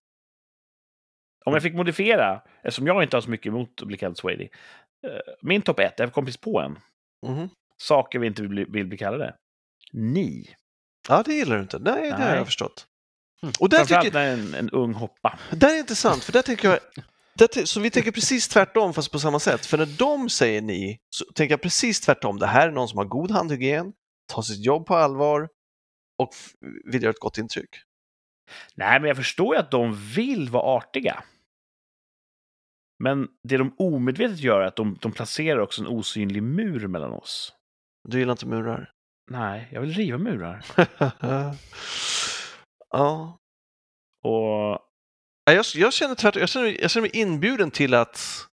[1.44, 4.48] Om jag fick modifiera, eftersom jag inte har så mycket emot att bli kallad Swady.
[5.06, 5.10] eh,
[5.42, 6.78] Min topp ett, jag kom precis på en.
[7.26, 7.48] Mhm.
[7.76, 9.34] Saker vi inte vill bli, vill bli kallade.
[9.92, 10.54] Ni.
[11.08, 11.78] Ja, det gillar du inte.
[11.78, 12.36] Nej, det har Nej.
[12.36, 12.86] jag förstått.
[13.42, 13.52] Mm.
[13.60, 15.38] Och där, Framförallt tycker, när en, en ung hoppa.
[15.50, 16.78] där är intressant, för där tänker jag...
[17.38, 19.66] Ty- så vi tänker precis tvärtom, fast på samma sätt.
[19.66, 22.38] För när de säger ni, så tänker jag precis tvärtom.
[22.38, 23.92] Det här är någon som har god handhygien,
[24.32, 25.48] tar sitt jobb på allvar
[26.18, 26.30] och
[26.92, 27.70] vill göra ett gott intryck.
[28.74, 31.24] Nej, men jag förstår ju att de vill vara artiga.
[32.98, 37.12] Men det de omedvetet gör är att de, de placerar också en osynlig mur mellan
[37.12, 37.52] oss.
[38.08, 38.90] Du gillar inte murar?
[39.30, 40.64] Nej, jag vill riva murar.
[42.90, 43.38] ja.
[44.24, 44.78] Och
[45.44, 48.46] Jag, jag, känner tvärtom, jag, känner, jag känner mig inbjuden till att...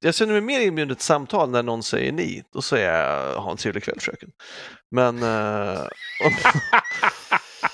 [0.00, 2.44] Jag känner mig mer inbjuden till ett samtal när någon säger ni.
[2.52, 4.30] Då säger jag ha en trevlig kväll fröken.
[4.90, 5.80] Men eh,
[6.24, 6.32] om,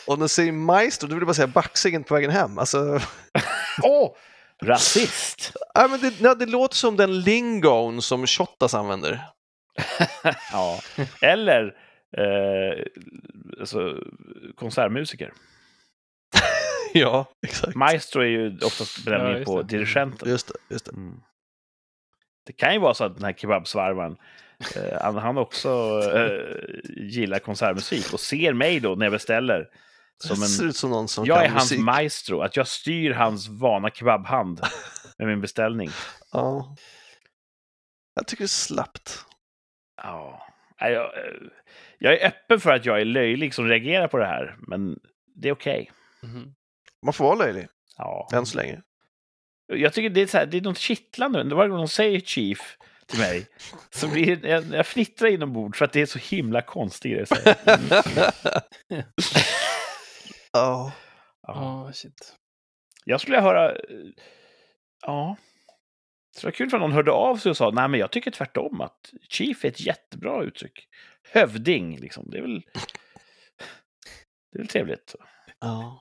[0.06, 2.58] om den säger maestro, då vill jag bara säga backsängen på vägen hem.
[2.58, 3.00] Alltså,
[3.82, 4.16] Åh!
[4.62, 5.52] rasist!
[5.74, 9.20] nej, men det, nej, det låter som den lingon som Shottaz använder.
[10.52, 10.80] ja.
[11.20, 11.76] Eller
[12.16, 12.84] eh,
[13.60, 13.98] alltså,
[14.56, 15.32] konsertmusiker.
[16.96, 17.74] Ja, exakt.
[17.74, 19.68] Maestro är ju oftast benämningen Ja, just på det.
[19.68, 20.28] dirigenten.
[20.28, 20.92] Just det, just det.
[20.92, 21.20] Mm.
[22.46, 24.16] Det kan ju vara så att den här kebabsvarvaren
[24.76, 25.68] eh, han, också
[26.14, 26.54] eh,
[26.96, 29.68] gillar konsertmusik och ser mig då när jag beställer
[30.24, 30.68] som det ser en...
[30.68, 31.84] ut som någon som Jag är hans musik.
[31.84, 34.60] maestro, att jag styr hans vana kebabhand
[35.18, 35.90] med min beställning.
[36.32, 36.76] Ja.
[38.14, 39.24] Jag tycker det är slappt.
[40.02, 40.46] Ja.
[40.80, 41.32] Nej, Jag, eh,
[41.98, 44.98] jag är öppen för att jag är löjlig som reagerar på det här, men
[45.34, 45.90] det är okej.
[46.24, 46.54] Mhm.
[47.04, 48.28] Man får vara löjlig, Ja.
[48.32, 48.82] än så länge.
[49.66, 51.44] Jag tycker det är, så här, det är något kittlande.
[51.44, 52.76] Det var någon säger Chief
[53.06, 53.46] till mig,
[53.90, 57.30] så blir jag, jag fnittrar inombords för att det är så himla konstigt.
[60.52, 60.92] Ja.
[61.46, 61.82] Ja.
[61.86, 62.34] Ja, shit.
[63.04, 63.72] jag skulle höra...
[63.72, 63.78] eh,
[65.06, 65.36] Ja.
[66.34, 68.80] Det vara kul för någon hörde av sig och sa nej men jag tycker tvärtom
[68.80, 70.88] att Chief är ett jättebra uttryck.
[71.32, 72.30] Hövding, liksom.
[72.30, 72.62] Det är väl...
[74.52, 75.14] Det är väl trevligt.
[75.64, 76.00] Ja.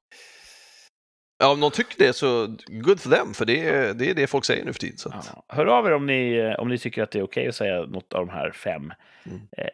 [1.38, 4.27] Ja, om någon tycker det så good for them, för det är det, är det
[4.27, 4.98] folk säger nu för tiden.
[4.98, 5.10] Så.
[5.14, 5.45] Ja.
[5.48, 8.14] Hör av er om ni, om ni tycker att det är okej att säga något
[8.14, 8.94] av de här fem.
[9.26, 9.41] Mm.
[9.57, 9.68] Eh,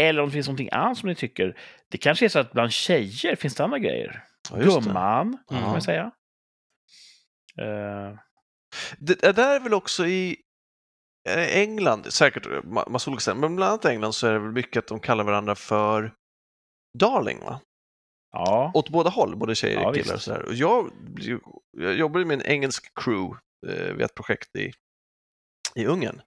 [0.00, 1.56] Eller om det finns någonting annat som ni tycker.
[1.90, 4.24] Det kanske är så att bland tjejer finns det andra grejer.
[4.50, 4.64] Ja, det.
[4.64, 6.10] Gumman, kan man säga.
[7.60, 8.18] Eh,
[8.98, 10.36] Det är där är väl också i
[11.28, 14.52] eh, England, säkert ma- massa olika ställen, men bland annat England så är det väl
[14.52, 16.12] mycket att de kallar varandra för
[16.98, 17.60] darling, va?
[18.32, 18.70] Ja.
[18.74, 20.12] Åt båda håll, både tjejer Ja, och killar.
[20.12, 20.24] Och visst.
[20.24, 20.42] så där.
[20.42, 20.90] Och jag,
[21.76, 24.72] jag jobbade med en engelsk crew eh, vid ett projekt i,
[25.74, 26.20] i Ungern.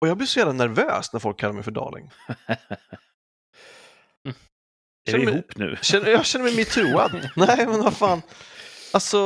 [0.00, 2.10] Och jag blir så jävla nervös när folk kallar mig för darling.
[5.08, 5.78] är Känner vi ihop nu?
[5.82, 7.30] Känner, jag känner mig metooad.
[7.36, 8.22] Nej, men vad fan.
[8.92, 9.18] Alltså,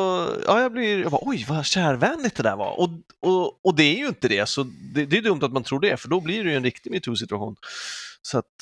[0.46, 2.80] ja, jag blir, jag bara, oj, vad kärvänligt det där var.
[2.80, 2.88] Och,
[3.20, 4.62] och, och det är ju inte det, så
[4.94, 6.90] det, det är dumt att man tror det, för då blir det ju en riktig
[6.90, 7.56] metoo-situation.
[8.22, 8.58] Så att,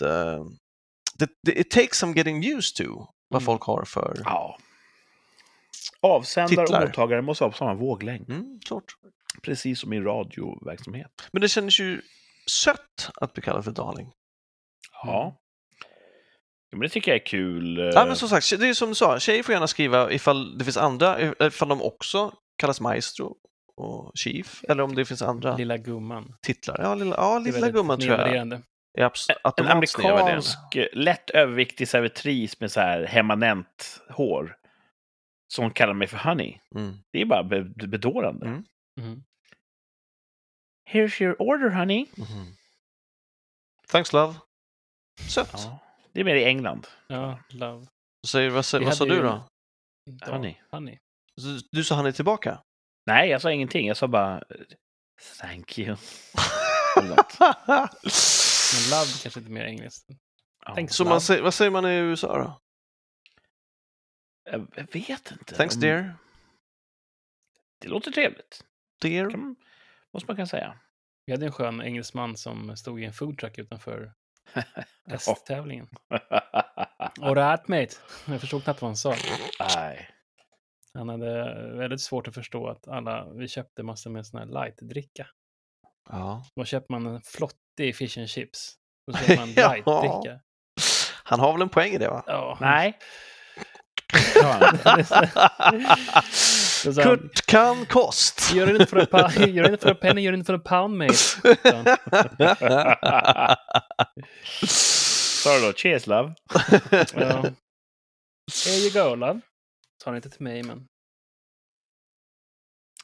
[1.19, 3.47] det, det, it takes some getting used to vad Mm.
[3.47, 4.21] folk har för...
[4.25, 4.59] Ja.
[6.01, 6.83] Avsändare Titlar.
[6.83, 8.31] och mottagare måste vara på samma våglängd.
[8.31, 8.85] Mm, klart.
[9.43, 11.11] Precis som i radioverksamhet.
[11.33, 12.01] Men det känns ju
[12.51, 14.13] sött att bli kallad för darling.
[15.03, 15.37] Ja.
[16.71, 17.79] ja men det tycker jag är kul.
[17.79, 20.59] eh, Ja, men som sagt, det är som du sa, tjejer får gärna skriva ifall
[20.59, 23.37] det finns andra, ifall de också kallas maestro
[23.77, 26.35] och chief, eller om det finns andra Lilla gumman.
[26.43, 26.77] titlar.
[26.83, 28.63] Ja, lilla, ja, lilla gumman tror jag.
[28.95, 34.59] En amerikansk, eh, lätt överviktig servitris med så här hemanent hår.
[35.53, 36.59] Som kallar mig för honey.
[36.75, 36.97] Mm.
[37.13, 38.47] Det är bara be- bedårande.
[38.47, 38.65] Mm.
[39.01, 39.25] Mhm.
[40.91, 42.07] Here's your order honey.
[42.17, 42.47] Mhm.
[43.89, 44.35] Thanks love.
[45.29, 45.51] Sött.
[45.53, 45.79] Ja.
[46.13, 46.87] Det är mer i England.
[47.07, 47.87] Ja, love.
[48.27, 49.49] Säger, vad, sa- vad sa du då?
[50.11, 50.55] Da- Honey.
[50.71, 50.99] honey.
[51.37, 52.63] Du, du sa är tillbaka?
[53.07, 53.87] Nej, jag sa ingenting.
[53.89, 54.43] Jag sa bara
[55.41, 55.97] thank you.
[58.75, 60.09] Men love kanske inte mer engelskt.
[60.67, 60.75] Ja.
[60.75, 60.95] Thanks.
[60.95, 62.61] Så man säger, vad säger man i USA då?
[64.51, 65.55] Jag jag vet inte.
[65.55, 66.15] Thanks Om- dear.
[67.81, 68.65] Det låter trevligt.
[69.01, 69.31] Dear.
[69.31, 69.57] Kan,
[70.13, 70.79] måste man kunna säga.
[71.27, 74.13] Vi hade en skön engelsman som stod i en foodtruck utanför
[75.07, 75.89] hästtävlingen.
[77.21, 77.95] Alright mate.
[78.27, 79.15] Jag förstod knappt vad han sa.
[79.77, 80.11] Nej.
[80.95, 81.45] Han hade
[81.77, 85.27] väldigt svårt att förstå att alla, vi köpte massor med sån här light-dricka.
[86.11, 86.45] Ja.
[86.57, 88.75] Då köper man en flottig fish and chips.
[89.13, 89.69] Då köper man Ja.
[89.75, 90.41] light-dricka.
[91.25, 92.25] Han har väl en poäng i det va?
[92.27, 92.59] Ja.
[92.61, 92.99] Nej.
[94.13, 95.05] Det inte.
[95.05, 95.15] Sa
[96.85, 98.41] han, Kurt kan kost.
[98.41, 100.47] You're in it for a, pa- you're in it for a penny, you're in it
[100.47, 101.15] for a pound mate.
[105.43, 106.35] sa du då cheers love?
[107.15, 107.43] Ja.
[108.65, 109.41] Here you go love.
[110.03, 110.87] Sa han inte till mig, men...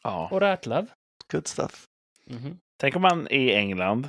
[0.03, 0.29] Ja.
[0.33, 0.87] Och that love.
[1.33, 1.85] Good stuff.
[2.31, 2.59] Mhm.
[2.81, 4.09] Tänk om man är i England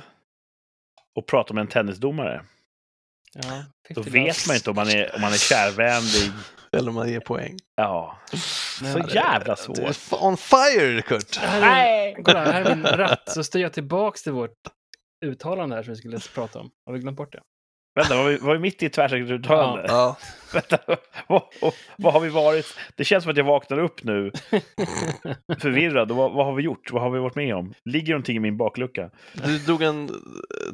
[1.16, 2.44] och pratar med en tennisdomare.
[3.34, 3.64] Ja,
[3.94, 6.32] Då 50 vet man inte om man är, om man är kärvänlig.
[6.72, 7.56] Eller om man ger poäng.
[7.76, 8.18] Ja.
[8.82, 10.22] Nej, Så jävla Du är svårt.
[10.22, 11.36] on fire, Kurt!
[11.36, 13.22] Här är, kolla, här är min ratt.
[13.32, 14.56] Så styr jag tillbaks till vårt
[15.24, 16.70] uttalande här som vi skulle prata om.
[16.86, 17.42] Har vi glömt bort det?
[17.96, 19.84] Vänta, var vi, var vi mitt i ett tvärsäkert uttalande?
[19.88, 20.16] Ja.
[20.52, 20.78] Vänta,
[21.26, 21.42] vad,
[21.96, 22.66] vad, har vi varit?
[22.96, 24.32] Det känns som att jag vaknar upp nu
[25.60, 26.10] förvirrad.
[26.10, 26.90] Och vad, vad har vi gjort?
[26.92, 27.74] Vad har vi varit med om?
[27.84, 29.10] Ligger någonting i min baklucka?
[29.32, 30.14] Du drog en eh,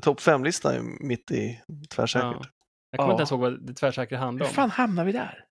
[0.03, 2.36] topp fem-lista mitt i tvärsäkert.
[2.40, 2.43] Ja.
[2.90, 3.12] Jag kommer Ja.
[3.12, 4.55] inte ens ihåg vad det tvärsäkra Hur handlade om.
[4.55, 5.44] fan hamnar vi där?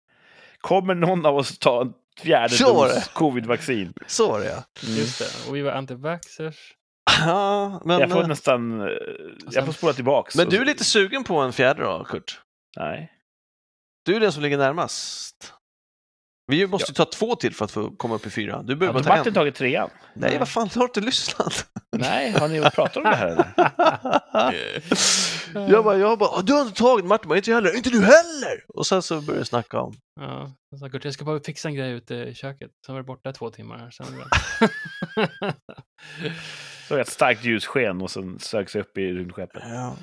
[0.61, 3.93] Kommer någon av oss ta en fjärde dos covid-vaccin?
[4.07, 4.63] Så var det ja.
[4.81, 5.49] Just det.
[5.49, 6.73] Och vi var antivaxxers.
[7.19, 8.81] Ja men, Jag får eh, nästan...
[8.81, 8.87] eh,
[9.51, 10.35] Jag får spola tillbaks.
[10.35, 12.41] men du är lite sugen på en fjärde då, Kurt?
[12.77, 13.11] Nej.
[14.05, 15.53] Du är den som ligger närmast.
[16.47, 18.61] Vi måste ju ta två till för att få komma upp i fyra.
[18.63, 19.33] Du Har behöver bara ta Martin en.
[19.33, 19.89] tagit trean?
[20.13, 21.65] Nej, vad fan, har du inte lyssnat?
[21.97, 23.51] Nej, har ni pratat om det här eller?
[25.71, 27.89] jag bara, jag bara, "Ah, du har inte tagit Martin, bara, inte jag heller, inte
[27.89, 28.65] du heller!
[28.67, 31.67] Och sen så började jag snacka om, Ja, jag sa Kurt, jag ska bara fixa
[31.67, 32.71] en grej ute i köket.
[32.85, 33.91] Sen var det borta två timmar.
[33.91, 34.05] Sen
[36.91, 37.05] var det...
[37.05, 39.63] Så ett starkt ljussken och sen sög sig upp i rymdskeppet.
[39.65, 39.95] ja.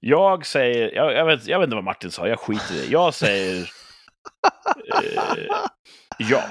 [0.00, 2.86] Jag säger, jag, jag, vet, jag vet inte vad Martin sa, jag skiter i det.
[2.86, 3.60] Jag säger
[4.94, 5.44] eh,
[6.18, 6.42] ja,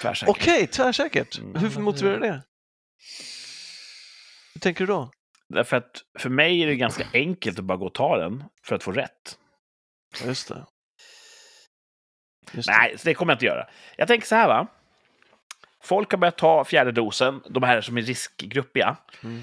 [0.00, 0.36] tvärsäkert.
[0.36, 1.38] Okej, tvärsäkert.
[1.38, 1.54] Mm.
[1.54, 2.42] Hur motiverar du det?
[4.54, 5.10] Hur tänker du då?
[5.48, 8.76] Därför att för mig är det ganska enkelt att bara gå och ta den för
[8.76, 9.38] att få rätt.
[10.20, 10.66] Ja, Just det.
[12.52, 12.76] Just det.
[12.78, 13.66] Nej, det kommer jag inte göra.
[13.96, 14.66] Jag tänker så här va.
[15.82, 18.96] Folk har börjat ta fjärde dosen, de här som är riskgruppiga.
[19.24, 19.42] Mm.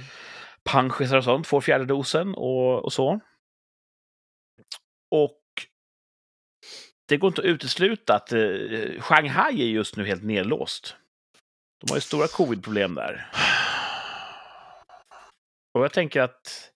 [0.64, 3.19] Panschisar och sånt får fjärde dosen och, och så.
[5.11, 5.41] Och
[7.07, 10.95] det går inte att utesluta att eh, Shanghai är just nu helt nedlåst.
[11.81, 13.31] De har ju stora covid-problem där.
[15.73, 16.72] Och jag tänker att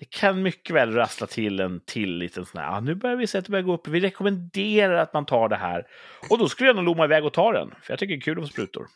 [0.00, 3.26] det kan mycket väl rassla till en till liten sån här, ah, nu börjar vi
[3.26, 5.86] se att det börjar gå upp, vi rekommenderar att man tar det här.
[6.30, 8.20] Och då skulle jag nog lomma iväg och ta den, för jag tycker det är
[8.20, 8.86] kul att få sprutor.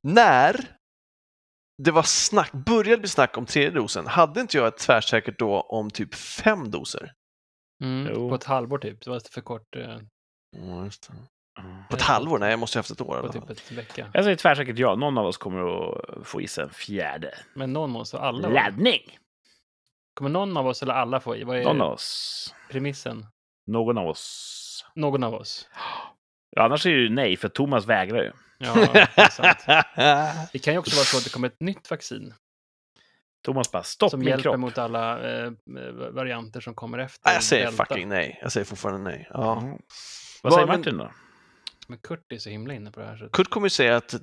[0.00, 0.56] När
[1.82, 5.60] det var snack, började bli snack om tredje dosen, hade inte jag ett tvärsäkert då
[5.60, 7.12] om typ fem doser?
[7.82, 9.00] Mm, på ett halvår typ.
[9.04, 9.76] Det var lite för kort.
[9.76, 10.58] eh, det.
[10.58, 10.90] Mm.
[11.90, 12.38] På ett halvår?
[12.38, 13.20] Nej, jag måste ha haft ett år.
[13.20, 14.10] På typ ett vecka.
[14.14, 17.34] Jag säger tvärsäkert ja, någon av oss kommer att få i sig en fjärde.
[17.54, 18.48] Men någon måste, alla?
[18.48, 19.18] Laddning!
[20.20, 21.44] Kommer någon av oss eller alla få i?
[21.44, 22.54] Vad är Någon av oss.
[22.70, 23.26] premissen?
[23.66, 24.84] Någon av oss.
[24.94, 25.68] Någon av oss.
[26.56, 28.32] Ja, annars är det ju nej, för Thomas vägrar ju.
[28.58, 29.58] Ja, det är sant.
[30.52, 32.34] Det kan ju också vara så att det kommer ett nytt vaccin
[33.44, 34.58] Thomas bara, stopp som min hjälper kropp.
[34.58, 35.50] mot alla eh,
[36.12, 37.20] varianter som kommer efter.
[37.28, 37.84] Nej, jag säger Delta.
[37.84, 38.38] fucking nej.
[38.42, 39.28] Jag säger fortfarande nej.
[39.30, 39.58] Ja.
[39.58, 39.70] Mm.
[39.70, 39.80] Vad
[40.42, 41.12] Vad, säger men- Martin då?
[41.88, 43.16] Men Kurt är så himla inne på det här.
[43.16, 43.28] Så...
[43.28, 44.14] Kurt kommer ju säga att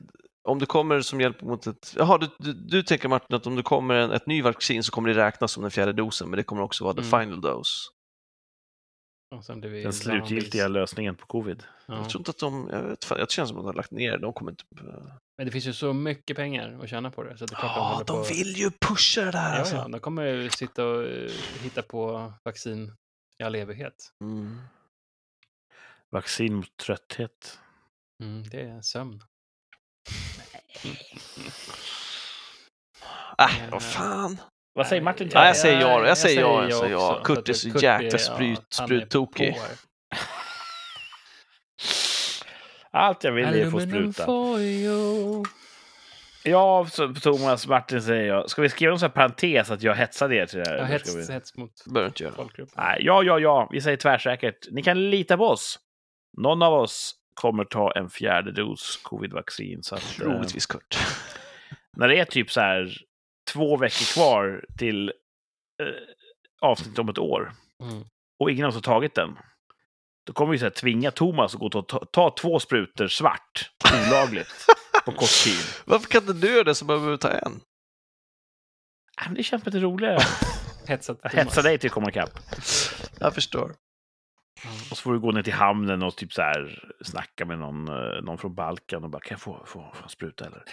[0.48, 1.94] om det kommer som hjälp mot ett...
[1.98, 4.91] Jaha, du, du, du tänker Martin att om det kommer en, ett ny vaccin så
[4.91, 7.19] kommer det räknas som den fjärde dosen, men det kommer också vara the Mm.
[7.19, 7.72] final dose.
[9.36, 11.64] Och sen blir vi Den slutgiltiga lösningen på covid.
[11.86, 11.95] Ja.
[11.95, 12.69] Jag tror inte att de...
[12.72, 14.64] Jag, vet, fan, jag känns som att de har lagt ner De kommer inte...
[15.38, 17.38] Men det finns ju så mycket pengar att tjäna på det.
[17.38, 18.24] Så det de Ja, håller de på...
[18.30, 19.76] vill ju pusha det där Ja, alltså.
[19.76, 22.94] ja, de kommer ju sitta och eh, hitta på vaccin
[23.40, 23.95] i all evighet.
[24.24, 24.57] Mm.
[26.10, 27.60] Vaccin mot trötthet.
[28.24, 29.22] Mm, det är sömn.
[33.40, 34.38] Äh, vad fan.
[34.74, 35.30] Vad säger Martin?
[35.34, 36.08] Ja, jag säger ja.
[36.08, 37.12] Jag säger ja, jag jag säger ja.
[37.12, 38.20] också, Kurt är så Kurt jäkla
[38.70, 39.58] spruttokig.
[42.91, 44.26] Allt jag vill är att få spruta.
[46.44, 48.49] Ja, så Thomas Martin säger jag.
[48.49, 50.78] Ska vi skriva någon sån här parentes att jag hetsade er till det här?
[50.78, 51.34] Ja, hets, vi...
[51.34, 52.34] hets mot behöver inte göra.
[52.76, 53.70] Nej, ja, ja, ja.
[53.72, 54.68] Vi säger tvärsäkert.
[54.72, 55.80] Ni kan lita på oss.
[56.38, 59.84] Någon av oss kommer ta en fjärde dos covid-vaccin.
[59.84, 60.97] Så att, eh, Troligtvis Kurt.
[61.97, 62.97] när det är typ så här
[63.53, 65.09] två veckor kvar till
[65.84, 65.88] eh,
[66.61, 67.51] avsnitt om ett år
[67.84, 68.03] Mm.
[68.39, 69.38] och ingen av oss har tagit den.
[70.27, 73.72] Då kommer vi så här, tvinga Thomas att gå och ta, ta två sprutor svart,
[74.07, 74.65] olagligt,
[75.05, 75.59] på kort tid.
[75.85, 77.59] Varför kan inte du göra det så behöver du ta en?
[79.26, 80.19] Men Det känns lite roligare
[80.88, 81.19] Thomas.
[81.34, 82.39] hetsa dig till att komma ikapp.
[83.19, 83.76] Jag förstår.
[84.91, 87.88] Och så får du gå ner till hamnen och typ så här snacka med någon,
[87.88, 90.63] eh, någon från Balkan och bara kan jag få, få, få spruta eller?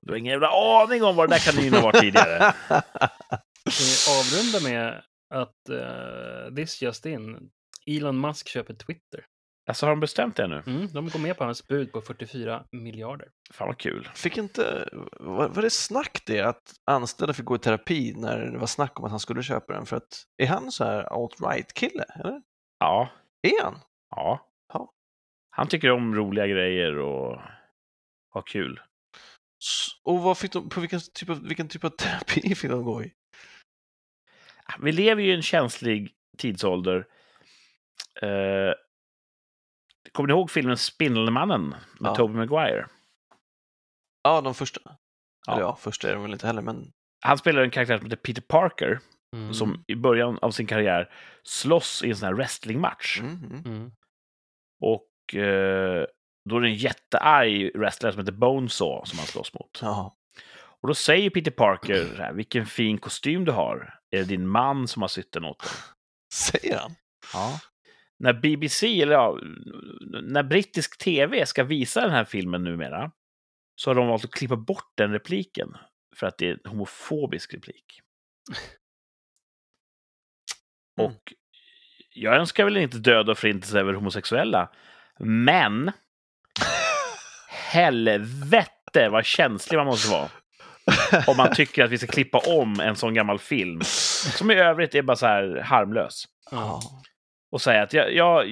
[0.00, 2.54] Du har ingen jävla aning om vad det där kanynen var tidigare.
[3.64, 5.02] Vi avrundar med
[5.34, 7.50] att uh, this just in.
[7.86, 9.24] Elon Musk köper Twitter.
[9.68, 10.62] Alltså har de bestämt det nu?
[10.66, 13.28] Mm, de går med på hans bud på 44 miljarder.
[13.52, 14.08] Fan vad kul.
[14.14, 14.88] Fick inte,
[15.20, 18.98] var, var det snack det att anställda fick gå i terapi när det var snack
[18.98, 19.86] om att han skulle köpa den?
[19.86, 22.04] För att, är han så här alt-right-kille?
[22.20, 22.42] Eller?
[22.78, 23.08] Ja,
[23.42, 23.78] Är han?
[24.10, 24.48] ja.
[24.72, 24.92] Ja.
[25.50, 27.40] Han tycker om roliga grejer och
[28.32, 28.80] ha kul.
[30.02, 33.02] Och vad fick de, på vilken typ, av, vilken typ av terapi fick de gå
[33.04, 33.12] i?
[34.78, 37.06] Vi lever ju i en känslig tidsålder.
[38.22, 38.72] Eh,
[40.12, 42.14] kommer ni ihåg filmen Spindelmannen med Ja.
[42.14, 42.86] Tobey Maguire?
[44.22, 44.80] Ja, de första.
[45.46, 45.52] Ja.
[45.52, 48.16] Eller ja, första är de väl inte heller, men Han spelar en karaktär som heter
[48.16, 49.00] Peter Parker
[49.36, 49.54] Mm.
[49.54, 51.10] som i början av sin karriär
[51.42, 53.20] slåss i en sån här wrestlingmatch.
[53.20, 53.62] mm, mm.
[53.64, 53.90] Mm.
[54.80, 56.06] Och eh,
[56.48, 59.78] då är det en jättearg wrestler som heter Bonesaw som han slåss mot.
[59.82, 60.16] Ja.
[60.80, 64.00] Och då säger Peter Parker här, vilken fin kostym du har.
[64.10, 65.72] Är det din man som har sytt den åt dig?
[66.32, 66.94] Säger han?
[67.32, 67.60] Ja.
[68.18, 69.38] När BBC, eller ja,
[70.22, 73.10] när brittisk tv ska visa den här filmen numera,
[73.74, 75.76] så har de valt att klippa bort den repliken.
[76.16, 78.00] För att det är en homofobisk replik.
[80.98, 81.10] Mm.
[81.10, 81.32] Och
[82.14, 84.68] jag önskar väl inte död och förintelse över homosexuella,
[85.18, 85.92] men
[87.50, 90.28] helvete vad känslig man måste vara.
[91.26, 93.80] Om man tycker att vi ska klippa om en sån gammal film,
[94.38, 96.80] som i övrigt är bara så här harmlös Ja.
[97.50, 98.46] och säga att jag, jag,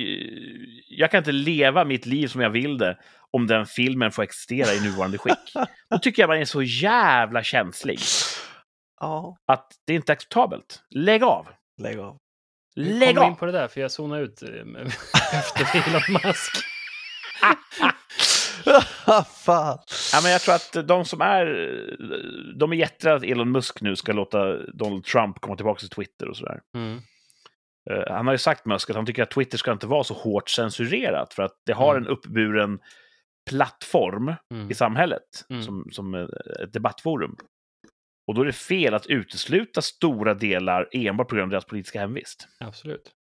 [0.89, 2.99] jag kan inte leva mitt liv som jag vill det
[3.31, 5.53] om den filmen får existera i nuvarande skick.
[5.91, 7.99] Då tycker jag man är så jävla känslig
[9.01, 10.83] Ja, att det är inte acceptabelt.
[10.91, 11.47] Lägg av!
[11.83, 12.17] lägg av.
[12.77, 13.37] Lägg kommer in av!
[13.39, 14.49] på det där, för jag zonade ut eh,
[15.39, 16.53] efter Elon Musk.
[19.45, 19.79] Fan.
[20.13, 21.47] Ja, men jag tror att de som är...
[22.59, 26.29] De är jätterädda att Elon Musk nu ska låta Donald Trump komma tillbaka till Twitter
[26.29, 26.61] och sådär.
[26.75, 26.99] Mm.
[27.91, 30.15] Eh, han har ju sagt, Musk, att han tycker att Twitter ska inte vara så
[30.15, 32.03] hårt censurerat för att det har Mm.
[32.05, 32.79] en uppburen
[33.51, 34.71] plattform Mm.
[34.71, 35.63] i samhället Mm.
[35.63, 36.27] som, som eh,
[36.63, 37.37] ett debattforum.
[38.27, 42.01] Och då är det fel att utesluta stora delar enbart på grund av deras politiska
[42.01, 42.49] hemvist.
[42.61, 43.13] Absolut.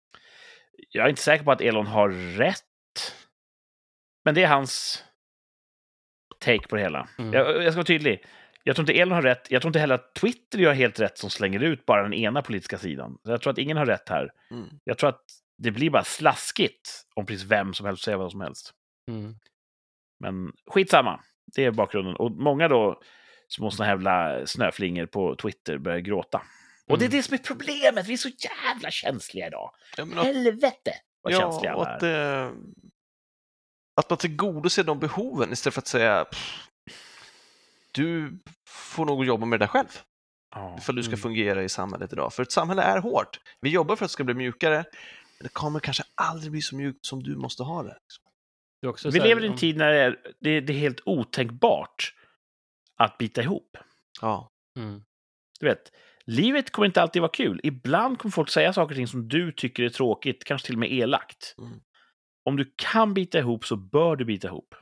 [0.89, 3.15] Jag är inte säker på att Elon har rätt.
[4.25, 5.03] Men det är hans
[6.39, 7.07] take på det hela.
[7.17, 7.33] Mm.
[7.33, 8.25] Jag, jag ska vara tydlig.
[8.63, 9.51] Jag tror inte Elon har rätt.
[9.51, 12.41] Jag tror inte heller att Twitter gör helt rätt som slänger ut bara den ena
[12.41, 13.17] politiska sidan.
[13.23, 14.31] Jag tror att ingen har rätt här.
[14.51, 14.69] Mm.
[14.83, 15.23] Jag tror att
[15.57, 18.73] det blir bara slaskigt om precis vem som helst säger vad som helst.
[19.11, 19.35] Mm.
[20.19, 21.19] Men skitsamma.
[21.55, 22.15] Det är bakgrunden.
[22.15, 23.01] Och många då,
[23.55, 26.41] små såna här jävla snöflingor på Twitter börjar gråta.
[26.87, 27.17] Och det är Mm.
[27.17, 28.07] det som är problemet.
[28.07, 29.71] Vi är så jävla känsliga idag.
[29.97, 32.07] Ja, men att, Helvete vad känsliga ja, alla att, är.
[32.07, 32.51] det,
[34.01, 36.67] att man tillgodoser de behoven istället för att säga "Pff,
[37.91, 38.39] du
[38.69, 39.87] får nog jobba med det där själv
[40.81, 41.19] för att du ska Mm.
[41.19, 42.33] fungera i samhället idag.
[42.33, 43.39] För ett samhälle är hårt.
[43.61, 46.75] Vi jobbar för att det ska bli mjukare, men det kommer kanske aldrig bli så
[46.75, 47.97] mjukt som du måste ha det.
[48.81, 52.13] Det Vi lever i en tid när det är, det, är- det är helt otänkbart
[52.97, 53.77] att bita ihop.
[54.21, 54.49] Ja,
[54.79, 55.03] Mm.
[55.59, 55.91] Du vet,
[56.25, 57.59] livet kommer inte alltid vara kul.
[57.63, 60.79] Ibland kommer folk säga saker och ting som du tycker är tråkigt, kanske till och
[60.79, 61.55] med elakt.
[61.57, 61.79] Mm.
[62.49, 64.75] Om du kan bita ihop så bör du bita ihop.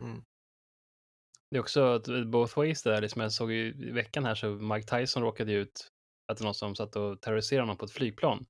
[1.51, 3.01] Det är också ett- both ways det där.
[3.01, 5.87] Liksom jag såg i veckan här så Mike Tyson råkade ut
[6.31, 8.45] att det var någon som satt och terroriserade honom på ett flygplan.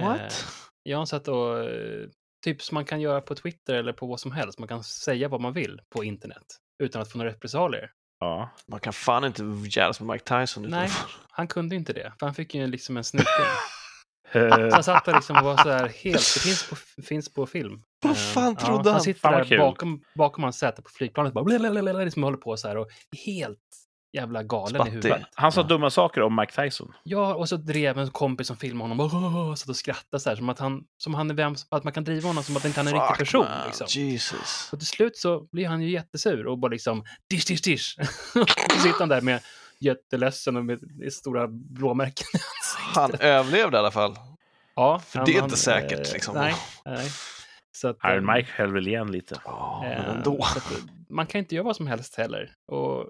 [0.00, 0.20] What?
[0.20, 0.28] Eh,
[0.82, 2.08] Ja, han satt och eh,
[2.44, 4.58] typ som man kan göra på Twitter eller på vad som helst.
[4.58, 6.46] Man kan säga vad man vill på internet
[6.82, 7.92] utan att få några repressalier.
[8.22, 8.50] Ja.
[8.66, 10.62] Man kan fan inte jävlas med Mike Tyson.
[10.62, 10.88] Nej.
[11.30, 13.26] Han kunde inte det, för han fick ju liksom en snyting.
[14.72, 17.82] Han satt där liksom och var så här helt, det finns på, finns på film.
[18.02, 18.92] Vad Eh, fan trodde han?
[18.92, 19.58] Han sitter Fan där kul.
[19.58, 22.88] bakom, bakom hans säte på flygplanet bara blablabla, liksom håller på så här och
[23.26, 23.58] helt
[24.12, 24.92] jävla galen Spattig.
[24.92, 25.22] i huvudet.
[25.34, 25.66] Han sa Ja.
[25.66, 26.92] dumma saker om Mike Tyson.
[27.02, 29.12] Ja, och så drev en kompis som filmade honom och
[29.48, 31.92] oh, satt och skrattade så här som att han, som han är vem, att man
[31.92, 33.44] kan driva honom som att inte han är en riktig person.
[33.44, 33.66] man.
[33.66, 33.86] Liksom.
[33.90, 34.68] Jesus.
[34.72, 37.96] Och till slut så blir han ju jättesur och bara liksom dish, dish, dish.
[38.32, 39.40] så sitter han där med
[39.78, 40.78] jätteledsen och med
[41.12, 42.38] stora blåmärken i.
[42.94, 44.14] Han överlevde i alla fall.
[44.76, 46.34] Ja, För han- det är han, inte säkert, eh, liksom.
[46.34, 47.10] Nej, nej.
[47.74, 49.40] Så att, Iron eh, Mike höll väl igen lite.
[49.44, 50.42] Ja, men eh, ändå.
[50.42, 50.78] så att, eh,
[51.10, 52.50] man kan inte göra vad som helst heller.
[52.72, 53.06] Och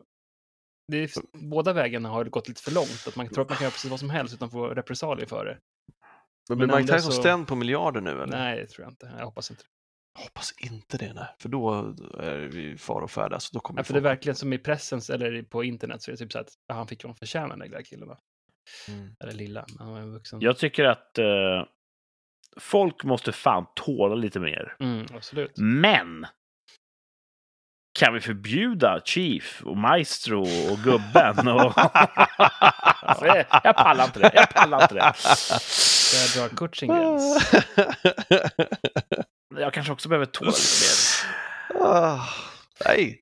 [0.96, 1.10] är,
[1.50, 3.04] båda vägarna har gått lite för långt.
[3.08, 5.44] Att man tror att man kan göra precis vad som helst utan få repressalier för
[5.44, 5.58] det.
[6.48, 8.26] Men blir Mike Tyson så- stämd på miljarder nu eller?
[8.26, 9.12] Nej, det tror jag inte.
[9.18, 9.62] Jag hoppas inte.
[10.18, 11.26] Hoppas inte det, nej.
[11.38, 13.32] För då är vi i fara och färd.
[13.32, 16.02] Alltså, då kommer Ja, för folk- det är verkligen som i pressen eller på internet
[16.02, 18.08] så är det typ så att han fick ju vad han förtjänade, den lilla killen.
[18.08, 18.18] Va?
[18.88, 19.14] Mm.
[19.20, 20.40] Eller lilla, men han var en vuxen.
[20.40, 21.64] Jag tycker att eh,
[22.60, 24.76] folk måste fan tåla lite mer.
[24.80, 25.52] Mm, absolut.
[25.56, 26.26] Men!
[28.02, 30.40] Kan vi förbjuda Chief och Maestro
[30.72, 31.48] och gubben?
[31.48, 31.72] Och...
[31.76, 34.30] alltså, jag, jag pallar inte det.
[34.34, 35.00] Jag pallar inte det.
[36.12, 37.52] Där drar Kutching gräns.
[39.56, 41.86] jag kanske också behöver tåla lite mer.
[41.86, 42.28] Ah,
[42.86, 43.20] nej,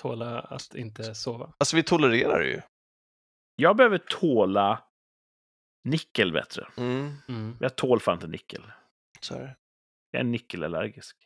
[0.00, 1.52] Tåla att inte sova.
[1.58, 2.62] alltså vi tolererar det ju.
[3.56, 4.84] Jag behöver tåla
[5.84, 6.68] nickel bättre.
[6.76, 7.56] Mm, Mm.
[7.60, 8.72] Jag tål fan inte nickel.
[9.20, 9.56] så är det.
[10.10, 11.16] Jag är nickelallergisk.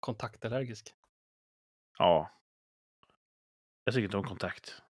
[0.00, 0.92] Kontaktallergisk.
[1.98, 2.30] Ja.
[3.84, 4.82] Jag tycker inte om kontakt.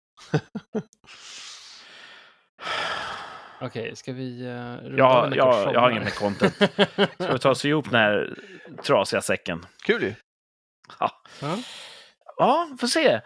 [3.61, 6.01] Okej, ska vi uh, runda Ja, av med ja, jag har här?
[6.01, 6.55] mer content.
[7.15, 8.39] Ska vi ta oss ihop den här
[8.83, 9.67] trasiga säcken?
[9.87, 10.15] Kul ju.
[11.01, 11.11] Ja.
[11.41, 11.59] Ja.
[12.37, 13.21] Ja, får se.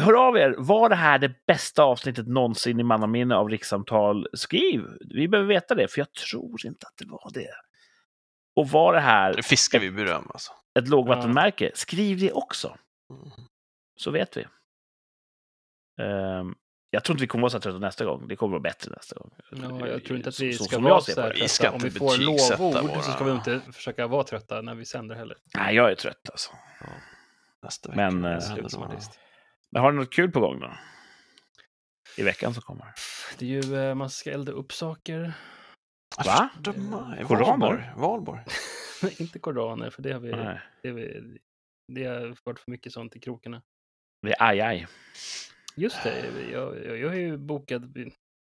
[0.00, 0.54] Hör av er.
[0.58, 4.26] Var det här det bästa avsnittet någonsin i mannaminne av rikssamtal?
[4.32, 4.84] Skriv.
[5.14, 7.50] Vi behöver veta det, för jag tror inte att det var det.
[8.56, 10.52] Och var det här Nu fiskar vi beröm alltså.
[10.78, 11.70] ett lågvattenmärke?
[11.74, 12.78] Skriv det också, Mm.
[13.96, 14.46] Så vet vi.
[16.02, 16.54] Ehm,
[16.90, 18.28] jag tror inte vi kommer vara så trötta nästa gång.
[18.28, 19.30] Det kommer vara bättre nästa gång.
[19.50, 21.40] Ja, jag tror inte att Så- vi så ska vara så här det.
[21.40, 21.74] Vi ska trötta.
[21.76, 25.14] Om vi får lovord våra- så ska vi inte försöka vara trötta när vi sänder
[25.16, 25.36] heller.
[25.56, 26.50] Nej, jag är trött alltså.
[27.62, 28.10] Nästa vecka.
[28.10, 29.20] Men, artist.
[29.70, 30.72] Men har ni något kul på gång då?
[32.16, 32.86] I veckan som kommer?
[33.38, 35.32] Det är ju, eh, man ska elda upp saker.
[36.26, 36.48] Va?
[37.26, 37.46] Koraner?
[37.46, 37.90] Valborg.
[37.96, 38.40] Valborg.
[39.18, 41.38] inte koraner, för det har vi, det, har vi,
[41.94, 43.62] det har varit för mycket sånt i krokarna.
[44.22, 44.86] Det är aj, aj.
[45.76, 47.82] Just det, jag, jag, jag är ju bokat...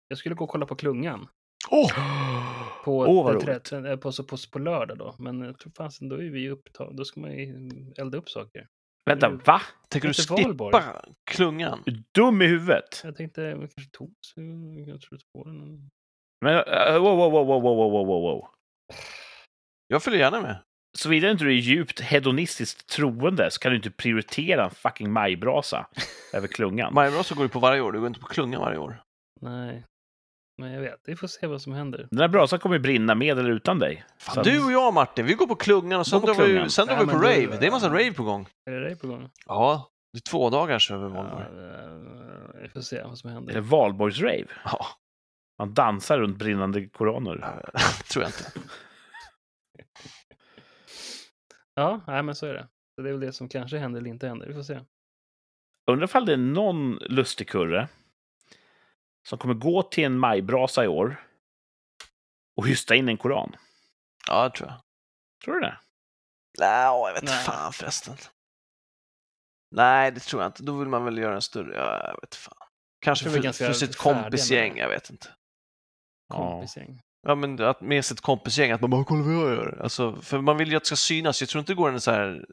[0.08, 1.28] Jag skulle gå och kolla på Klungan.
[1.70, 1.86] Åh!
[1.86, 2.84] Oh!
[2.84, 5.14] På, oh, den 13, eh, på, på, på lördag då.
[5.18, 8.68] Men eh, fasen, då är vi upptag, då ska man ju elda upp saker.
[9.04, 9.40] Vänta, mm.
[9.46, 9.60] va?
[9.88, 11.84] Tänker du skippa klungan?
[12.14, 13.00] Dum i huvudet!
[13.04, 14.40] Jag tänkte, eh, man kanske tog så
[14.86, 15.90] jag tror på den.
[16.40, 16.54] Men
[17.02, 18.48] wow, wow, wow, wow, wow, wow, wow, wow.
[19.86, 20.62] Jag följer gärna med.
[20.96, 25.86] Såvida inte du är djupt hedonistiskt troende så kan du inte prioritera en fucking majbrasa
[26.32, 26.94] över klungan.
[26.94, 29.02] Majbrasa går ju på varje år, du går inte på klungan varje år.
[29.40, 29.84] Nej,
[30.58, 31.00] men jag vet.
[31.06, 32.08] Vi får se vad som händer.
[32.10, 34.04] Den här brasan kommer ju brinna med eller utan dig.
[34.18, 36.86] Fan, att- du och jag Martin, vi går på klungan och sen drar vi, sen
[36.86, 37.56] drar Ja, vi på men du- rave.
[37.58, 38.46] Det är en massa rave på gång.
[38.70, 39.28] Är det dig på gång?
[39.46, 41.44] Ja, det är två dagars över Ja, Valborg.
[41.44, 43.60] eh, vi får se vad som Är det händer.
[43.60, 44.44] valborgsrave?
[44.64, 44.86] Ja,
[45.58, 47.36] Man dansar runt brinnande koraner.
[48.12, 48.44] tror jag inte.
[51.76, 52.68] Ja, nej, men så är det.
[52.94, 54.46] Så det är väl det som kanske händer eller inte händer.
[54.46, 54.80] Vi får se.
[55.90, 57.88] Undrar ifall det är någon lustigkurre
[59.28, 61.26] som kommer gå till en majbrasa i år
[62.56, 63.56] och hysta in en koran.
[64.28, 64.80] Ja, det tror jag.
[65.44, 65.78] Tror du det?
[66.58, 67.44] Nej, jag vet inte Nej.
[67.44, 68.16] fan förresten.
[69.70, 70.62] Nej, det tror jag inte.
[70.62, 72.68] Då vill man väl göra en större, ja, jag vet fan.
[73.00, 75.28] Kanske för, för sitt kompisgäng, jag vet inte.
[76.28, 76.34] Ja.
[76.36, 77.02] Kompisgäng.
[77.26, 79.78] Ja, men att med sitt kompisgäng, att man bara kolla vad jag gör.
[79.82, 81.40] Alltså, för man vill ju att det ska synas.
[81.42, 82.44] Jag tror inte det går en så här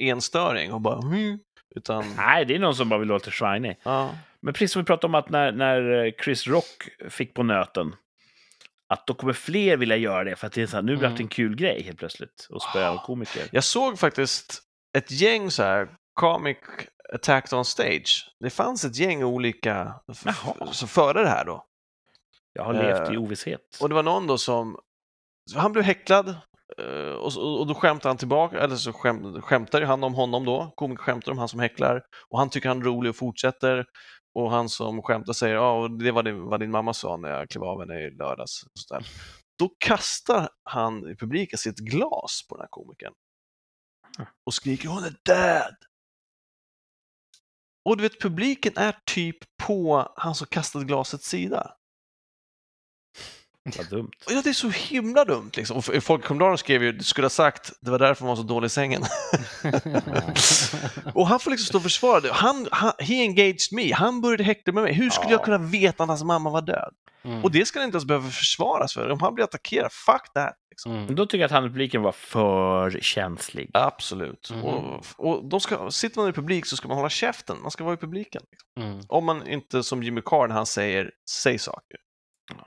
[0.00, 1.38] enstöring och bara mm,
[1.76, 3.76] utan Nej, det är någon som bara vill lite shiny.
[3.84, 4.10] ja.
[4.40, 7.94] Men precis som vi pratade om att när, när Chris Rock fick på nöten,
[8.88, 11.00] att då kommer fler vilja göra det för att det är så här, nu blir
[11.08, 11.20] det Mm.
[11.22, 13.02] en kul grej helt plötsligt att spöa Ah.
[13.06, 13.42] komiker.
[13.52, 14.62] Jag såg faktiskt
[14.98, 16.56] ett gäng så här comic
[17.14, 18.30] attacked on stage.
[18.40, 19.94] Det fanns ett gäng olika
[20.24, 20.72] Jaha.
[20.72, 21.64] så före det här då.
[22.52, 23.78] Jag har levt i Eh, ovisshet.
[23.80, 24.78] Och det var någon då som,
[25.54, 26.28] han blev häcklad
[26.78, 30.72] eh, och, och då skämtade han tillbaka, eller så skäm, skämtar han om honom då,
[30.76, 33.86] komiker skämtar om han som häcklar och han tycker han är rolig och fortsätter
[34.34, 37.28] och han som skämtar säger ja, och det var det, vad din mamma sa när
[37.28, 38.62] jag klev av henne i lördags.
[38.62, 39.00] Och så.
[39.58, 43.12] Då kastar han i publiken sitt glas på den här komikern
[44.46, 45.76] och skriker hon är död!
[47.84, 51.74] Och du vet, publiken är typ på han som kastade glasets sida.
[53.76, 54.10] Vad dumt.
[54.30, 55.76] Ja, det är så himla dumt liksom.
[55.76, 58.42] Och f- Folkkomraren skrev ju, du skulle ha sagt, det var därför han var så
[58.42, 59.02] dålig i sängen.
[61.14, 62.32] och han får liksom stå och försvara det.
[62.32, 64.92] Han, han, he engaged me, han började häckla med mig.
[64.94, 65.32] Hur skulle Ja.
[65.38, 66.94] jag kunna veta att hans mamma var död?
[67.24, 67.44] Mm.
[67.44, 69.10] Och det ska han inte ens behöva försvaras för.
[69.10, 70.54] Om han blir attackerad, fuck that.
[70.70, 70.92] Liksom.
[70.92, 71.14] Mm.
[71.14, 73.70] Då tycker jag att han i publiken var för känslig.
[73.74, 74.50] Absolut.
[74.54, 74.64] Mhm.
[74.64, 77.84] Och, och de ska, sitter man i publik så ska man hålla käften, man ska
[77.84, 78.42] vara i publiken.
[78.50, 78.82] Liksom.
[78.92, 79.04] Mm.
[79.08, 81.96] Om man inte som Jimmy Carr när han säger, säg saker.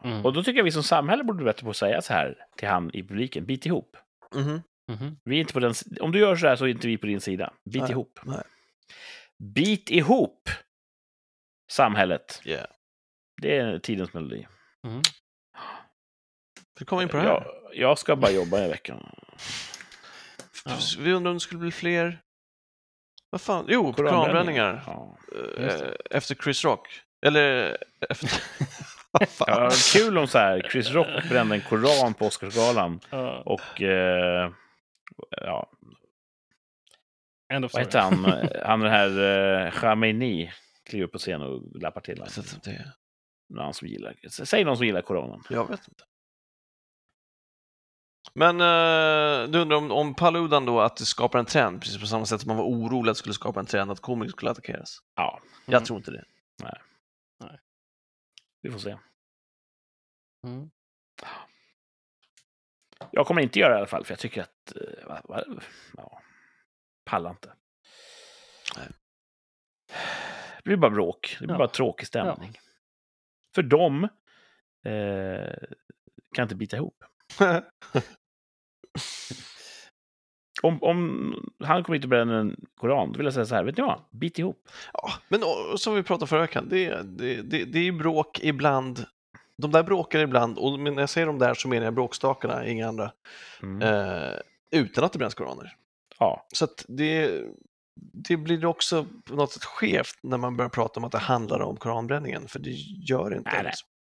[0.03, 0.25] Mm.
[0.25, 2.45] Och då tycker jag vi som samhälle borde bli bättre på att säga så här
[2.55, 3.45] till han i publiken.
[3.45, 3.97] Bit ihop.
[4.35, 4.61] Mhm.
[4.91, 5.17] Mhm.
[5.23, 7.07] Vi är inte på den, om du gör så här så är inte vi på
[7.07, 7.53] din sida.
[7.69, 8.19] Bit Nej, ihop.
[8.23, 8.43] nej.
[9.37, 10.49] Bit ihop
[11.71, 12.41] samhället.
[12.45, 12.65] Yeah.
[13.41, 14.47] Det är tidens melodi.
[14.87, 15.01] Mhm.
[16.79, 17.29] Vi kommer in på det här.
[17.29, 19.15] Jag, jag ska bara jobba i veckan.
[20.65, 20.77] Ja.
[20.99, 22.21] Vi undrar om det skulle bli fler...
[23.29, 23.65] Vad fan?
[23.67, 24.83] Jo, Koranbränningar.
[24.85, 25.17] Ja.
[25.57, 25.91] Eh.
[26.09, 27.01] Efter Chris Rock.
[27.25, 27.77] Eller
[28.09, 28.29] efter...
[29.39, 34.51] Ja, kul om så här, Chris Rock brände en koran på Oscarsgalan Ja, och eh,
[35.31, 35.69] ja,
[37.53, 38.25] end of vad heter han?
[38.65, 40.51] Han den här eh, Khamenei
[40.89, 42.17] kliver upp på scen och lappar till.
[42.17, 42.91] Jag vet inte om det är-
[43.49, 45.43] Någon som gillar, säg någon som gillar koranen.
[45.49, 46.03] Jag vet inte.
[48.33, 52.05] Men eh, du undrar om, om Paludan då, att det skapar en trend, precis på
[52.07, 54.51] samma sätt som man var orolig att det skulle skapa en trend att komiker skulle
[54.51, 54.97] attackeras?
[55.15, 55.85] Ja, Jag Mm.
[55.85, 56.23] tror inte det.
[58.61, 58.97] Vi får se.
[60.47, 60.71] Mm.
[63.11, 64.75] Jag kommer inte göra det i alla fall, för jag tycker att...
[64.75, 65.43] eh,
[65.97, 66.21] ja,
[67.05, 67.53] pallar inte.
[68.77, 68.87] Nej.
[70.57, 71.35] Det blir bara bråk.
[71.39, 71.57] Det blir Ja.
[71.57, 72.57] bara tråkig stämning.
[73.55, 74.03] För dem
[74.83, 75.53] eh,
[76.35, 77.03] kan inte bita ihop.
[80.63, 81.33] Om, om
[81.63, 83.83] han kommer hit och bränner en koran, då vill jag säga så här, vet ni
[83.83, 83.99] vad?
[84.11, 84.67] Bit ihop.
[84.93, 89.05] ja, men och, som vi pratade förra veckan, det, det, det, det är bråk ibland.
[89.57, 92.87] De där bråkar ibland, och när jag säger de där så menar jag bråkstakarna, inga
[92.87, 93.11] andra,
[93.63, 93.81] Mm.
[93.81, 94.31] eh,
[94.71, 95.75] utan att det bränns koraner.
[96.19, 97.41] Ja, Så att det,
[98.13, 101.59] det blir också på något sätt skevt när man börjar prata om att det handlar
[101.59, 102.69] om koranbränningen, för det
[103.09, 103.63] gör inte Nej, det.
[103.63, 103.73] nej.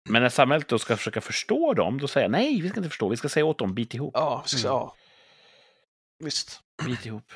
[0.09, 2.89] men när samhället då ska försöka förstå dem, då säger jag nej, vi ska inte
[2.91, 4.11] förstå, vi ska säga åt dem, bit ihop.
[4.15, 4.63] Ja, Mm.
[4.65, 4.95] ja.
[6.25, 6.61] Visst.
[6.87, 7.33] Bit ihop.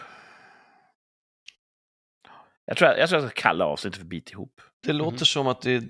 [2.65, 4.61] Jag tror jag, jag, tror jag ska kalla avsnittet för bit ihop.
[4.87, 5.83] Det låter som att det är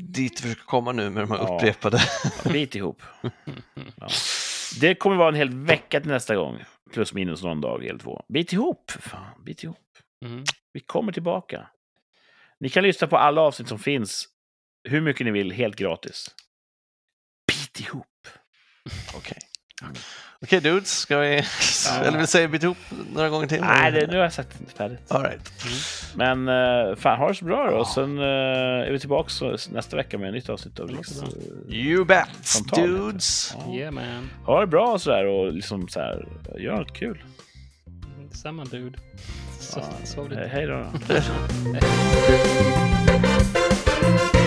[0.00, 1.56] dit vi försöker komma nu med de här Ja.
[1.56, 2.00] upprepade.
[2.44, 3.02] Bit ihop.
[4.00, 4.08] Ja.
[4.80, 6.64] Det kommer vara en hel vecka till nästa gång.
[6.92, 8.24] Plus minus någon dag eller två.
[8.28, 9.44] Bit ihop, fan.
[9.44, 9.98] Bit ihop.
[10.24, 10.44] Mm.
[10.72, 11.70] Vi kommer tillbaka.
[12.60, 14.28] Ni kan lyssna på alla avsnitt som finns
[14.88, 16.34] hur mycket ni vill, helt gratis.
[17.46, 18.28] Bit ihop.
[19.16, 19.38] Okej.
[20.42, 21.42] Okej dudes, ska vi...
[21.86, 21.94] Ja.
[22.04, 22.76] Eller vill säga bit ihop
[23.14, 23.60] några gånger till?
[23.60, 25.00] Nej, det, nu har jag sagt det färdigt.
[25.08, 25.52] All right.
[26.14, 27.72] Men uh, fan, ha det så bra då.
[27.72, 27.78] Ja.
[27.80, 31.22] Och sen eh, är vi tillbaka så, nästa vecka med ett nytt avsnitt av Riks.
[31.68, 33.56] You bet, Spontant, dudes!
[33.66, 33.74] Ja.
[33.74, 34.30] Yeah man.
[34.44, 36.28] Ha det bra och sådär och liksom så här,
[36.58, 37.22] gör något kul.
[38.30, 38.98] Detsamma dude.
[39.60, 40.48] Så, Ja, sov hej, lite.
[40.48, 40.86] hej då.